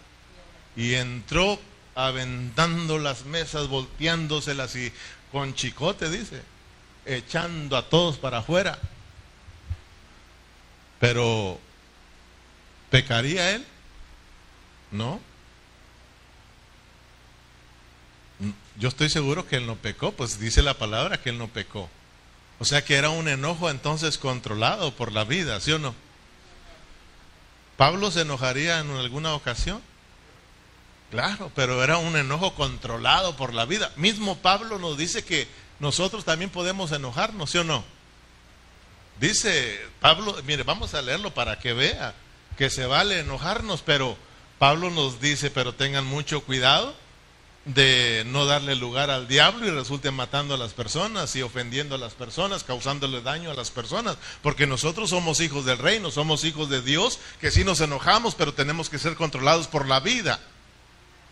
Y 0.77 0.93
entró 0.93 1.59
aventando 1.95 2.99
las 2.99 3.25
mesas, 3.25 3.69
volteándoselas 3.69 4.77
y 4.77 4.93
con 5.33 5.55
chicote, 5.55 6.11
dice, 6.11 6.43
echando 7.07 7.79
a 7.79 7.89
todos 7.89 8.19
para 8.19 8.41
afuera. 8.41 8.79
Pero, 10.99 11.59
¿pecaría 12.91 13.53
él? 13.53 13.65
No. 14.91 15.19
Yo 18.77 18.91
estoy 18.91 19.09
seguro 19.09 19.49
que 19.49 19.57
él 19.57 19.67
no 19.67 19.77
pecó, 19.77 20.13
pues 20.13 20.39
dice 20.39 20.61
la 20.61 20.75
palabra 20.75 21.23
que 21.23 21.31
él 21.31 21.39
no 21.39 21.49
pecó. 21.49 21.89
O 22.61 22.65
sea 22.65 22.85
que 22.85 22.97
era 22.97 23.09
un 23.09 23.27
enojo 23.27 23.71
entonces 23.71 24.19
controlado 24.19 24.95
por 24.95 25.13
la 25.13 25.25
vida, 25.25 25.59
¿sí 25.61 25.73
o 25.73 25.79
no? 25.79 25.95
¿Pablo 27.79 28.11
se 28.11 28.21
enojaría 28.21 28.81
en 28.81 28.91
alguna 28.91 29.33
ocasión? 29.35 29.81
Claro, 31.11 31.51
pero 31.57 31.83
era 31.83 31.97
un 31.97 32.17
enojo 32.17 32.55
controlado 32.55 33.35
por 33.37 33.55
la 33.55 33.65
vida. 33.65 33.91
Mismo 33.97 34.37
Pablo 34.37 34.79
nos 34.79 34.99
dice 34.99 35.25
que 35.25 35.49
nosotros 35.81 36.27
también 36.27 36.51
podemos 36.51 36.93
enojarnos, 36.93 37.51
¿sí 37.51 37.59
o 37.59 37.65
no? 37.65 37.83
Dice 39.19 39.81
Pablo, 40.01 40.37
mire, 40.45 40.63
vamos 40.63 40.93
a 40.93 41.01
leerlo 41.01 41.33
para 41.33 41.59
que 41.59 41.73
vea 41.73 42.15
que 42.59 42.69
se 42.69 42.85
vale 42.85 43.21
enojarnos, 43.21 43.81
pero 43.81 44.19
Pablo 44.59 44.91
nos 44.91 45.19
dice, 45.19 45.51
pero 45.51 45.75
tengan 45.75 46.05
mucho 46.05 46.43
cuidado 46.43 46.95
de 47.65 48.25
no 48.27 48.47
darle 48.47 48.75
lugar 48.75 49.11
al 49.11 49.29
diablo 49.29 49.67
y 49.67 49.71
resulten 49.71 50.15
matando 50.15 50.55
a 50.55 50.59
las 50.59 50.73
personas 50.73 51.37
y 51.37 51.43
ofendiendo 51.43 51.95
a 51.95 51.99
las 51.99 52.15
personas, 52.15 52.65
causándole 52.65 53.21
daño 53.21 53.51
a 53.51 53.55
las 53.55 53.71
personas, 53.71 54.17
porque 54.43 54.67
nosotros 54.67 55.11
somos 55.11 55.41
hijos 55.41 55.65
del 55.67 55.79
reino, 55.79 56.11
somos 56.11 56.45
hijos 56.45 56.71
de 56.71 56.81
Dios, 56.81 57.19
que 57.41 57.51
sí 57.51 57.63
nos 57.65 57.81
enojamos, 57.81 58.35
pero 58.35 58.55
tenemos 58.55 58.89
que 58.89 58.99
ser 58.99 59.15
controlados 59.15 59.67
por 59.67 59.87
la 59.87 60.01
vida. 60.01 60.41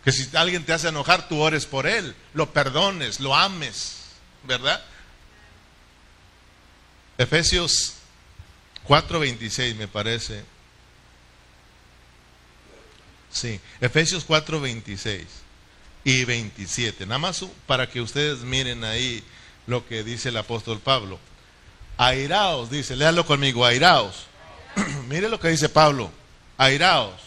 Que 0.03 0.11
si 0.11 0.35
alguien 0.37 0.65
te 0.65 0.73
hace 0.73 0.89
enojar, 0.89 1.27
tú 1.27 1.39
ores 1.41 1.65
por 1.65 1.87
él, 1.87 2.15
lo 2.33 2.53
perdones, 2.53 3.19
lo 3.19 3.35
ames, 3.35 3.97
¿verdad? 4.43 4.83
Efesios 7.17 7.95
4:26 8.87 9.75
me 9.75 9.87
parece. 9.87 10.45
Sí, 13.31 13.59
Efesios 13.81 14.25
4:26 14.25 15.25
y 16.09 16.25
27. 16.25 17.05
Nada 17.05 17.19
más 17.19 17.45
para 17.67 17.87
que 17.87 18.01
ustedes 18.01 18.39
miren 18.39 18.83
ahí 18.83 19.23
lo 19.67 19.85
que 19.87 20.03
dice 20.03 20.29
el 20.29 20.37
apóstol 20.37 20.79
Pablo. 20.79 21.19
Airaos, 21.97 22.71
dice, 22.71 22.95
léalo 22.95 23.27
conmigo, 23.27 23.63
airaos. 23.63 24.25
Mire 25.07 25.29
lo 25.29 25.39
que 25.39 25.49
dice 25.49 25.69
Pablo, 25.69 26.09
airaos. 26.57 27.21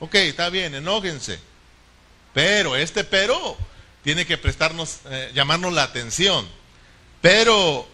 Ok, 0.00 0.16
está 0.16 0.48
bien, 0.50 0.74
enójense. 0.74 1.38
Pero 2.34 2.74
este 2.74 3.04
pero 3.04 3.56
tiene 4.02 4.26
que 4.26 4.36
prestarnos, 4.36 5.00
eh, 5.08 5.30
llamarnos 5.32 5.72
la 5.72 5.84
atención. 5.84 6.48
Pero 7.20 7.86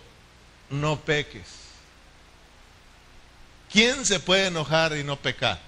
no 0.70 0.98
peques. 0.98 1.46
¿Quién 3.70 4.06
se 4.06 4.18
puede 4.18 4.46
enojar 4.46 4.96
y 4.96 5.04
no 5.04 5.16
pecar? 5.16 5.60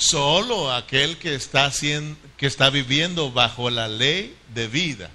Solo 0.00 0.72
aquel 0.72 1.18
que 1.18 1.34
está, 1.34 1.66
haciendo, 1.66 2.16
que 2.38 2.46
está 2.46 2.70
viviendo 2.70 3.32
bajo 3.32 3.68
la 3.68 3.86
ley 3.86 4.34
de 4.54 4.66
vida. 4.66 5.10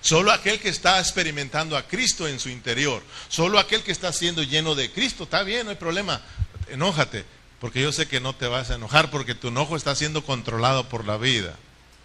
Solo 0.00 0.32
aquel 0.32 0.58
que 0.58 0.68
está 0.68 0.98
experimentando 0.98 1.76
a 1.76 1.86
Cristo 1.86 2.26
en 2.26 2.40
su 2.40 2.48
interior. 2.48 3.00
Solo 3.28 3.60
aquel 3.60 3.84
que 3.84 3.92
está 3.92 4.12
siendo 4.12 4.42
lleno 4.42 4.74
de 4.74 4.90
Cristo. 4.90 5.22
Está 5.22 5.44
bien, 5.44 5.64
no 5.64 5.70
hay 5.70 5.76
problema. 5.76 6.20
Enójate. 6.68 7.24
Porque 7.60 7.80
yo 7.80 7.92
sé 7.92 8.08
que 8.08 8.18
no 8.18 8.34
te 8.34 8.48
vas 8.48 8.70
a 8.70 8.74
enojar 8.74 9.08
porque 9.12 9.36
tu 9.36 9.48
enojo 9.48 9.76
está 9.76 9.94
siendo 9.94 10.24
controlado 10.24 10.88
por 10.88 11.06
la 11.06 11.16
vida. 11.16 11.54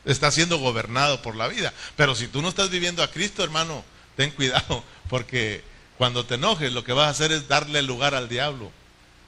Está 0.05 0.30
siendo 0.30 0.59
gobernado 0.59 1.23
por 1.23 1.36
la 1.36 1.47
vida. 1.47 1.73
Pero 1.95 2.13
si 2.13 2.27
tú 2.27 2.43
no 2.43 2.49
estás 2.49 2.69
viviendo 2.69 3.01
a 3.01 3.09
Cristo, 3.09 3.43
hermano, 3.43 3.84
ten 4.15 4.30
cuidado 4.30 4.84
porque 5.09 5.63
cuando 5.97 6.27
te 6.27 6.36
enojes 6.36 6.71
lo 6.71 6.84
que 6.84 6.93
vas 6.93 7.07
a 7.07 7.09
hacer 7.09 7.32
es 7.32 7.47
darle 7.47 7.82
lugar 7.82 8.13
al 8.13 8.30
diablo. 8.30 8.71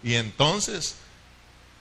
Y 0.04 0.14
entonces 0.14 0.97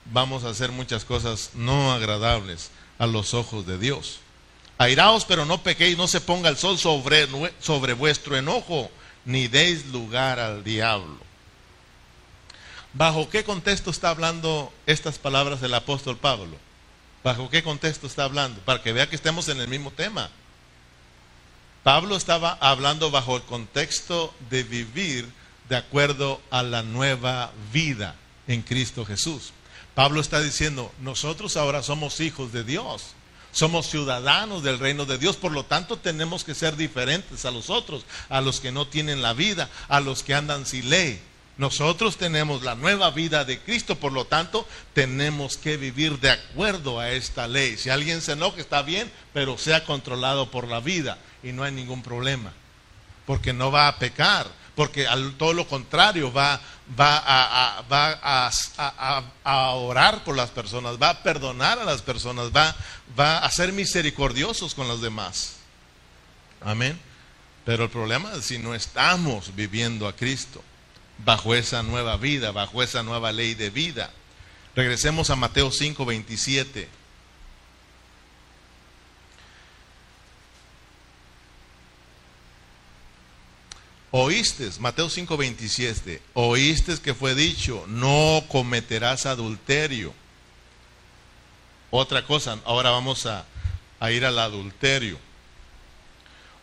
vamos 0.07 0.45
a 0.45 0.51
hacer 0.51 0.73
muchas 0.73 1.05
cosas 1.05 1.51
no 1.55 1.93
agradables 1.93 2.71
a 2.99 3.07
los 3.07 3.35
ojos 3.35 3.67
de 3.67 3.79
Dios. 3.79 4.21
Airaos, 4.79 5.25
pero 5.25 5.45
no 5.45 5.63
pequéis, 5.63 5.97
no 5.97 6.09
se 6.09 6.21
ponga 6.21 6.49
el 6.49 6.57
sol 6.57 6.79
sobre, 6.79 7.29
sobre 7.61 7.93
vuestro 7.93 8.37
enojo, 8.37 8.91
ni 9.25 9.47
deis 9.47 9.87
lugar 9.87 10.39
al 10.39 10.65
diablo. 10.65 11.19
¿Bajo 12.93 13.29
qué 13.29 13.45
contexto 13.45 13.91
está 13.91 14.11
hablando 14.11 14.73
estas 14.87 15.19
palabras 15.19 15.61
del 15.61 15.75
apóstol 15.75 16.17
Pablo? 16.17 16.57
¿Bajo 17.23 17.51
qué 17.51 17.63
contexto 17.63 18.07
está 18.07 18.25
hablando? 18.25 18.61
Para 18.63 18.83
que 18.83 18.93
vea 18.93 19.09
que 19.09 19.17
estemos 19.17 19.49
en 19.49 19.61
el 19.61 19.69
mismo 19.69 19.91
tema. 19.91 20.31
Pablo 21.83 22.17
estaba 22.17 22.59
hablando 22.61 23.11
bajo 23.11 23.37
el 23.37 23.43
contexto 23.43 24.35
de 24.51 24.63
vivir 24.65 25.29
de 25.69 25.77
acuerdo 25.77 26.41
a 26.51 26.63
la 26.63 26.83
nueva 26.83 27.53
vida 27.73 28.17
en 28.47 28.63
Cristo 28.63 29.05
Jesús. 29.05 29.53
Pablo 29.95 30.21
está 30.21 30.41
diciendo, 30.41 30.93
nosotros 31.01 31.57
ahora 31.57 31.83
somos 31.83 32.21
hijos 32.21 32.53
de 32.53 32.65
Dios, 32.65 33.15
somos 33.53 33.89
ciudadanos 33.89 34.63
del 34.63 34.79
reino 34.79 35.05
de 35.05 35.19
Dios, 35.19 35.37
por 35.37 35.53
lo 35.53 35.65
tanto 35.65 35.97
tenemos 35.97 36.45
que 36.45 36.55
ser 36.55 36.77
diferentes 36.77 37.45
a 37.45 37.51
los 37.51 37.69
otros, 37.71 38.05
a 38.29 38.41
los 38.41 38.61
que 38.61 38.73
no 38.73 38.87
tienen 38.87 39.23
la 39.23 39.33
vida, 39.33 39.69
a 39.89 40.01
los 40.01 40.23
que 40.23 40.35
andan 40.35 40.67
sin 40.67 40.89
ley. 40.89 41.21
Nosotros 41.61 42.17
tenemos 42.17 42.63
la 42.63 42.75
nueva 42.75 43.11
vida 43.11 43.45
de 43.45 43.59
Cristo, 43.59 43.97
por 43.97 44.13
lo 44.13 44.25
tanto, 44.25 44.67
tenemos 44.95 45.59
que 45.59 45.77
vivir 45.77 46.19
de 46.19 46.31
acuerdo 46.31 47.01
a 47.01 47.11
esta 47.11 47.47
ley. 47.49 47.77
Si 47.77 47.91
alguien 47.91 48.23
se 48.23 48.33
enoja, 48.33 48.61
está 48.61 48.81
bien, 48.81 49.13
pero 49.35 49.59
sea 49.59 49.85
controlado 49.85 50.51
por 50.51 50.69
la 50.69 50.81
vida 50.81 51.19
y 51.43 51.53
no 51.53 51.63
hay 51.63 51.73
ningún 51.73 52.03
problema. 52.03 52.53
Porque 53.27 53.53
no 53.53 53.71
va 53.71 53.89
a 53.89 53.99
pecar, 53.99 54.47
porque 54.81 55.07
al 55.07 55.35
todo 55.35 55.53
lo 55.53 55.69
contrario, 55.69 56.33
va, 56.33 56.59
a, 59.45 59.73
orar 59.75 60.25
por 60.25 60.35
las 60.35 60.49
personas, 60.49 60.97
va 60.97 61.11
a 61.11 61.23
perdonar 61.23 61.79
a 61.79 61.85
las 61.85 62.01
personas, 62.01 62.47
va, 62.47 62.75
va 63.19 63.41
a 63.41 63.51
ser 63.51 63.75
misericordiosos 63.75 64.75
con 64.75 64.89
los 64.89 65.03
demás. 65.03 65.57
Amén. 66.63 66.99
Pero 67.67 67.85
el 67.85 67.91
problema 67.91 68.33
es 68.33 68.47
si 68.47 68.59
no 68.59 68.75
estamos 68.75 69.55
viviendo 69.55 70.09
a 70.09 70.17
Cristo 70.17 70.65
bajo 71.27 71.55
esa 71.55 71.83
nueva 71.83 72.17
vida, 72.17 72.51
bajo 72.51 72.83
esa 72.83 73.03
nueva 73.03 73.33
ley 73.33 73.53
de 73.53 73.69
vida. 73.69 74.09
Regresemos 74.75 75.29
a 75.29 75.37
Mateo 75.37 75.71
5, 75.71 76.07
27. 76.07 76.89
Oíste, 84.13 84.69
Mateo 84.81 85.09
5, 85.09 85.37
27, 85.37 86.21
oíste 86.35 86.99
que 86.99 87.15
fue 87.15 87.37
dicho, 87.37 87.85
no 87.87 88.43
cometerás 88.49 89.25
adulterio. 89.25 90.13
Otra 91.93 92.27
cosa, 92.27 92.59
ahora 92.65 92.91
vamos 92.91 93.27
a, 93.27 93.45
a 94.01 94.11
ir 94.11 94.25
al 94.25 94.41
adulterio. 94.41 95.17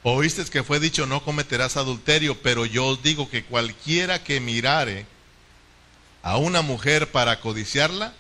Oíste 0.04 0.44
que 0.46 0.64
fue 0.64 0.82
dicho, 0.82 1.06
no 1.06 1.24
cometerás 1.24 1.78
adulterio, 1.78 2.38
pero 2.42 2.66
yo 2.66 2.86
os 2.88 3.02
digo 3.02 3.30
que 3.30 3.46
cualquiera 3.46 4.24
que 4.24 4.42
mirare 4.42 5.06
a 6.24 6.36
una 6.36 6.62
mujer 6.62 7.12
para 7.14 7.40
codiciarla, 7.40 8.14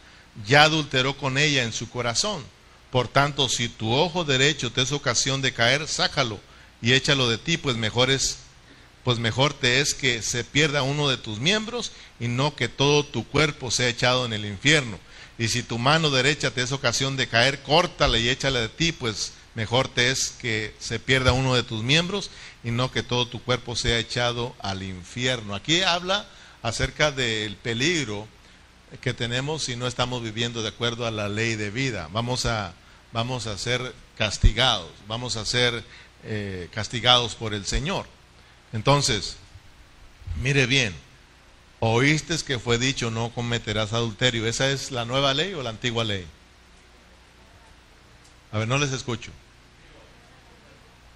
ya 0.45 0.63
adulteró 0.63 1.17
con 1.17 1.38
ella 1.38 1.63
en 1.63 1.73
su 1.73 1.89
corazón. 1.89 2.45
Por 2.91 3.09
tanto, 3.09 3.49
si 3.49 3.67
tu 3.67 3.91
ojo 3.93 4.23
derecho 4.23 4.71
te 4.71 4.84
es 4.84 4.93
ocasión 4.93 5.41
de 5.41 5.53
caer, 5.53 5.86
sácalo 5.86 6.39
y 6.82 6.93
échalo 6.93 7.30
de 7.30 7.38
ti, 7.38 7.57
pues 7.57 7.75
mejor 7.75 8.09
es 8.09 8.38
pues 9.07 9.19
mejor 9.19 9.53
te 9.53 9.79
es 9.79 9.93
que 9.93 10.21
se 10.21 10.43
pierda 10.43 10.83
uno 10.83 11.07
de 11.07 11.15
tus 11.15 11.39
miembros 11.39 11.93
y 12.19 12.27
no 12.27 12.57
que 12.57 12.67
todo 12.67 13.05
tu 13.05 13.25
cuerpo 13.25 13.71
sea 13.71 13.87
echado 13.87 14.25
en 14.25 14.33
el 14.33 14.43
infierno. 14.43 14.99
Y 15.39 15.47
si 15.47 15.63
tu 15.63 15.77
mano 15.77 16.09
derecha 16.09 16.51
te 16.51 16.61
es 16.61 16.73
ocasión 16.73 17.15
de 17.15 17.29
caer, 17.29 17.63
córtala 17.63 18.17
y 18.17 18.27
échala 18.27 18.59
de 18.59 18.67
ti, 18.67 18.91
pues 18.91 19.31
mejor 19.55 19.87
te 19.87 20.11
es 20.11 20.31
que 20.31 20.73
se 20.77 20.99
pierda 20.99 21.31
uno 21.31 21.55
de 21.55 21.63
tus 21.63 21.83
miembros 21.83 22.31
y 22.65 22.71
no 22.71 22.91
que 22.91 23.01
todo 23.01 23.29
tu 23.29 23.41
cuerpo 23.41 23.77
sea 23.77 23.97
echado 23.97 24.53
al 24.59 24.83
infierno. 24.83 25.55
Aquí 25.55 25.83
habla 25.83 26.27
acerca 26.61 27.09
del 27.09 27.55
peligro 27.55 28.27
que 28.99 29.13
tenemos 29.13 29.63
si 29.63 29.77
no 29.77 29.87
estamos 29.87 30.21
viviendo 30.21 30.63
de 30.63 30.67
acuerdo 30.67 31.07
a 31.07 31.11
la 31.11 31.29
ley 31.29 31.55
de 31.55 31.71
vida. 31.71 32.09
Vamos 32.11 32.45
a, 32.45 32.73
vamos 33.13 33.47
a 33.47 33.57
ser 33.57 33.93
castigados, 34.17 34.91
vamos 35.07 35.37
a 35.37 35.45
ser 35.45 35.81
eh, 36.25 36.67
castigados 36.73 37.35
por 37.35 37.53
el 37.53 37.65
Señor. 37.65 38.16
Entonces, 38.74 39.38
mire 40.41 40.65
bien, 40.65 40.95
oíste 41.80 42.38
que 42.45 42.59
fue 42.59 42.78
dicho 42.78 43.11
no 43.11 43.30
cometerás 43.30 43.93
adulterio. 43.93 44.47
¿Esa 44.47 44.70
es 44.70 44.91
la 44.91 45.05
nueva 45.05 45.34
ley 45.34 45.53
o 45.53 45.63
la 45.63 45.70
antigua 45.70 46.03
ley? 46.03 46.26
A 48.51 48.59
ver, 48.59 48.68
no 48.68 48.78
les 48.78 48.91
escucho. 48.91 49.32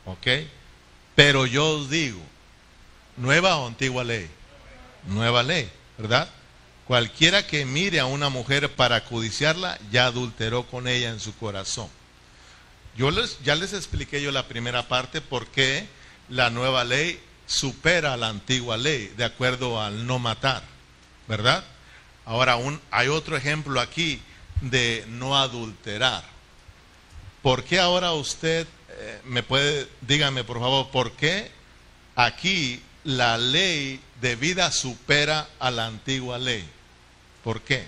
¿Ok? 0.06 0.28
Pero 1.16 1.46
yo 1.46 1.78
os 1.78 1.90
digo, 1.90 2.22
nueva 3.18 3.58
o 3.58 3.68
antigua 3.68 4.04
ley. 4.04 4.30
Nueva 5.08 5.44
ley, 5.44 5.70
¿verdad? 5.98 6.30
Cualquiera 6.88 7.48
que 7.48 7.66
mire 7.66 8.00
a 8.00 8.06
una 8.06 8.30
mujer 8.30 8.70
para 8.76 9.04
codiciarla, 9.06 9.80
ya 9.92 10.06
adulteró 10.06 10.68
con 10.68 10.88
ella 10.88 11.10
en 11.10 11.20
su 11.20 11.36
corazón. 11.38 11.88
Yo 12.98 13.12
les, 13.12 13.40
ya 13.44 13.56
les 13.56 13.74
expliqué 13.74 14.22
yo 14.22 14.32
la 14.32 14.48
primera 14.48 14.88
parte 14.88 15.22
por 15.22 15.48
qué 15.48 15.88
la 16.30 16.50
nueva 16.50 16.84
ley 16.84 17.20
supera 17.52 18.16
la 18.16 18.30
antigua 18.30 18.78
ley 18.78 19.14
de 19.18 19.26
acuerdo 19.26 19.82
al 19.82 20.08
no 20.08 20.20
matar, 20.20 20.64
¿verdad? 21.28 21.66
Ahora 22.26 22.56
un, 22.56 22.80
hay 22.92 23.10
otro 23.10 23.36
ejemplo 23.36 23.82
aquí 23.82 24.22
de 24.62 25.04
no 25.10 25.38
adulterar. 25.38 26.24
¿Por 27.42 27.66
qué 27.66 27.80
ahora 27.80 28.14
usted 28.14 28.66
eh, 28.90 29.22
me 29.26 29.44
puede, 29.44 29.90
dígame 30.00 30.46
por 30.46 30.60
favor, 30.60 30.92
¿por 30.92 31.12
qué 31.12 31.52
aquí 32.16 32.82
la 33.04 33.38
ley 33.38 34.00
de 34.22 34.38
vida 34.38 34.72
supera 34.72 35.50
a 35.60 35.72
la 35.72 35.88
antigua 35.88 36.38
ley? 36.38 36.66
¿Por 37.44 37.62
qué? 37.62 37.86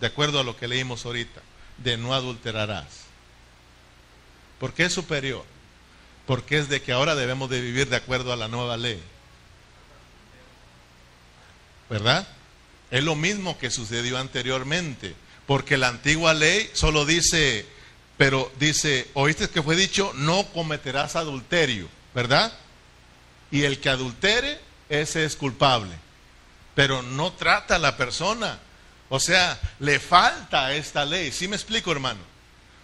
De 0.00 0.06
acuerdo 0.06 0.40
a 0.40 0.44
lo 0.44 0.56
que 0.56 0.68
leímos 0.68 1.04
ahorita, 1.04 1.42
de 1.76 1.98
no 1.98 2.14
adulterarás. 2.14 3.04
¿Por 4.58 4.72
qué 4.72 4.84
es 4.84 4.94
superior? 4.94 5.44
Porque 6.26 6.58
es 6.58 6.68
de 6.68 6.82
que 6.82 6.92
ahora 6.92 7.14
debemos 7.14 7.50
de 7.50 7.60
vivir 7.60 7.88
de 7.88 7.96
acuerdo 7.96 8.32
a 8.32 8.36
la 8.36 8.48
nueva 8.48 8.76
ley. 8.76 9.02
¿Verdad? 11.90 12.26
Es 12.90 13.04
lo 13.04 13.14
mismo 13.14 13.58
que 13.58 13.70
sucedió 13.70 14.18
anteriormente, 14.18 15.14
porque 15.46 15.76
la 15.76 15.88
antigua 15.88 16.32
ley 16.32 16.70
solo 16.72 17.04
dice 17.04 17.66
pero 18.16 18.50
dice, 18.58 19.08
oíste 19.14 19.48
que 19.48 19.62
fue 19.62 19.74
dicho, 19.76 20.12
no 20.14 20.46
cometerás 20.52 21.16
adulterio, 21.16 21.88
¿verdad? 22.14 22.52
Y 23.50 23.62
el 23.62 23.80
que 23.80 23.90
adultere, 23.90 24.60
ese 24.88 25.24
es 25.24 25.36
culpable. 25.36 25.92
Pero 26.74 27.02
no 27.02 27.32
trata 27.32 27.76
a 27.76 27.80
la 27.80 27.96
persona. 27.96 28.58
O 29.08 29.18
sea, 29.20 29.60
le 29.80 29.98
falta 29.98 30.74
esta 30.74 31.04
ley. 31.04 31.32
¿Sí 31.32 31.48
me 31.48 31.56
explico, 31.56 31.90
hermano? 31.92 32.20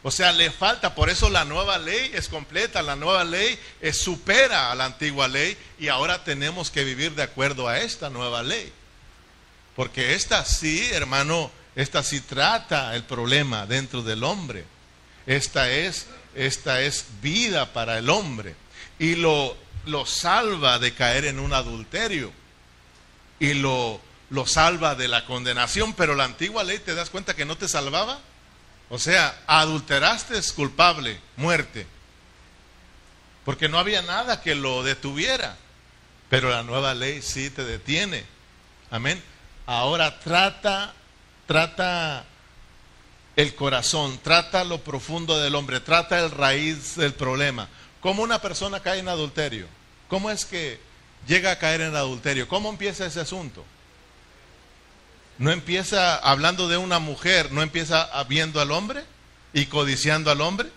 O 0.02 0.10
sea, 0.10 0.32
le 0.32 0.50
falta, 0.50 0.94
por 0.94 1.10
eso 1.10 1.28
la 1.28 1.44
nueva 1.44 1.76
ley 1.76 2.10
es 2.14 2.28
completa, 2.28 2.80
la 2.80 2.96
nueva 2.96 3.22
ley 3.22 3.58
supera 3.92 4.70
a 4.70 4.74
la 4.74 4.86
antigua 4.86 5.28
ley 5.28 5.56
y 5.78 5.88
ahora 5.88 6.24
tenemos 6.24 6.70
que 6.70 6.84
vivir 6.84 7.14
de 7.14 7.22
acuerdo 7.22 7.68
a 7.68 7.80
esta 7.80 8.08
nueva 8.08 8.42
ley. 8.42 8.72
Porque 9.76 10.14
esta 10.14 10.44
sí, 10.46 10.88
hermano, 10.92 11.50
esta 11.76 12.02
sí 12.02 12.20
trata 12.20 12.94
el 12.96 13.04
problema 13.04 13.66
dentro 13.66 14.02
del 14.02 14.24
hombre. 14.24 14.64
Esta 15.26 15.70
es, 15.70 16.06
esta 16.34 16.80
es 16.80 17.04
vida 17.20 17.72
para 17.74 17.98
el 17.98 18.08
hombre 18.08 18.54
y 18.98 19.16
lo, 19.16 19.54
lo 19.84 20.06
salva 20.06 20.78
de 20.78 20.94
caer 20.94 21.26
en 21.26 21.38
un 21.38 21.52
adulterio 21.52 22.32
y 23.38 23.54
lo, 23.54 24.00
lo 24.30 24.46
salva 24.46 24.94
de 24.94 25.08
la 25.08 25.26
condenación, 25.26 25.92
pero 25.92 26.14
la 26.14 26.24
antigua 26.24 26.64
ley 26.64 26.78
te 26.78 26.94
das 26.94 27.10
cuenta 27.10 27.36
que 27.36 27.44
no 27.44 27.56
te 27.56 27.68
salvaba. 27.68 28.20
O 28.90 28.98
sea, 28.98 29.40
adulteraste 29.46 30.36
es 30.36 30.52
culpable, 30.52 31.18
muerte. 31.36 31.86
Porque 33.44 33.68
no 33.68 33.78
había 33.78 34.02
nada 34.02 34.42
que 34.42 34.54
lo 34.54 34.82
detuviera. 34.82 35.56
Pero 36.28 36.50
la 36.50 36.62
nueva 36.62 36.92
ley 36.94 37.22
sí 37.22 37.50
te 37.50 37.64
detiene. 37.64 38.24
Amén. 38.90 39.22
Ahora 39.66 40.18
trata, 40.18 40.92
trata 41.46 42.24
el 43.36 43.54
corazón, 43.54 44.18
trata 44.22 44.64
lo 44.64 44.82
profundo 44.82 45.38
del 45.38 45.54
hombre, 45.54 45.80
trata 45.80 46.18
el 46.18 46.30
raíz 46.30 46.96
del 46.96 47.14
problema. 47.14 47.68
¿Cómo 48.00 48.22
una 48.22 48.40
persona 48.40 48.80
cae 48.80 48.98
en 48.98 49.08
adulterio? 49.08 49.66
¿Cómo 50.08 50.30
es 50.30 50.44
que 50.44 50.80
llega 51.28 51.52
a 51.52 51.58
caer 51.58 51.82
en 51.82 51.94
adulterio? 51.94 52.48
¿Cómo 52.48 52.68
empieza 52.68 53.06
ese 53.06 53.20
asunto? 53.20 53.64
No 55.40 55.50
empieza 55.50 56.16
hablando 56.16 56.68
de 56.68 56.76
una 56.76 56.98
mujer, 56.98 57.50
no 57.50 57.62
empieza 57.62 58.10
viendo 58.24 58.60
al 58.60 58.70
hombre 58.70 59.02
y 59.54 59.66
codiciando 59.66 60.30
al 60.30 60.42
hombre. 60.42 60.68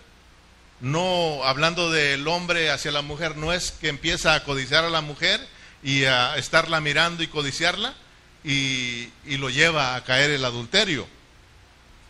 No 0.80 1.44
hablando 1.44 1.90
del 1.90 2.26
hombre 2.26 2.70
hacia 2.70 2.90
la 2.90 3.02
mujer, 3.02 3.36
no 3.36 3.52
es 3.52 3.72
que 3.72 3.88
empieza 3.88 4.32
a 4.32 4.42
codiciar 4.42 4.82
a 4.84 4.88
la 4.88 5.02
mujer 5.02 5.38
y 5.82 6.04
a 6.04 6.38
estarla 6.38 6.80
mirando 6.80 7.22
y 7.22 7.26
codiciarla 7.26 7.92
y, 8.42 9.10
y 9.26 9.36
lo 9.36 9.50
lleva 9.50 9.96
a 9.96 10.04
caer 10.04 10.30
el 10.30 10.46
adulterio. 10.46 11.06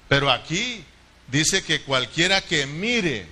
Pero 0.08 0.30
aquí 0.30 0.84
dice 1.26 1.64
que 1.64 1.82
cualquiera 1.82 2.40
que 2.40 2.66
mire 2.66 3.26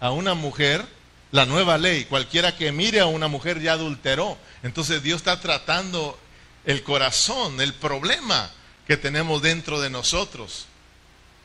a 0.00 0.10
una 0.10 0.34
mujer, 0.34 0.84
la 1.30 1.46
nueva 1.46 1.78
ley, 1.78 2.06
cualquiera 2.06 2.56
que 2.56 2.72
mire 2.72 2.98
a 2.98 3.06
una 3.06 3.28
mujer 3.28 3.60
ya 3.60 3.74
adulteró. 3.74 4.36
Entonces 4.64 5.00
Dios 5.00 5.18
está 5.18 5.38
tratando 5.38 6.18
el 6.64 6.82
corazón, 6.82 7.60
el 7.60 7.72
problema 7.72 8.50
que 8.86 8.96
tenemos 8.96 9.42
dentro 9.42 9.80
de 9.80 9.90
nosotros, 9.90 10.66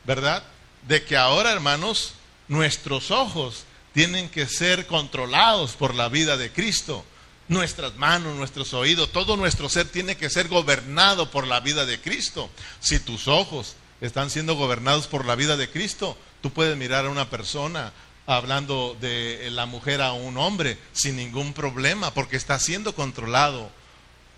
¿verdad? 0.04 0.42
De 0.86 1.04
que 1.04 1.16
ahora, 1.16 1.52
hermanos, 1.52 2.14
nuestros 2.48 3.10
ojos 3.10 3.64
tienen 3.92 4.28
que 4.28 4.46
ser 4.46 4.86
controlados 4.86 5.72
por 5.72 5.94
la 5.94 6.08
vida 6.08 6.36
de 6.36 6.52
Cristo. 6.52 7.04
Nuestras 7.48 7.96
manos, 7.96 8.36
nuestros 8.36 8.74
oídos, 8.74 9.10
todo 9.10 9.36
nuestro 9.36 9.68
ser 9.68 9.88
tiene 9.88 10.16
que 10.16 10.30
ser 10.30 10.48
gobernado 10.48 11.30
por 11.30 11.46
la 11.46 11.60
vida 11.60 11.84
de 11.84 12.00
Cristo. 12.00 12.48
Si 12.78 13.00
tus 13.00 13.26
ojos 13.26 13.74
están 14.00 14.30
siendo 14.30 14.54
gobernados 14.54 15.08
por 15.08 15.24
la 15.24 15.34
vida 15.34 15.56
de 15.56 15.68
Cristo, 15.68 16.16
tú 16.42 16.50
puedes 16.52 16.76
mirar 16.76 17.06
a 17.06 17.10
una 17.10 17.28
persona 17.28 17.92
hablando 18.26 18.96
de 19.00 19.48
la 19.50 19.66
mujer 19.66 20.00
a 20.00 20.12
un 20.12 20.36
hombre 20.36 20.78
sin 20.92 21.16
ningún 21.16 21.52
problema, 21.52 22.14
porque 22.14 22.36
está 22.36 22.60
siendo 22.60 22.94
controlado 22.94 23.70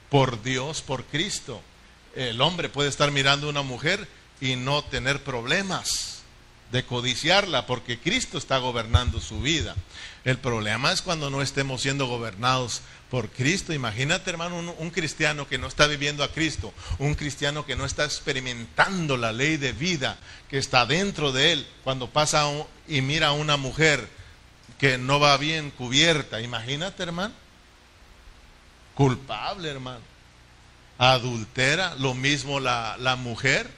por 0.08 0.42
Dios, 0.42 0.80
por 0.80 1.04
Cristo 1.04 1.60
el 2.14 2.40
hombre 2.40 2.68
puede 2.68 2.88
estar 2.88 3.10
mirando 3.10 3.46
a 3.46 3.50
una 3.50 3.62
mujer 3.62 4.06
y 4.40 4.56
no 4.56 4.82
tener 4.82 5.22
problemas 5.22 6.22
de 6.72 6.84
codiciarla 6.84 7.66
porque 7.66 7.98
Cristo 7.98 8.38
está 8.38 8.58
gobernando 8.58 9.20
su 9.20 9.40
vida. 9.40 9.76
El 10.24 10.38
problema 10.38 10.90
es 10.92 11.02
cuando 11.02 11.30
no 11.30 11.42
estemos 11.42 11.82
siendo 11.82 12.06
gobernados 12.06 12.80
por 13.10 13.28
Cristo. 13.28 13.74
Imagínate, 13.74 14.30
hermano, 14.30 14.74
un, 14.78 14.90
cristiano 14.90 15.46
que 15.46 15.58
no 15.58 15.66
está 15.66 15.86
viviendo 15.86 16.24
a 16.24 16.32
Cristo, 16.32 16.72
un 16.98 17.14
cristiano 17.14 17.66
que 17.66 17.76
no 17.76 17.84
está 17.84 18.04
experimentando 18.04 19.16
la 19.16 19.32
ley 19.32 19.58
de 19.58 19.72
vida 19.72 20.18
que 20.48 20.58
está 20.58 20.86
dentro 20.86 21.30
de 21.30 21.52
él 21.52 21.66
cuando 21.84 22.08
pasa 22.08 22.50
y 22.88 23.02
mira 23.02 23.28
a 23.28 23.32
una 23.32 23.58
mujer 23.58 24.08
que 24.78 24.96
no 24.96 25.20
va 25.20 25.36
bien 25.36 25.70
cubierta. 25.70 26.40
Imagínate, 26.40 27.02
hermano. 27.02 27.34
Culpable, 28.94 29.68
hermano 29.68 30.11
adultera, 31.10 31.96
lo 31.96 32.14
mismo 32.14 32.60
la, 32.60 32.96
la 32.98 33.16
mujer. 33.16 33.68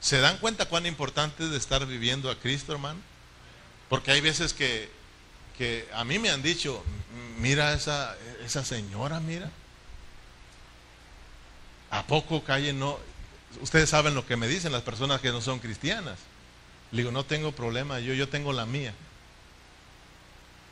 ¿Se 0.00 0.20
dan 0.20 0.38
cuenta 0.38 0.66
cuán 0.66 0.86
importante 0.86 1.44
es 1.44 1.50
estar 1.50 1.84
viviendo 1.84 2.30
a 2.30 2.38
Cristo, 2.38 2.72
hermano? 2.72 3.00
Porque 3.88 4.12
hay 4.12 4.20
veces 4.20 4.54
que, 4.54 4.88
que 5.58 5.88
a 5.92 6.04
mí 6.04 6.20
me 6.20 6.30
han 6.30 6.42
dicho, 6.42 6.84
mira 7.38 7.72
esa, 7.72 8.16
esa 8.44 8.64
señora, 8.64 9.18
mira. 9.18 9.50
¿A 11.90 12.04
poco 12.06 12.44
calle 12.44 12.72
no? 12.72 12.96
Ustedes 13.60 13.90
saben 13.90 14.14
lo 14.14 14.24
que 14.24 14.36
me 14.36 14.46
dicen 14.46 14.70
las 14.70 14.82
personas 14.82 15.20
que 15.20 15.32
no 15.32 15.40
son 15.40 15.58
cristianas. 15.58 16.20
Le 16.92 16.98
digo, 16.98 17.10
no 17.10 17.24
tengo 17.24 17.50
problema, 17.50 17.98
yo, 17.98 18.14
yo 18.14 18.28
tengo 18.28 18.52
la 18.52 18.64
mía. 18.64 18.94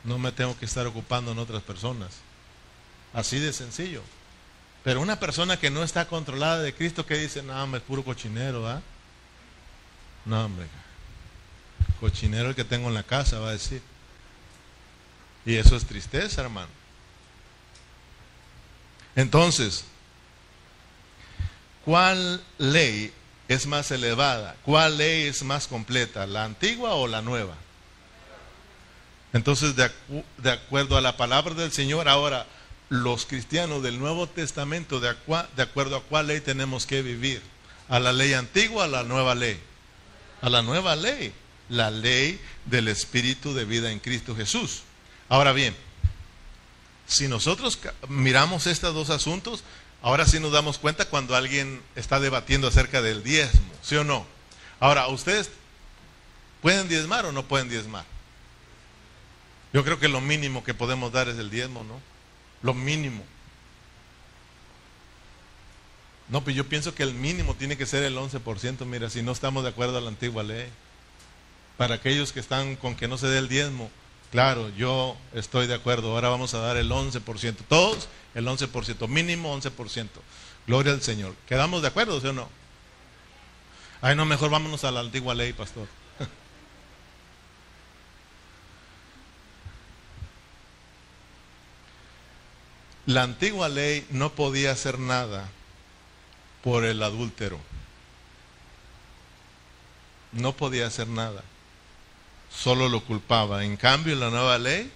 No 0.05 0.17
me 0.17 0.31
tengo 0.31 0.57
que 0.57 0.65
estar 0.65 0.87
ocupando 0.87 1.33
en 1.33 1.39
otras 1.39 1.61
personas. 1.61 2.11
Así 3.13 3.37
de 3.37 3.51
sencillo. 3.51 4.01
Pero 4.83 5.01
una 5.01 5.19
persona 5.19 5.57
que 5.57 5.69
no 5.69 5.83
está 5.83 6.07
controlada 6.07 6.61
de 6.61 6.73
Cristo, 6.73 7.05
que 7.05 7.17
dice, 7.17 7.43
no, 7.43 7.61
hombre, 7.61 7.79
es 7.79 7.85
puro 7.85 8.03
cochinero, 8.03 8.67
¿ah? 8.67 8.81
No, 10.25 10.45
hombre, 10.45 10.67
cochinero 11.99 12.49
el 12.49 12.55
que 12.55 12.63
tengo 12.63 12.87
en 12.87 12.93
la 12.93 13.03
casa, 13.03 13.39
va 13.39 13.49
a 13.49 13.53
decir. 13.53 13.81
Y 15.45 15.55
eso 15.55 15.75
es 15.75 15.85
tristeza, 15.85 16.41
hermano. 16.41 16.69
Entonces, 19.15 19.83
¿cuál 21.83 22.41
ley 22.57 23.13
es 23.47 23.65
más 23.65 23.91
elevada? 23.91 24.55
¿Cuál 24.63 24.97
ley 24.97 25.27
es 25.27 25.43
más 25.43 25.67
completa? 25.67 26.25
¿La 26.25 26.45
antigua 26.45 26.93
o 26.93 27.07
la 27.07 27.21
nueva? 27.21 27.55
Entonces, 29.33 29.75
de, 29.75 29.91
de 30.37 30.51
acuerdo 30.51 30.95
a 30.95 31.01
la 31.01 31.17
palabra 31.17 31.53
del 31.53 31.71
Señor, 31.71 32.07
ahora 32.07 32.45
los 32.89 33.25
cristianos 33.25 33.83
del 33.83 33.99
Nuevo 33.99 34.27
Testamento 34.27 34.99
de, 34.99 35.15
de 35.55 35.63
acuerdo 35.63 35.95
a 35.95 36.03
cuál 36.03 36.27
ley 36.27 36.41
tenemos 36.41 36.85
que 36.85 37.01
vivir. 37.01 37.41
¿A 37.87 37.99
la 37.99 38.13
ley 38.13 38.33
antigua 38.33 38.85
a 38.85 38.87
la 38.87 39.03
nueva 39.03 39.35
ley? 39.35 39.59
A 40.41 40.49
la 40.49 40.61
nueva 40.61 40.95
ley, 40.95 41.33
la 41.69 41.91
ley 41.91 42.39
del 42.65 42.87
Espíritu 42.87 43.53
de 43.53 43.65
vida 43.65 43.91
en 43.91 43.99
Cristo 43.99 44.35
Jesús. 44.35 44.83
Ahora 45.27 45.53
bien, 45.53 45.75
si 47.07 47.27
nosotros 47.27 47.79
miramos 48.07 48.67
estos 48.67 48.93
dos 48.93 49.09
asuntos, 49.09 49.63
ahora 50.01 50.25
sí 50.25 50.39
nos 50.39 50.51
damos 50.51 50.77
cuenta 50.77 51.05
cuando 51.05 51.35
alguien 51.35 51.81
está 51.95 52.19
debatiendo 52.19 52.67
acerca 52.67 53.01
del 53.01 53.23
diezmo, 53.23 53.71
¿sí 53.81 53.95
o 53.95 54.03
no? 54.03 54.25
Ahora, 54.79 55.07
¿ustedes 55.07 55.49
pueden 56.61 56.87
diezmar 56.87 57.25
o 57.25 57.31
no 57.31 57.43
pueden 57.43 57.69
diezmar? 57.69 58.05
Yo 59.73 59.83
creo 59.83 59.99
que 59.99 60.07
lo 60.07 60.21
mínimo 60.21 60.63
que 60.63 60.73
podemos 60.73 61.11
dar 61.11 61.27
es 61.29 61.37
el 61.37 61.49
diezmo, 61.49 61.83
¿no? 61.83 61.99
Lo 62.61 62.73
mínimo. 62.73 63.23
No, 66.29 66.43
pues 66.43 66.55
yo 66.55 66.67
pienso 66.67 66.93
que 66.93 67.03
el 67.03 67.13
mínimo 67.13 67.55
tiene 67.55 67.75
que 67.75 67.87
ser 67.87 68.03
el 68.03 68.15
11%, 68.15 68.85
mira, 68.85 69.09
si 69.09 69.23
no 69.23 69.31
estamos 69.31 69.63
de 69.63 69.69
acuerdo 69.69 69.97
a 69.97 70.01
la 70.01 70.09
antigua 70.09 70.43
ley. 70.43 70.67
Para 71.77 71.95
aquellos 71.95 72.31
que 72.31 72.39
están 72.39 72.75
con 72.75 72.95
que 72.95 73.07
no 73.07 73.17
se 73.17 73.27
dé 73.27 73.39
el 73.39 73.47
diezmo, 73.47 73.89
claro, 74.31 74.69
yo 74.77 75.17
estoy 75.33 75.65
de 75.65 75.73
acuerdo, 75.73 76.13
ahora 76.13 76.29
vamos 76.29 76.53
a 76.53 76.59
dar 76.59 76.77
el 76.77 76.91
11%, 76.91 77.55
todos 77.67 78.09
el 78.35 78.45
11%, 78.45 79.07
mínimo 79.07 79.57
11%. 79.57 80.07
Gloria 80.67 80.93
al 80.93 81.01
Señor. 81.01 81.33
¿Quedamos 81.47 81.81
de 81.81 81.87
acuerdo, 81.87 82.21
sí 82.21 82.27
o 82.27 82.33
no? 82.33 82.47
Ay, 84.01 84.15
no, 84.15 84.25
mejor 84.25 84.51
vámonos 84.51 84.83
a 84.83 84.91
la 84.91 84.99
antigua 84.99 85.33
ley, 85.33 85.51
pastor. 85.51 85.87
La 93.09 93.23
antigua 93.23 93.69
ley 93.69 94.05
no 94.11 94.35
podía 94.35 94.71
hacer 94.71 94.99
nada 94.99 95.49
por 96.63 96.85
el 96.85 97.01
adúltero. 97.01 97.59
No 100.31 100.55
podía 100.55 100.85
hacer 100.85 101.07
nada. 101.07 101.43
Solo 102.55 102.87
lo 102.87 103.03
culpaba. 103.03 103.65
En 103.65 103.77
cambio, 103.77 104.15
la 104.15 104.29
nueva 104.29 104.59
ley 104.59 104.91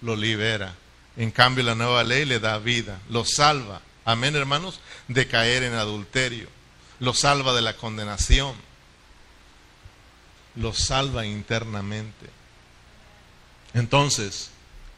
lo 0.00 0.14
libera. 0.14 0.76
En 1.16 1.32
cambio, 1.32 1.64
la 1.64 1.74
nueva 1.74 2.04
ley 2.04 2.24
le 2.24 2.38
da 2.38 2.58
vida, 2.58 3.00
lo 3.08 3.24
salva. 3.24 3.80
Amén, 4.04 4.36
hermanos, 4.36 4.78
de 5.08 5.26
caer 5.26 5.64
en 5.64 5.74
adulterio. 5.74 6.48
Lo 7.00 7.14
salva 7.14 7.52
de 7.52 7.62
la 7.62 7.76
condenación. 7.76 8.54
Lo 10.54 10.72
salva 10.72 11.26
internamente. 11.26 12.30
Entonces, 13.74 14.50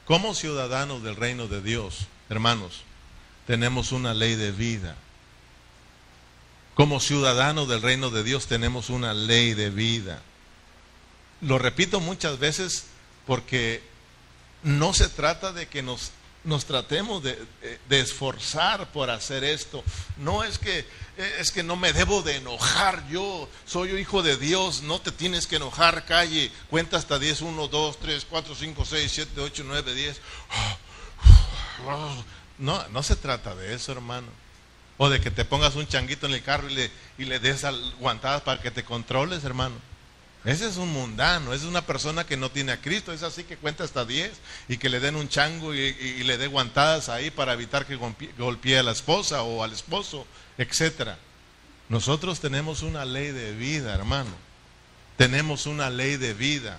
como 0.05 0.35
ciudadanos 0.35 1.03
del 1.03 1.17
reino 1.17 1.49
de 1.49 1.63
Dios, 1.63 2.09
Hermanos, 2.29 2.83
tenemos 3.47 3.93
una 3.93 4.13
ley 4.13 4.35
de 4.35 4.53
vida. 4.53 4.97
Como 6.75 7.01
ciudadanos 7.01 7.69
del 7.69 7.83
reino 7.83 8.11
de 8.11 8.23
Dios 8.23 8.47
tenemos 8.47 8.91
una 8.91 9.15
ley 9.15 9.55
de 9.55 9.71
vida. 9.71 10.23
lo 11.41 11.59
repito 11.59 12.01
muchas 12.01 12.39
veces 12.39 12.85
porque 13.27 13.83
no 14.63 14.93
se 14.93 15.09
trata 15.09 15.53
de 15.53 15.69
que 15.69 15.83
nos, 15.83 16.11
nos 16.45 16.67
tratemos 16.67 17.23
de, 17.23 17.39
de, 17.89 18.01
esforzar 18.01 18.91
por 18.93 19.11
hacer 19.11 19.45
esto. 19.45 19.83
No 20.19 20.45
es 20.45 20.59
que, 20.59 20.87
es 21.39 21.51
que 21.51 21.63
no 21.63 21.77
me 21.77 21.93
debo 21.93 22.23
de 22.23 22.37
enojar. 22.37 23.07
Yo 23.09 23.49
soy 23.67 23.91
hijo 23.93 24.23
de 24.23 24.37
Dios. 24.37 24.83
No 24.83 25.01
te 25.01 25.13
tienes 25.13 25.47
que 25.47 25.57
enojar. 25.57 26.05
Calle. 26.05 26.51
Cuenta 26.71 26.97
hasta 26.97 27.19
10. 27.19 27.43
1, 27.43 27.69
2, 27.69 27.99
3, 28.01 28.27
4, 28.29 28.55
5, 28.55 28.85
6, 28.85 29.13
7, 29.13 29.41
8, 29.41 29.63
9, 29.67 29.95
10. 29.95 30.21
No, 32.59 32.89
no 32.89 33.03
se 33.03 33.17
trata 33.17 33.55
de 33.55 33.75
eso, 33.75 33.93
hermano. 33.93 34.29
O 34.97 35.09
de 35.09 35.21
que 35.21 35.31
te 35.31 35.45
pongas 35.45 35.77
un 35.77 35.87
changuito 35.87 36.27
en 36.27 36.35
el 36.35 36.43
carro 36.43 36.69
y 36.69 36.75
le, 36.75 36.91
y 37.19 37.25
le 37.25 37.39
des 37.39 37.65
aguantadas 37.65 38.43
para 38.43 38.61
que 38.61 38.71
te 38.71 38.85
controles, 38.85 39.45
hermano. 39.45 39.77
Ese 40.45 40.67
es 40.67 40.77
un 40.77 40.93
mundano, 40.93 41.53
es 41.53 41.65
una 41.65 41.83
persona 41.85 42.25
que 42.25 42.37
no 42.37 42.51
tiene 42.51 42.73
a 42.73 42.81
Cristo, 42.81 43.13
es 43.13 43.23
así 43.23 43.43
que 43.45 43.57
cuenta 43.57 43.85
hasta 43.85 44.05
10 44.05 44.33
y 44.69 44.79
que 44.79 44.89
le 44.89 45.01
den 45.01 45.17
un 45.17 45.29
chango 45.29 45.75
y, 45.75 46.23
le 46.23 46.39
dé 46.39 46.47
guantadas 46.47 47.09
ahí 47.09 47.31
para 47.31 47.53
evitar 47.53 47.87
que 47.87 47.97
golpee 47.97 48.79
a 48.79 48.83
la 48.83 48.93
esposa 48.93 49.43
o 49.43 49.65
al 49.65 49.73
esposo, 49.73 50.27
etc. 50.57 51.17
Nosotros 51.89 52.41
tenemos 52.41 52.83
una 52.83 53.05
ley 53.05 53.33
de 53.33 53.53
vida, 53.53 53.95
hermano. 53.95 54.31
Tenemos 55.17 55.67
una 55.67 55.91
ley 55.91 56.17
de 56.17 56.35
vida. 56.35 56.79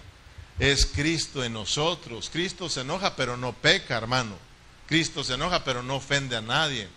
Es 0.58 0.86
Cristo 0.86 1.44
en 1.44 1.54
nosotros. 1.54 2.30
Cristo 2.32 2.70
se 2.70 2.82
enoja 2.82 3.16
pero 3.16 3.36
no 3.36 3.54
peca, 3.54 3.98
hermano. 3.98 4.36
Cristo 4.90 5.24
se 5.24 5.36
enoja 5.36 5.64
pero 5.64 5.82
no 5.82 5.96
ofende 5.96 6.36
a 6.36 6.42
nadie 6.42 6.90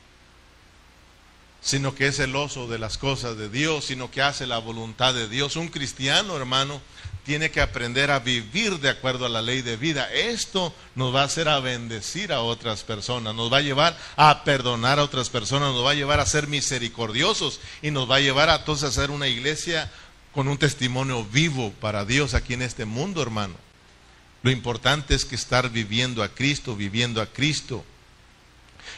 sino 1.62 1.94
que 1.94 2.08
es 2.08 2.16
celoso 2.16 2.66
de 2.66 2.80
las 2.80 2.98
cosas 2.98 3.36
de 3.36 3.48
Dios, 3.48 3.84
sino 3.84 4.10
que 4.10 4.20
hace 4.20 4.48
la 4.48 4.58
voluntad 4.58 5.14
de 5.14 5.28
Dios. 5.28 5.54
Un 5.54 5.68
cristiano, 5.68 6.36
hermano, 6.36 6.82
tiene 7.24 7.52
que 7.52 7.60
aprender 7.60 8.10
a 8.10 8.18
vivir 8.18 8.80
de 8.80 8.88
acuerdo 8.88 9.26
a 9.26 9.28
la 9.28 9.42
ley 9.42 9.62
de 9.62 9.76
vida. 9.76 10.12
Esto 10.12 10.74
nos 10.96 11.14
va 11.14 11.22
a 11.22 11.26
hacer 11.26 11.48
a 11.48 11.60
bendecir 11.60 12.32
a 12.32 12.40
otras 12.40 12.82
personas, 12.82 13.32
nos 13.36 13.50
va 13.52 13.58
a 13.58 13.62
llevar 13.62 13.96
a 14.16 14.42
perdonar 14.42 14.98
a 14.98 15.04
otras 15.04 15.30
personas, 15.30 15.72
nos 15.72 15.86
va 15.86 15.92
a 15.92 15.94
llevar 15.94 16.18
a 16.18 16.26
ser 16.26 16.48
misericordiosos 16.48 17.60
y 17.80 17.92
nos 17.92 18.10
va 18.10 18.16
a 18.16 18.20
llevar 18.20 18.50
a 18.50 18.56
entonces 18.56 18.88
a 18.88 19.00
ser 19.00 19.12
una 19.12 19.28
iglesia 19.28 19.88
con 20.34 20.48
un 20.48 20.58
testimonio 20.58 21.24
vivo 21.24 21.72
para 21.80 22.04
Dios 22.04 22.34
aquí 22.34 22.54
en 22.54 22.62
este 22.62 22.86
mundo, 22.86 23.22
hermano. 23.22 23.54
Lo 24.42 24.50
importante 24.50 25.14
es 25.14 25.24
que 25.24 25.36
estar 25.36 25.70
viviendo 25.70 26.22
a 26.22 26.28
Cristo, 26.28 26.74
viviendo 26.76 27.22
a 27.22 27.26
Cristo. 27.26 27.84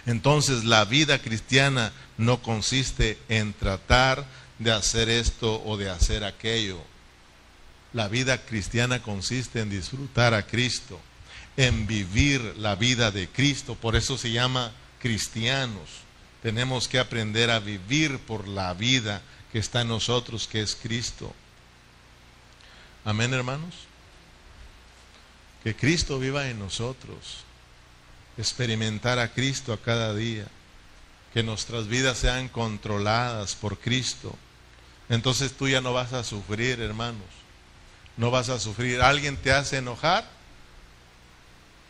Entonces 0.07 0.64
la 0.64 0.84
vida 0.84 1.20
cristiana 1.20 1.92
no 2.16 2.42
consiste 2.42 3.18
en 3.28 3.53
tratar 3.53 4.24
de 4.59 4.72
hacer 4.72 5.09
esto 5.09 5.62
o 5.64 5.76
de 5.76 5.90
hacer 5.90 6.24
aquello. 6.24 6.80
La 7.92 8.09
vida 8.09 8.45
cristiana 8.45 9.03
consiste 9.03 9.61
en 9.61 9.70
disfrutar 9.70 10.34
a 10.34 10.47
Cristo, 10.47 11.01
en 11.57 11.86
vivir 11.86 12.40
la 12.57 12.74
vida 12.74 13.11
de 13.11 13.28
Cristo. 13.28 13.74
Por 13.74 13.97
eso 13.97 14.18
se 14.18 14.32
llama 14.32 14.72
cristianos. 14.99 15.90
Tenemos 16.42 16.88
que 16.88 16.99
aprender 16.99 17.51
a 17.51 17.61
vivir 17.61 18.18
por 18.18 18.49
la 18.49 18.74
vida 18.74 19.22
que 19.53 19.59
está 19.59 19.82
en 19.82 19.88
nosotros, 19.88 20.49
que 20.49 20.61
es 20.61 20.74
Cristo. 20.74 21.32
Amén, 23.05 23.32
hermanos. 23.32 23.84
Que 25.64 25.74
Cristo 25.74 26.18
viva 26.20 26.48
en 26.48 26.58
nosotros 26.60 27.44
experimentar 28.36 29.18
a 29.18 29.32
Cristo 29.32 29.72
a 29.72 29.80
cada 29.80 30.14
día, 30.14 30.46
que 31.32 31.42
nuestras 31.42 31.88
vidas 31.88 32.18
sean 32.18 32.48
controladas 32.48 33.54
por 33.54 33.78
Cristo. 33.78 34.36
Entonces 35.08 35.54
tú 35.54 35.68
ya 35.68 35.80
no 35.80 35.92
vas 35.92 36.12
a 36.12 36.24
sufrir, 36.24 36.80
hermanos. 36.80 37.26
No 38.16 38.30
vas 38.30 38.48
a 38.48 38.60
sufrir. 38.60 39.02
Alguien 39.02 39.36
te 39.36 39.52
hace 39.52 39.78
enojar, 39.78 40.28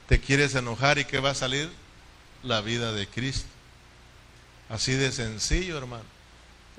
te 0.09 0.21
quieres 0.21 0.55
enojar 0.55 0.99
y 0.99 1.05
¿qué 1.05 1.21
va 1.21 1.31
a 1.31 1.35
salir? 1.35 1.71
La 2.43 2.61
vida 2.61 2.93
de 2.93 3.07
Cristo. 3.07 3.49
Así 4.69 4.93
de 4.93 5.13
sencillo, 5.13 5.77
hermano. 5.77 6.05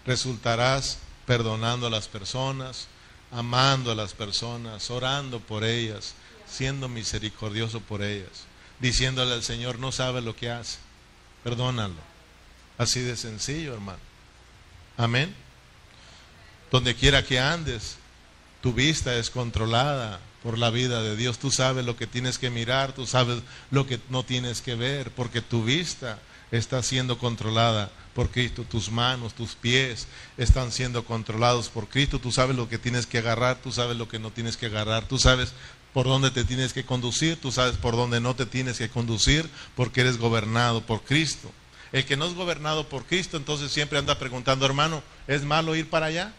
Resultarás 0.05 0.99
perdonando 1.25 1.87
a 1.87 1.91
las 1.91 2.07
personas, 2.07 2.87
amando 3.31 3.91
a 3.91 3.95
las 3.95 4.13
personas, 4.13 4.89
orando 4.89 5.39
por 5.39 5.63
ellas, 5.63 6.13
siendo 6.47 6.87
misericordioso 6.89 7.79
por 7.81 8.03
ellas 8.03 8.45
diciéndole 8.79 9.33
al 9.33 9.43
Señor, 9.43 9.79
no 9.79 9.91
sabe 9.91 10.21
lo 10.21 10.35
que 10.35 10.49
hace, 10.49 10.77
perdónalo. 11.43 11.95
Así 12.77 12.99
de 12.99 13.15
sencillo, 13.15 13.73
hermano. 13.73 13.99
Amén. 14.97 15.33
Donde 16.71 16.95
quiera 16.95 17.23
que 17.23 17.39
andes, 17.39 17.97
tu 18.61 18.73
vista 18.73 19.15
es 19.15 19.29
controlada 19.29 20.19
por 20.43 20.57
la 20.57 20.69
vida 20.69 21.01
de 21.01 21.15
Dios. 21.15 21.39
Tú 21.39 21.51
sabes 21.51 21.85
lo 21.85 21.95
que 21.95 22.07
tienes 22.07 22.37
que 22.37 22.49
mirar, 22.49 22.93
tú 22.93 23.07
sabes 23.07 23.41
lo 23.71 23.87
que 23.87 23.99
no 24.09 24.23
tienes 24.23 24.61
que 24.61 24.75
ver, 24.75 25.11
porque 25.11 25.41
tu 25.41 25.63
vista 25.63 26.19
está 26.51 26.83
siendo 26.83 27.17
controlada 27.17 27.91
por 28.13 28.29
Cristo. 28.29 28.63
Tus 28.63 28.91
manos, 28.91 29.33
tus 29.33 29.55
pies 29.55 30.07
están 30.37 30.71
siendo 30.71 31.05
controlados 31.05 31.69
por 31.69 31.87
Cristo. 31.87 32.19
Tú 32.19 32.31
sabes 32.31 32.57
lo 32.57 32.67
que 32.67 32.77
tienes 32.77 33.05
que 33.05 33.19
agarrar, 33.19 33.57
tú 33.61 33.71
sabes 33.71 33.95
lo 33.95 34.09
que 34.09 34.19
no 34.19 34.31
tienes 34.31 34.57
que 34.57 34.65
agarrar. 34.65 35.07
Tú 35.07 35.17
sabes 35.17 35.53
por 35.95 36.07
dónde 36.07 36.29
te 36.29 36.43
tienes 36.43 36.73
que 36.73 36.83
conducir, 36.83 37.39
tú 37.39 37.53
sabes 37.53 37.77
por 37.77 37.95
dónde 37.95 38.19
no 38.19 38.35
te 38.35 38.45
tienes 38.45 38.77
que 38.77 38.89
conducir 38.89 39.49
porque 39.77 40.01
eres 40.01 40.17
gobernado 40.17 40.85
por 40.85 41.03
Cristo. 41.03 41.49
El 41.93 42.03
que 42.03 42.17
no 42.17 42.25
es 42.25 42.33
gobernado 42.33 42.89
por 42.89 43.05
Cristo 43.05 43.37
entonces 43.37 43.71
siempre 43.71 43.97
anda 43.97 44.19
preguntando, 44.19 44.65
hermano, 44.65 45.01
¿es 45.25 45.43
malo 45.43 45.73
ir 45.73 45.89
para 45.89 46.07
allá? 46.07 46.33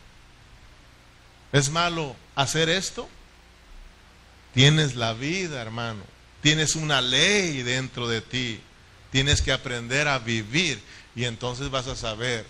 ¿Es 1.53 1.71
malo 1.71 2.15
hacer 2.35 2.69
esto? 2.69 3.09
Tienes 4.53 4.95
la 4.95 5.15
vida, 5.15 5.63
hermano. 5.63 6.03
Tienes 6.43 6.77
una 6.77 7.01
ley 7.01 7.63
dentro 7.63 8.09
de 8.09 8.21
ti. 8.21 8.61
Tienes 9.11 9.41
que 9.41 9.53
aprender 9.53 10.07
a 10.07 10.19
vivir 10.19 10.83
y 11.15 11.25
entonces 11.25 11.71
vas 11.71 11.87
a 11.87 11.97
saber, 11.97 12.45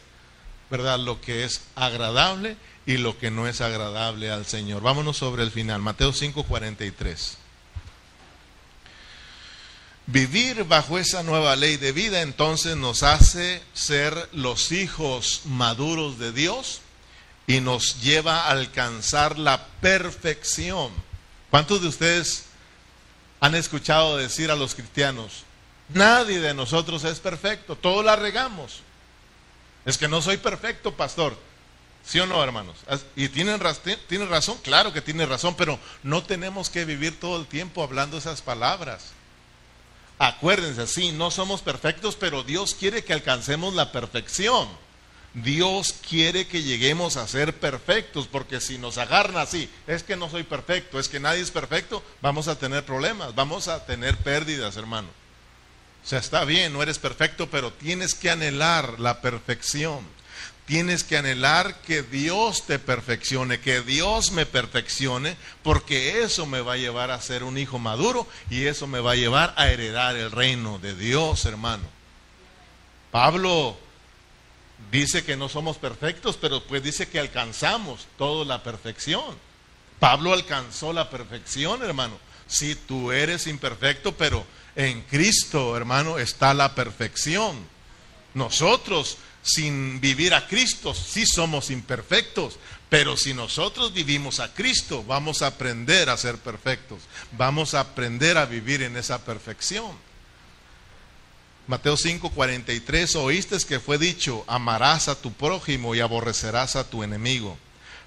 ¿verdad? 0.71 0.99
Lo 0.99 1.21
que 1.21 1.45
es 1.45 1.61
agradable 1.77 2.57
y 2.87 2.99
lo 2.99 3.19
que 3.19 3.33
no 3.33 3.49
es 3.49 3.61
agradable 3.61 4.31
al 4.31 4.47
Señor. 4.47 4.81
Vámonos 4.81 5.17
sobre 5.17 5.43
el 5.43 5.51
final, 5.51 5.83
Mateo 5.83 6.13
5:43. 6.13 7.37
Vivir 10.07 10.63
bajo 10.65 10.99
esa 10.99 11.25
nueva 11.25 11.57
ley 11.57 11.79
de 11.79 11.91
vida 11.91 12.23
entonces 12.23 12.77
nos 12.77 13.03
hace 13.03 13.61
ser 13.75 14.29
los 14.33 14.71
hijos 14.71 15.43
maduros 15.47 16.21
de 16.21 16.31
Dios 16.31 16.81
y 17.49 17.61
nos 17.61 18.01
lleva 18.03 18.43
a 18.43 18.51
alcanzar 18.51 19.37
la 19.37 19.67
perfección. 19.81 20.93
¿Cuántos 21.51 21.83
de 21.83 21.89
ustedes 21.89 22.45
han 23.41 23.57
escuchado 23.57 24.17
decir 24.17 24.53
a 24.53 24.57
los 24.57 24.77
cristianos, 24.77 25.43
nadie 25.89 26.39
de 26.39 26.55
nosotros 26.55 27.03
es 27.03 27.19
perfecto, 27.19 27.75
todos 27.75 28.05
la 28.05 28.15
regamos? 28.15 28.83
Es 29.85 29.99
que 29.99 30.07
no 30.07 30.23
soy 30.23 30.37
perfecto, 30.37 30.93
pastor. 30.93 31.37
¿Sí 32.07 32.21
o 32.21 32.27
no, 32.27 32.43
hermanos? 32.43 32.77
Y 33.17 33.29
tienen, 33.29 33.61
tienen 34.09 34.29
razón, 34.29 34.59
claro 34.63 34.93
que 34.93 35.01
tienen 35.01 35.29
razón, 35.29 35.57
pero 35.57 35.79
no 36.05 36.23
tenemos 36.23 36.71
que 36.71 36.85
vivir 36.85 37.19
todo 37.19 37.41
el 37.41 37.47
tiempo 37.47 37.83
hablando 37.83 38.17
esas 38.17 38.43
palabras. 38.43 39.07
Acuérdense, 40.19 40.87
sí, 40.87 41.11
no 41.11 41.33
somos 41.33 41.63
perfectos, 41.63 42.15
pero 42.15 42.45
Dios 42.45 42.75
quiere 42.75 43.03
que 43.05 43.13
alcancemos 43.13 43.75
la 43.75 43.91
perfección. 43.91 44.69
Dios 45.35 45.97
quiere 46.09 46.47
que 46.47 46.63
lleguemos 46.63 47.17
a 47.17 47.27
ser 47.27 47.59
perfectos, 47.59 48.27
porque 48.27 48.61
si 48.61 48.79
nos 48.79 48.97
agarran 48.99 49.37
así, 49.37 49.69
es 49.87 50.03
que 50.03 50.17
no 50.17 50.31
soy 50.31 50.45
perfecto, 50.45 50.99
es 50.99 51.09
que 51.09 51.21
nadie 51.21 51.43
es 51.43 51.51
perfecto, 51.51 52.03
vamos 52.23 52.49
a 52.49 52.59
tener 52.59 52.87
problemas, 52.87 53.35
vamos 53.35 53.69
a 53.69 53.85
tener 53.85 54.17
pérdidas, 54.17 54.77
hermano. 54.77 55.09
O 56.05 56.09
sea, 56.09 56.21
está 56.21 56.45
bien, 56.45 56.73
no 56.73 56.83
eres 56.83 57.01
perfecto, 57.01 57.51
pero 57.51 57.73
tienes 57.73 58.15
que 58.15 58.31
anhelar 58.31 59.01
la 59.01 59.21
perfección. 59.21 60.16
Tienes 60.67 61.05
que 61.05 61.17
anhelar 61.17 61.81
que 61.83 62.03
Dios 62.03 62.67
te 62.67 62.81
perfeccione, 62.81 63.61
que 63.61 63.83
Dios 63.83 64.33
me 64.33 64.47
perfeccione, 64.47 65.37
porque 65.63 66.23
eso 66.25 66.45
me 66.45 66.61
va 66.61 66.73
a 66.73 66.77
llevar 66.77 67.13
a 67.13 67.21
ser 67.21 67.45
un 67.45 67.57
hijo 67.57 67.79
maduro 67.79 68.27
y 68.51 68.65
eso 68.65 68.89
me 68.89 68.99
va 68.99 69.13
a 69.13 69.17
llevar 69.17 69.55
a 69.57 69.71
heredar 69.71 70.17
el 70.17 70.33
reino 70.33 70.81
de 70.81 70.97
Dios, 70.97 71.45
hermano. 71.45 71.85
Pablo 73.13 73.79
dice 74.91 75.25
que 75.25 75.37
no 75.37 75.49
somos 75.49 75.77
perfectos, 75.77 76.37
pero 76.37 76.63
pues 76.65 76.83
dice 76.83 77.09
que 77.09 77.21
alcanzamos 77.21 78.09
toda 78.19 78.45
la 78.45 78.65
perfección. 78.65 79.37
Pablo 80.01 80.33
alcanzó 80.33 80.93
la 80.93 81.09
perfección, 81.09 81.85
hermano. 81.85 82.19
Si 82.49 82.75
tú 82.75 83.13
eres 83.13 83.47
imperfecto, 83.47 84.17
pero 84.17 84.45
en 84.75 85.03
Cristo, 85.03 85.77
hermano, 85.77 86.19
está 86.19 86.55
la 86.55 86.75
perfección. 86.75 87.57
Nosotros 88.35 89.17
sin 89.47 90.01
vivir 90.01 90.35
a 90.35 90.49
Cristo, 90.49 90.93
sí 90.93 91.25
somos 91.25 91.71
imperfectos, 91.71 92.59
pero 92.89 93.17
si 93.17 93.33
nosotros 93.33 93.95
vivimos 93.95 94.41
a 94.41 94.53
Cristo, 94.53 95.05
vamos 95.05 95.41
a 95.41 95.47
aprender 95.47 96.11
a 96.11 96.17
ser 96.17 96.37
perfectos, 96.37 97.03
vamos 97.33 97.75
a 97.75 97.81
aprender 97.81 98.39
a 98.39 98.47
vivir 98.47 98.83
en 98.83 98.97
esa 98.97 99.25
perfección. 99.25 99.93
Mateo 101.69 101.97
5:43, 101.97 103.15
oíste 103.15 103.57
que 103.67 103.79
fue 103.79 103.99
dicho, 103.99 104.45
amarás 104.49 105.07
a 105.09 105.15
tu 105.15 105.33
prójimo 105.33 105.95
y 105.95 106.01
aborrecerás 106.01 106.75
a 106.75 106.91
tu 106.91 107.05
enemigo. 107.05 107.57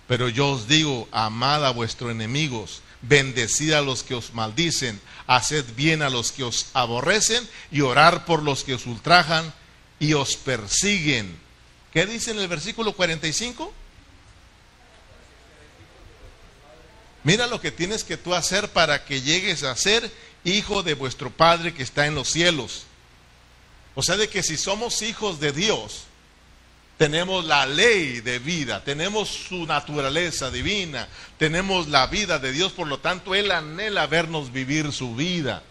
Pero 0.07 0.27
yo 0.27 0.49
os 0.49 0.67
digo, 0.67 1.07
amad 1.11 1.65
a 1.65 1.71
vuestros 1.71 2.11
enemigos, 2.11 2.81
bendecid 3.01 3.73
a 3.73 3.81
los 3.81 4.03
que 4.03 4.15
os 4.15 4.33
maldicen, 4.33 4.99
haced 5.27 5.65
bien 5.75 6.01
a 6.01 6.09
los 6.09 6.33
que 6.33 6.43
os 6.43 6.67
aborrecen 6.73 7.47
y 7.71 7.81
orar 7.81 8.25
por 8.25 8.43
los 8.43 8.65
que 8.65 8.73
os 8.73 8.85
ultrajan 8.85 9.53
y 9.99 10.13
os 10.13 10.35
persiguen. 10.35 11.37
¿Qué 11.93 12.05
dice 12.05 12.31
en 12.31 12.39
el 12.39 12.47
versículo 12.47 12.93
45? 12.93 13.73
Mira 17.23 17.47
lo 17.47 17.59
que 17.59 17.71
tienes 17.71 18.03
que 18.03 18.17
tú 18.17 18.33
hacer 18.33 18.69
para 18.69 19.03
que 19.05 19.21
llegues 19.21 19.63
a 19.63 19.75
ser 19.75 20.09
hijo 20.43 20.83
de 20.83 20.93
vuestro 20.93 21.29
Padre 21.29 21.73
que 21.73 21.83
está 21.83 22.05
en 22.05 22.15
los 22.15 22.29
cielos. 22.29 22.83
O 23.95 24.01
sea, 24.01 24.15
de 24.15 24.29
que 24.29 24.43
si 24.43 24.55
somos 24.55 25.01
hijos 25.01 25.39
de 25.39 25.51
Dios, 25.51 26.03
tenemos 26.97 27.45
la 27.45 27.65
ley 27.65 28.21
de 28.21 28.39
vida, 28.39 28.83
tenemos 28.83 29.29
su 29.29 29.65
naturaleza 29.65 30.51
divina, 30.51 31.07
tenemos 31.37 31.87
la 31.87 32.07
vida 32.07 32.39
de 32.39 32.51
Dios, 32.51 32.71
por 32.71 32.87
lo 32.87 32.99
tanto 32.99 33.35
Él 33.35 33.51
anhela 33.51 34.07
vernos 34.07 34.51
vivir 34.51 34.91
su 34.91 35.15
vida, 35.15 35.63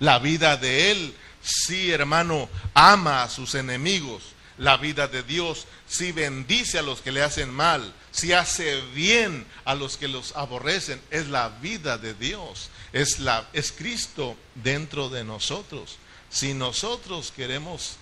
la 0.00 0.18
vida 0.18 0.56
de 0.56 0.90
Él. 0.90 1.14
Sí, 1.42 1.90
hermano, 1.90 2.48
ama 2.72 3.24
a 3.24 3.28
sus 3.28 3.54
enemigos, 3.54 4.22
la 4.58 4.76
vida 4.76 5.08
de 5.08 5.22
Dios, 5.22 5.66
sí 5.86 6.12
bendice 6.12 6.78
a 6.78 6.82
los 6.82 7.00
que 7.00 7.10
le 7.10 7.22
hacen 7.22 7.50
mal, 7.50 7.92
sí 8.12 8.32
hace 8.32 8.80
bien 8.94 9.44
a 9.64 9.74
los 9.74 9.96
que 9.96 10.06
los 10.08 10.36
aborrecen, 10.36 11.00
es 11.10 11.26
la 11.28 11.48
vida 11.48 11.98
de 11.98 12.14
Dios, 12.14 12.70
es, 12.92 13.18
la, 13.18 13.48
es 13.52 13.72
Cristo 13.72 14.36
dentro 14.54 15.08
de 15.08 15.24
nosotros. 15.24 15.96
Si 16.30 16.54
nosotros 16.54 17.32
queremos 17.34 17.96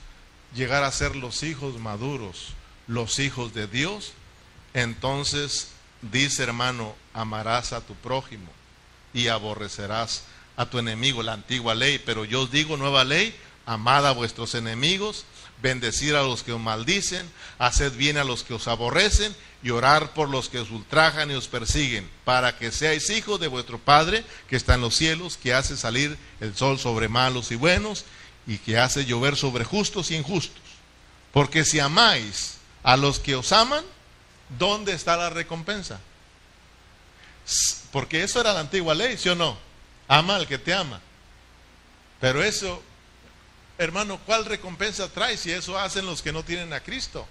llegar 0.55 0.85
a 0.85 0.93
ser 0.93 1.17
los 1.17 1.43
hijos 1.43 1.79
maduros, 1.79 2.49
los 2.87 3.19
hijos 3.19 3.55
de 3.55 3.67
Dios, 3.67 4.13
entonces 4.75 5.69
dice 6.03 6.43
hermano, 6.43 6.95
amarás 7.15 7.73
a 7.73 7.81
tu 7.81 7.95
prójimo 7.95 8.51
y 9.13 9.29
aborrecerás 9.29 10.25
a 10.61 10.69
tu 10.69 10.79
enemigo, 10.79 11.23
la 11.23 11.33
antigua 11.33 11.75
ley, 11.75 11.99
pero 11.99 12.27
yo 12.27 12.43
os 12.43 12.51
digo 12.51 12.77
nueva 12.77 13.03
ley, 13.03 13.35
amad 13.65 14.07
a 14.07 14.13
vuestros 14.13 14.55
enemigos, 14.55 15.25
bendecir 15.63 16.15
a 16.15 16.23
los 16.23 16.43
que 16.43 16.53
os 16.53 16.61
maldicen, 16.61 17.27
haced 17.59 17.93
bien 17.95 18.19
a 18.19 18.25
los 18.25 18.45
que 18.45 18.53
os 18.53 18.69
aborrecen 18.69 19.35
y 19.63 19.71
orar 19.71 20.13
por 20.13 20.29
los 20.29 20.51
que 20.51 20.59
os 20.59 20.71
ultrajan 20.71 21.31
y 21.31 21.35
os 21.35 21.49
persiguen, 21.49 22.11
para 22.27 22.59
que 22.59 22.73
seáis 22.73 23.09
hijos 23.09 23.41
de 23.41 23.49
vuestro 23.49 23.79
Padre 23.79 24.23
que 24.51 24.57
está 24.57 24.75
en 24.75 24.83
los 24.83 24.97
cielos, 24.97 25.39
que 25.39 25.55
hace 25.55 25.79
salir 25.79 26.19
el 26.41 26.55
sol 26.55 26.79
sobre 26.79 27.09
malos 27.09 27.51
y 27.53 27.55
buenos 27.55 28.05
y 28.47 28.59
que 28.59 28.77
hace 28.77 29.07
llover 29.07 29.37
sobre 29.37 29.65
justos 29.65 30.11
y 30.11 30.17
injustos. 30.17 30.61
Porque 31.33 31.65
si 31.65 31.81
amáis 31.81 32.57
a 32.83 32.99
los 32.99 33.19
que 33.19 33.35
os 33.35 33.51
aman, 33.53 33.85
¿dónde 34.59 34.93
está 34.93 35.17
la 35.17 35.31
recompensa? 35.31 36.01
Porque 37.93 38.23
eso 38.25 38.43
era 38.43 38.53
la 38.53 38.61
antigua 38.61 38.95
ley, 38.95 39.17
¿sí 39.17 39.31
o 39.31 39.35
no? 39.35 39.70
Ama 40.11 40.35
al 40.35 40.49
que 40.49 40.59
te 40.59 40.75
ama. 40.75 41.01
Pero 42.21 42.43
eso, 42.43 42.83
hermano, 43.79 44.19
¿cuál 44.27 44.45
recompensa 44.45 45.09
trae 45.09 45.37
si 45.37 45.53
eso 45.53 45.79
hacen 45.79 46.05
los 46.05 46.21
que 46.21 46.33
no 46.33 46.43
tienen 46.43 46.73
a 46.73 46.81
Cristo? 46.81 47.29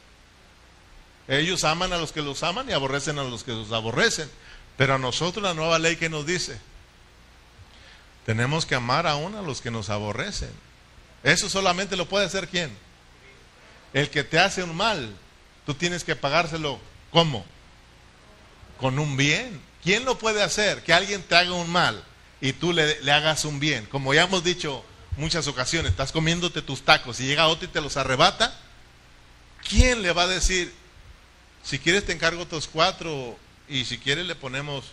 Ellos 1.28 1.66
aman 1.66 1.92
a 1.92 1.98
los 1.98 2.14
que 2.14 2.22
los 2.22 2.42
aman 2.42 2.70
y 2.70 2.72
aborrecen 2.72 3.20
a 3.20 3.24
los 3.24 3.44
que 3.44 3.52
los 3.52 3.74
aborrecen. 3.74 4.32
Pero 4.78 4.96
a 4.96 4.98
nosotros 4.98 5.44
la 5.44 5.54
nueva 5.54 5.78
ley 5.78 5.98
que 5.98 6.08
nos 6.08 6.26
dice, 6.26 6.58
tenemos 8.26 8.66
que 8.66 8.76
amar 8.76 9.08
aún 9.08 9.36
a 9.36 9.42
los 9.42 9.60
que 9.60 9.72
nos 9.72 9.90
aborrecen. 9.90 10.52
Eso 11.22 11.50
solamente 11.50 11.98
lo 11.98 12.08
puede 12.08 12.28
hacer 12.28 12.48
quién? 12.48 12.72
El 13.92 14.10
que 14.10 14.24
te 14.24 14.40
hace 14.40 14.64
un 14.64 14.74
mal 14.74 15.14
tú 15.66 15.74
tienes 15.74 16.06
que 16.06 16.16
pagárselo 16.16 16.80
¿cómo? 17.12 17.46
Con 18.80 19.00
un 19.00 19.18
bien. 19.18 19.62
¿Quién 19.84 20.06
lo 20.06 20.18
puede 20.18 20.42
hacer? 20.42 20.82
Que 20.82 20.94
alguien 20.94 21.22
te 21.24 21.36
haga 21.36 21.52
un 21.52 21.70
mal 21.70 22.06
y 22.42 22.54
tú 22.54 22.74
le, 22.74 23.02
le 23.02 23.12
hagas 23.12 23.46
un 23.46 23.60
bien. 23.60 23.86
Como 23.86 24.14
ya 24.14 24.24
hemos 24.24 24.44
dicho 24.44 24.84
muchas 25.18 25.48
ocasiones, 25.48 25.92
estás 25.92 26.12
comiéndote 26.12 26.62
tus 26.62 26.84
tacos 26.84 27.20
y 27.20 27.26
llega 27.26 27.48
otro 27.48 27.66
y 27.66 27.72
te 27.72 27.82
los 27.82 27.98
arrebata. 27.98 28.58
¿Quién 29.68 30.02
le 30.02 30.14
va 30.14 30.24
a 30.24 30.28
decir, 30.28 30.74
si 31.64 31.80
quieres 31.80 32.06
te 32.06 32.14
encargo 32.14 32.44
otros 32.44 32.68
cuatro 32.68 33.38
y 33.68 33.86
si 33.86 33.98
quieres 33.98 34.26
le 34.26 34.36
ponemos 34.36 34.86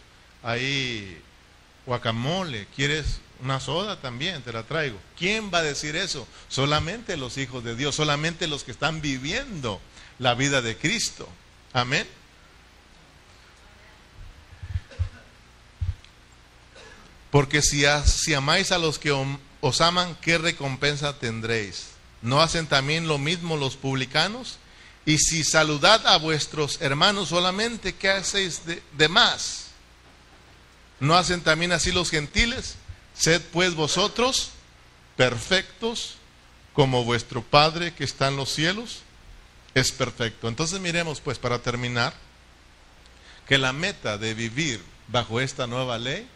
ahí 0.43 1.23
guacamole, 1.87 2.67
quieres 2.75 3.21
una 3.41 3.61
soda 3.61 4.01
también, 4.01 4.43
te 4.43 4.53
la 4.53 4.65
traigo. 4.65 4.99
¿Quién 5.19 5.51
va 5.53 5.59
a 5.59 5.63
decir 5.63 5.97
eso? 5.97 6.27
Solamente 6.49 7.17
los 7.17 7.39
hijos 7.39 7.63
de 7.65 7.77
Dios, 7.77 7.95
solamente 7.95 8.47
los 8.47 8.65
que 8.65 8.73
están 8.73 9.01
viviendo 9.01 9.81
la 10.19 10.35
vida 10.35 10.63
de 10.63 10.77
Cristo. 10.77 11.29
Amén. 11.73 12.07
Porque 17.37 17.61
si, 17.61 17.85
amáis 18.33 18.73
a 18.73 18.79
los 18.79 18.99
que 18.99 19.13
os 19.13 19.81
aman, 19.83 20.17
¿qué 20.23 20.39
recompensa 20.39 21.19
tendréis? 21.19 21.89
¿No 22.23 22.41
hacen 22.41 22.67
también 22.67 23.09
lo 23.09 23.19
mismo 23.19 23.59
los 23.59 23.77
publicanos? 23.77 24.57
Y 25.05 25.19
si 25.19 25.45
saludad 25.45 26.07
a 26.07 26.17
vuestros 26.17 26.81
hermanos 26.81 27.29
solamente, 27.29 27.95
¿qué 27.95 28.09
hacéis 28.09 28.63
de 28.65 29.09
más? 29.11 29.67
¿No 30.99 31.15
hacen 31.15 31.43
también 31.43 31.73
así 31.73 31.93
los 31.93 32.09
gentiles? 32.09 32.77
Sed 33.15 33.43
pues 33.53 33.75
vosotros 33.75 34.53
perfectos 35.15 36.15
como 36.73 37.05
vuestro 37.05 37.43
Padre 37.43 37.93
que 37.93 38.05
está 38.05 38.29
en 38.29 38.37
los 38.37 38.51
cielos 38.51 39.01
es 39.75 39.93
perfecto. 39.93 40.49
Entonces 40.49 40.81
miremos 40.81 41.21
pues 41.21 41.39
para 41.39 41.59
terminar 41.59 42.15
que 43.47 43.59
la 43.59 43.75
meta 43.75 44.17
de 44.17 44.33
vivir 44.33 44.81
bajo 45.09 45.39
esta 45.39 45.67
nueva 45.67 45.99
ley 45.99 46.27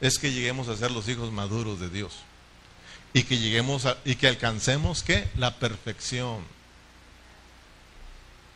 es 0.00 0.18
que 0.18 0.32
lleguemos 0.32 0.68
a 0.68 0.76
ser 0.76 0.90
los 0.90 1.08
hijos 1.08 1.32
maduros 1.32 1.80
de 1.80 1.88
Dios 1.88 2.12
y 3.12 3.24
que 3.24 3.38
lleguemos 3.38 3.86
a, 3.86 3.96
y 4.04 4.16
que 4.16 4.28
alcancemos 4.28 5.02
que 5.02 5.28
la 5.36 5.56
perfección. 5.56 6.44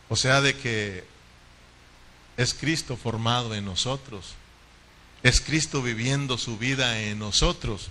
O 0.09 0.15
sea, 0.15 0.41
de 0.41 0.55
que 0.55 1.03
es 2.37 2.53
Cristo 2.53 2.97
formado 2.97 3.53
en 3.55 3.65
nosotros. 3.65 4.35
Es 5.21 5.41
Cristo 5.41 5.81
viviendo 5.81 6.37
su 6.37 6.57
vida 6.57 6.99
en 7.01 7.19
nosotros. 7.19 7.89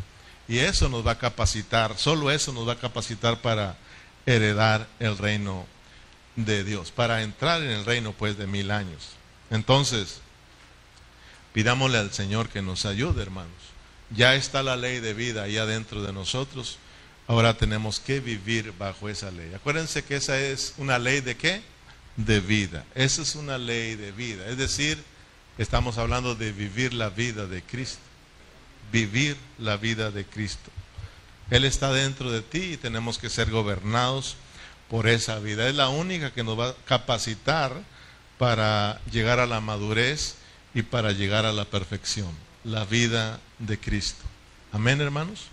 Y 0.49 0.59
eso 0.59 0.89
nos 0.89 1.07
va 1.07 1.13
a 1.13 1.19
capacitar, 1.19 1.97
solo 1.99 2.31
eso 2.31 2.53
nos 2.53 2.67
va 2.67 2.73
a 2.75 2.79
capacitar 2.79 3.41
para 3.41 3.77
heredar 4.27 4.89
el 4.99 5.17
reino 5.17 5.67
de 6.37 6.65
Dios, 6.65 6.91
para 6.91 7.23
entrar 7.23 7.63
en 7.63 7.71
el 7.71 7.85
reino 7.85 8.13
pues 8.13 8.37
de 8.37 8.47
mil 8.47 8.71
años. 8.71 9.11
Entonces, 9.51 10.22
pidámosle 11.53 11.99
al 11.99 12.13
Señor 12.13 12.49
que 12.49 12.63
nos 12.63 12.87
ayude, 12.87 13.23
hermanos. 13.23 13.53
Ya 14.11 14.35
está 14.35 14.63
la 14.63 14.77
ley 14.77 15.01
de 15.01 15.15
vida 15.15 15.45
ahí 15.45 15.57
adentro 15.57 16.03
de 16.03 16.13
nosotros. 16.13 16.79
Ahora 17.27 17.57
tenemos 17.57 18.01
que 18.01 18.21
vivir 18.21 18.75
bajo 18.79 19.09
esa 19.09 19.31
ley. 19.31 19.53
Acuérdense 19.55 20.05
que 20.05 20.17
esa 20.17 20.39
es 20.39 20.75
una 20.77 20.99
ley 20.99 21.21
de 21.21 21.37
qué? 21.37 21.63
De 22.17 22.41
vida. 22.41 22.85
Esa 22.95 23.23
es 23.23 23.35
una 23.35 23.59
ley 23.59 23.95
de 23.95 24.13
vida. 24.13 24.47
Es 24.49 24.59
decir, 24.59 25.03
estamos 25.57 25.99
hablando 25.99 26.35
de 26.35 26.53
vivir 26.53 26.93
la 26.93 27.09
vida 27.09 27.47
de 27.47 27.63
Cristo. 27.63 28.03
Vivir 28.91 29.37
la 29.59 29.77
vida 29.77 30.11
de 30.11 30.27
Cristo. 30.27 30.71
Él 31.51 31.65
está 31.65 31.93
dentro 31.93 32.31
de 32.31 32.43
ti 32.43 32.73
y 32.73 32.77
tenemos 32.77 33.19
que 33.19 33.31
ser 33.31 33.51
gobernados 33.51 34.37
por 34.91 35.09
esa 35.09 35.39
vida. 35.39 35.69
Es 35.69 35.75
la 35.75 35.89
única 35.89 36.33
que 36.33 36.45
nos 36.45 36.59
va 36.59 36.71
a 36.71 36.75
capacitar 36.85 37.73
para 38.37 39.01
llegar 39.11 39.39
a 39.39 39.47
la 39.47 39.61
madurez 39.61 40.37
y 40.75 40.83
para 40.83 41.13
llegar 41.13 41.47
a 41.47 41.53
la 41.53 41.65
perfección. 41.65 42.31
La 42.65 42.85
vida 42.85 43.41
de 43.59 43.79
Cristo. 43.79 44.23
Amén, 44.73 45.01
hermanos. 45.01 45.47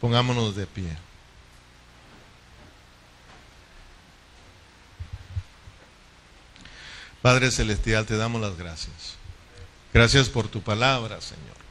Pongámonos 0.00 0.56
de 0.56 0.66
pie. 0.66 0.96
Padre 7.22 7.52
Celestial, 7.52 8.04
te 8.04 8.16
damos 8.16 8.40
las 8.40 8.56
gracias. 8.58 9.14
Gracias 9.94 10.28
por 10.28 10.48
tu 10.48 10.60
palabra, 10.60 11.20
Señor. 11.20 11.62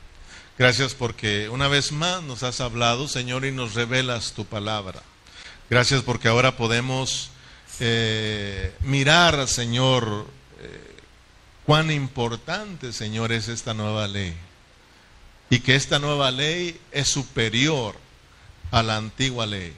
Gracias 0.58 0.94
porque 0.94 1.50
una 1.50 1.68
vez 1.68 1.92
más 1.92 2.24
nos 2.24 2.44
has 2.44 2.62
hablado, 2.62 3.08
Señor, 3.08 3.46
y 3.46 3.52
nos 3.52 3.74
revelas 3.74 4.32
tu 4.32 4.46
palabra. 4.46 5.02
Gracias 5.70 6.04
porque 6.04 6.30
ahora 6.30 6.56
podemos 6.56 7.32
eh, 7.80 8.74
mirar, 8.82 9.48
Señor, 9.48 10.28
cuán 11.66 11.92
importante, 11.92 12.94
Señor, 12.94 13.32
es 13.32 13.48
esta 13.48 13.74
nueva 13.74 14.08
ley. 14.08 14.34
Y 15.50 15.60
que 15.60 15.76
esta 15.76 16.00
nueva 16.00 16.32
ley 16.32 16.80
es 16.92 17.10
superior 17.10 17.96
a 18.72 18.84
la 18.84 18.98
antigua 18.98 19.46
ley. 19.46 19.74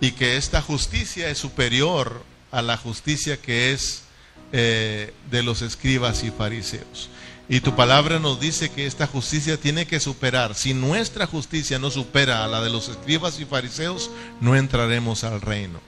Y 0.00 0.12
que 0.12 0.36
esta 0.36 0.62
justicia 0.62 1.28
es 1.28 1.38
superior 1.38 2.24
a 2.50 2.62
la 2.62 2.76
justicia 2.76 3.36
que 3.36 3.72
es 3.72 4.04
eh, 4.52 5.12
de 5.30 5.42
los 5.42 5.62
escribas 5.62 6.22
y 6.24 6.30
fariseos. 6.30 7.10
Y 7.48 7.60
tu 7.60 7.76
palabra 7.76 8.18
nos 8.18 8.40
dice 8.40 8.70
que 8.70 8.86
esta 8.86 9.06
justicia 9.06 9.58
tiene 9.58 9.86
que 9.86 10.00
superar. 10.00 10.54
Si 10.54 10.72
nuestra 10.72 11.26
justicia 11.26 11.78
no 11.78 11.90
supera 11.90 12.44
a 12.44 12.48
la 12.48 12.62
de 12.62 12.70
los 12.70 12.88
escribas 12.88 13.38
y 13.38 13.44
fariseos, 13.44 14.10
no 14.40 14.56
entraremos 14.56 15.24
al 15.24 15.40
reino. 15.42 15.80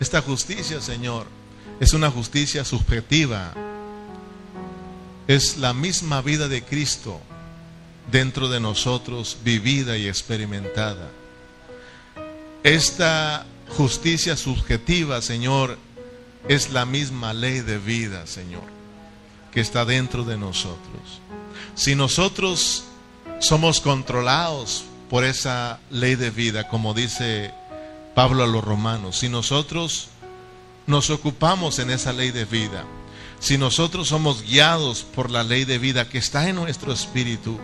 Esta 0.00 0.20
justicia, 0.22 0.80
Señor, 0.80 1.26
es 1.78 1.92
una 1.92 2.10
justicia 2.10 2.64
subjetiva. 2.64 3.54
Es 5.26 5.56
la 5.56 5.72
misma 5.72 6.20
vida 6.20 6.48
de 6.48 6.62
Cristo 6.62 7.20
dentro 8.10 8.48
de 8.48 8.60
nosotros, 8.60 9.38
vivida 9.42 9.96
y 9.96 10.06
experimentada. 10.06 11.10
Esta 12.62 13.46
justicia 13.76 14.36
subjetiva, 14.36 15.22
Señor, 15.22 15.78
es 16.48 16.70
la 16.70 16.84
misma 16.84 17.32
ley 17.32 17.60
de 17.60 17.78
vida, 17.78 18.26
Señor, 18.26 18.64
que 19.52 19.60
está 19.60 19.84
dentro 19.84 20.24
de 20.24 20.36
nosotros. 20.36 21.20
Si 21.74 21.94
nosotros 21.94 22.84
somos 23.40 23.80
controlados 23.80 24.84
por 25.08 25.24
esa 25.24 25.80
ley 25.90 26.14
de 26.14 26.30
vida, 26.30 26.68
como 26.68 26.94
dice 26.94 27.52
Pablo 28.14 28.44
a 28.44 28.46
los 28.46 28.62
romanos, 28.62 29.18
si 29.18 29.28
nosotros 29.28 30.08
nos 30.86 31.10
ocupamos 31.10 31.78
en 31.78 31.90
esa 31.90 32.12
ley 32.12 32.30
de 32.30 32.44
vida, 32.44 32.84
si 33.44 33.58
nosotros 33.58 34.08
somos 34.08 34.42
guiados 34.42 35.02
por 35.02 35.30
la 35.30 35.44
ley 35.44 35.66
de 35.66 35.76
vida 35.76 36.08
que 36.08 36.16
está 36.16 36.48
en 36.48 36.56
nuestro 36.56 36.94
espíritu, 36.94 37.58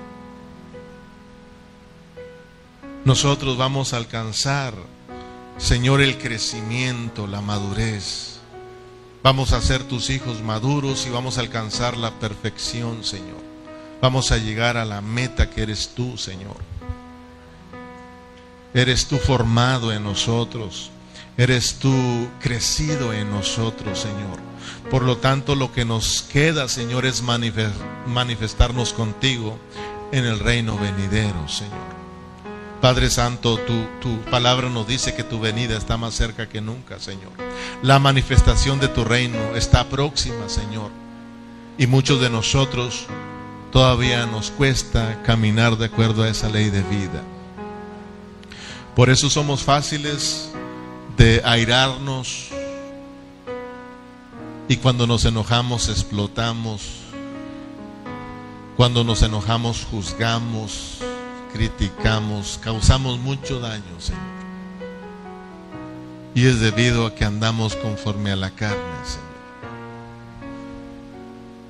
nosotros 3.07 3.57
vamos 3.57 3.95
a 3.95 3.97
alcanzar, 3.97 4.75
Señor, 5.57 6.03
el 6.03 6.19
crecimiento, 6.19 7.27
la 7.27 7.41
madurez. 7.41 8.41
Vamos 9.23 9.55
a 9.55 9.63
ser 9.63 9.83
tus 9.85 10.11
hijos 10.11 10.43
maduros 10.43 11.07
y 11.07 11.09
vamos 11.09 11.39
a 11.39 11.41
alcanzar 11.41 11.97
la 11.97 12.11
perfección, 12.11 13.03
Señor. 13.03 13.41
Vamos 14.03 14.33
a 14.33 14.37
llegar 14.37 14.77
a 14.77 14.85
la 14.85 15.01
meta 15.01 15.49
que 15.49 15.63
eres 15.63 15.93
tú, 15.95 16.19
Señor. 16.19 16.59
Eres 18.75 19.07
tú 19.07 19.17
formado 19.17 19.95
en 19.95 20.05
nosotros. 20.05 20.91
Eres 21.39 21.77
tú 21.77 22.29
crecido 22.39 23.15
en 23.15 23.31
nosotros, 23.31 23.99
Señor. 23.99 24.50
Por 24.91 25.03
lo 25.03 25.17
tanto, 25.19 25.55
lo 25.55 25.73
que 25.73 25.85
nos 25.85 26.23
queda, 26.23 26.69
Señor, 26.69 27.07
es 27.07 27.23
manifestarnos 27.23 28.93
contigo 28.93 29.59
en 30.13 30.25
el 30.25 30.39
reino 30.39 30.79
venidero, 30.79 31.49
Señor. 31.49 31.91
Padre 32.81 33.11
Santo, 33.11 33.59
tu, 33.59 33.85
tu, 34.01 34.19
palabra 34.31 34.71
nos 34.71 34.87
dice 34.87 35.15
que 35.15 35.23
tu 35.23 35.39
venida 35.39 35.77
está 35.77 35.99
más 35.99 36.15
cerca 36.15 36.49
que 36.49 36.63
nunca, 36.63 36.99
Señor. 36.99 37.33
La 37.83 37.99
manifestación 37.99 38.81
de 38.81 38.89
tu 38.89 39.05
reino 39.05 39.55
está 39.55 39.89
próxima, 39.89 40.49
Señor. 40.49 40.91
Y 41.77 41.87
muchos 41.87 42.21
de 42.21 42.31
nosotros 42.31 43.07
todavía 43.71 44.25
nos 44.27 44.51
cuesta 44.51 45.23
caminar 45.25 45.77
de 45.77 45.87
acuerdo 45.87 46.23
a 46.23 46.29
esa 46.29 46.49
ley 46.49 46.71
de 46.71 46.83
vida. 46.83 47.23
Por 48.97 49.11
eso 49.11 49.29
somos 49.29 49.63
fáciles 49.63 50.51
de 51.17 51.43
airarnos 51.45 52.49
y 54.71 54.77
cuando 54.77 55.09
nos 55.09 55.25
enojamos 55.25 55.89
explotamos. 55.89 56.83
Cuando 58.77 59.03
nos 59.03 59.21
enojamos 59.23 59.85
juzgamos, 59.91 60.99
criticamos, 61.53 62.61
causamos 62.63 63.19
mucho 63.19 63.59
daño, 63.59 63.99
Señor. 63.99 64.23
Y 66.37 66.47
es 66.47 66.61
debido 66.61 67.05
a 67.05 67.17
que 67.17 67.25
andamos 67.25 67.75
conforme 67.75 68.31
a 68.31 68.37
la 68.37 68.51
carne, 68.51 68.77
Señor. 69.03 69.27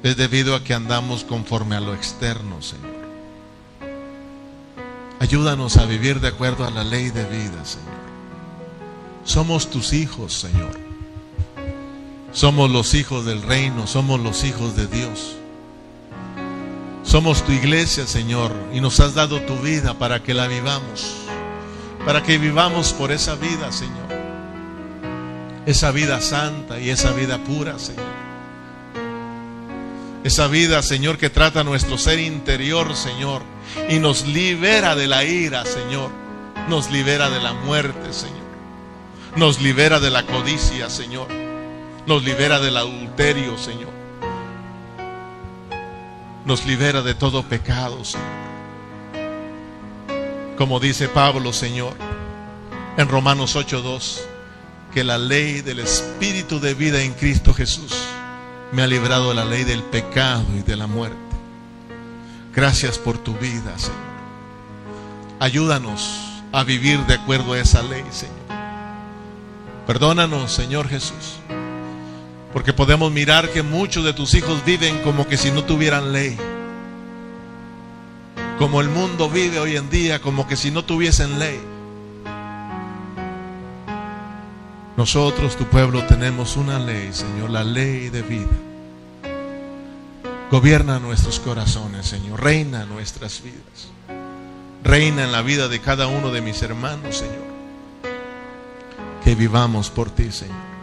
Es 0.02 0.18
debido 0.18 0.54
a 0.54 0.62
que 0.62 0.74
andamos 0.74 1.24
conforme 1.24 1.76
a 1.76 1.80
lo 1.80 1.94
externo, 1.94 2.60
Señor. 2.60 3.00
Ayúdanos 5.20 5.78
a 5.78 5.86
vivir 5.86 6.20
de 6.20 6.28
acuerdo 6.28 6.66
a 6.66 6.70
la 6.70 6.84
ley 6.84 7.08
de 7.08 7.24
vida, 7.24 7.64
Señor. 7.64 7.88
Somos 9.24 9.70
tus 9.70 9.94
hijos, 9.94 10.34
Señor. 10.34 10.89
Somos 12.32 12.70
los 12.70 12.94
hijos 12.94 13.24
del 13.24 13.42
reino, 13.42 13.86
somos 13.86 14.20
los 14.20 14.44
hijos 14.44 14.76
de 14.76 14.86
Dios. 14.86 15.36
Somos 17.02 17.44
tu 17.44 17.50
iglesia, 17.50 18.06
Señor, 18.06 18.52
y 18.72 18.80
nos 18.80 19.00
has 19.00 19.14
dado 19.14 19.40
tu 19.40 19.56
vida 19.56 19.94
para 19.94 20.22
que 20.22 20.32
la 20.32 20.46
vivamos, 20.46 21.16
para 22.04 22.22
que 22.22 22.38
vivamos 22.38 22.92
por 22.92 23.10
esa 23.10 23.34
vida, 23.34 23.72
Señor. 23.72 24.08
Esa 25.66 25.90
vida 25.90 26.20
santa 26.20 26.78
y 26.78 26.90
esa 26.90 27.10
vida 27.10 27.38
pura, 27.38 27.78
Señor. 27.80 28.20
Esa 30.22 30.46
vida, 30.46 30.82
Señor, 30.82 31.18
que 31.18 31.30
trata 31.30 31.64
nuestro 31.64 31.98
ser 31.98 32.20
interior, 32.20 32.94
Señor, 32.94 33.42
y 33.88 33.98
nos 33.98 34.26
libera 34.26 34.94
de 34.94 35.08
la 35.08 35.24
ira, 35.24 35.64
Señor. 35.64 36.10
Nos 36.68 36.90
libera 36.90 37.28
de 37.28 37.40
la 37.40 37.54
muerte, 37.54 38.12
Señor. 38.12 38.38
Nos 39.34 39.60
libera 39.60 39.98
de 39.98 40.10
la 40.10 40.24
codicia, 40.26 40.90
Señor. 40.90 41.39
Nos 42.06 42.24
libera 42.24 42.58
del 42.60 42.76
adulterio, 42.76 43.56
Señor 43.58 44.00
nos 46.44 46.66
libera 46.66 47.02
de 47.02 47.14
todo 47.14 47.42
pecado, 47.42 48.04
Señor. 48.04 48.26
Como 50.56 50.80
dice 50.80 51.08
Pablo, 51.08 51.52
Señor, 51.52 51.94
en 52.96 53.08
Romanos 53.08 53.56
8:2, 53.56 54.20
que 54.92 55.04
la 55.04 55.16
ley 55.18 55.60
del 55.60 55.78
Espíritu 55.78 56.58
de 56.58 56.74
vida 56.74 57.02
en 57.02 57.12
Cristo 57.14 57.54
Jesús 57.54 57.96
me 58.72 58.82
ha 58.82 58.86
librado 58.86 59.28
de 59.28 59.36
la 59.36 59.44
ley 59.44 59.64
del 59.64 59.82
pecado 59.84 60.44
y 60.58 60.62
de 60.62 60.76
la 60.76 60.86
muerte. 60.86 61.16
Gracias 62.54 62.98
por 62.98 63.16
tu 63.18 63.34
vida, 63.34 63.78
Señor. 63.78 64.10
Ayúdanos 65.38 66.42
a 66.52 66.64
vivir 66.64 66.98
de 67.06 67.14
acuerdo 67.14 67.52
a 67.52 67.60
esa 67.60 67.82
ley, 67.82 68.04
Señor. 68.10 68.36
Perdónanos, 69.86 70.52
Señor 70.52 70.88
Jesús 70.88 71.38
porque 72.52 72.72
podemos 72.72 73.12
mirar 73.12 73.50
que 73.50 73.62
muchos 73.62 74.04
de 74.04 74.12
tus 74.12 74.34
hijos 74.34 74.64
viven 74.64 75.02
como 75.02 75.26
que 75.26 75.36
si 75.36 75.50
no 75.50 75.64
tuvieran 75.64 76.12
ley. 76.12 76.36
Como 78.58 78.80
el 78.80 78.88
mundo 78.88 79.30
vive 79.30 79.58
hoy 79.58 79.76
en 79.76 79.88
día, 79.88 80.20
como 80.20 80.46
que 80.46 80.56
si 80.56 80.70
no 80.70 80.84
tuviesen 80.84 81.38
ley. 81.38 81.60
Nosotros, 84.96 85.56
tu 85.56 85.64
pueblo, 85.64 86.04
tenemos 86.04 86.56
una 86.56 86.78
ley, 86.78 87.10
Señor, 87.12 87.50
la 87.50 87.64
ley 87.64 88.10
de 88.10 88.22
vida. 88.22 88.50
Gobierna 90.50 90.98
nuestros 90.98 91.38
corazones, 91.40 92.06
Señor. 92.06 92.42
Reina 92.42 92.84
nuestras 92.84 93.40
vidas. 93.42 93.88
Reina 94.82 95.24
en 95.24 95.32
la 95.32 95.42
vida 95.42 95.68
de 95.68 95.80
cada 95.80 96.08
uno 96.08 96.30
de 96.30 96.40
mis 96.40 96.60
hermanos, 96.60 97.18
Señor. 97.18 97.50
Que 99.24 99.34
vivamos 99.36 99.88
por 99.90 100.10
ti, 100.10 100.32
Señor. 100.32 100.79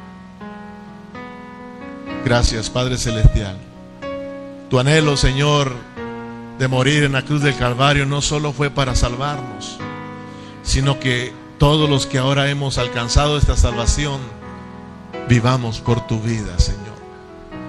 Gracias, 2.28 2.70
Padre 2.70 2.98
Celestial. 2.98 3.56
Tu 4.70 4.78
anhelo, 4.78 5.16
Señor, 5.16 5.74
de 6.60 6.68
morir 6.68 7.06
en 7.06 7.14
la 7.14 7.22
cruz 7.22 7.42
del 7.42 7.56
Calvario 7.56 8.06
no 8.06 8.22
solo 8.22 8.52
fue 8.52 8.70
para 8.70 8.96
salvarnos, 8.96 9.78
sino 10.62 11.00
que 11.00 11.32
todos 11.58 11.90
los 11.90 12.06
que 12.06 12.18
ahora 12.18 12.50
hemos 12.50 12.78
alcanzado 12.80 13.38
esta 13.38 13.56
salvación, 13.56 14.20
vivamos 15.30 15.80
por 15.80 16.06
tu 16.06 16.20
vida, 16.20 16.60
Señor. 16.60 16.98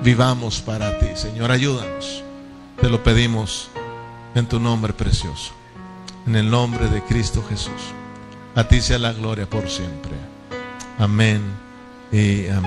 Vivamos 0.03 0.61
para 0.61 0.99
ti, 0.99 1.07
Señor. 1.15 1.53
Ayúdanos. 1.53 2.25
Te 2.81 2.89
lo 2.89 3.01
pedimos 3.05 3.71
en 4.35 4.47
tu 4.47 4.59
nombre 4.59 4.93
precioso. 4.93 5.53
En 6.27 6.35
el 6.35 6.51
nombre 6.51 6.89
de 6.89 7.01
Cristo 7.05 7.45
Jesús. 7.49 7.93
A 8.57 8.65
ti 8.65 8.81
sea 8.81 8.99
la 8.99 9.13
gloria 9.13 9.49
por 9.49 9.71
siempre. 9.71 10.17
Amén 10.99 11.43
y 12.11 12.49
amén. 12.49 12.65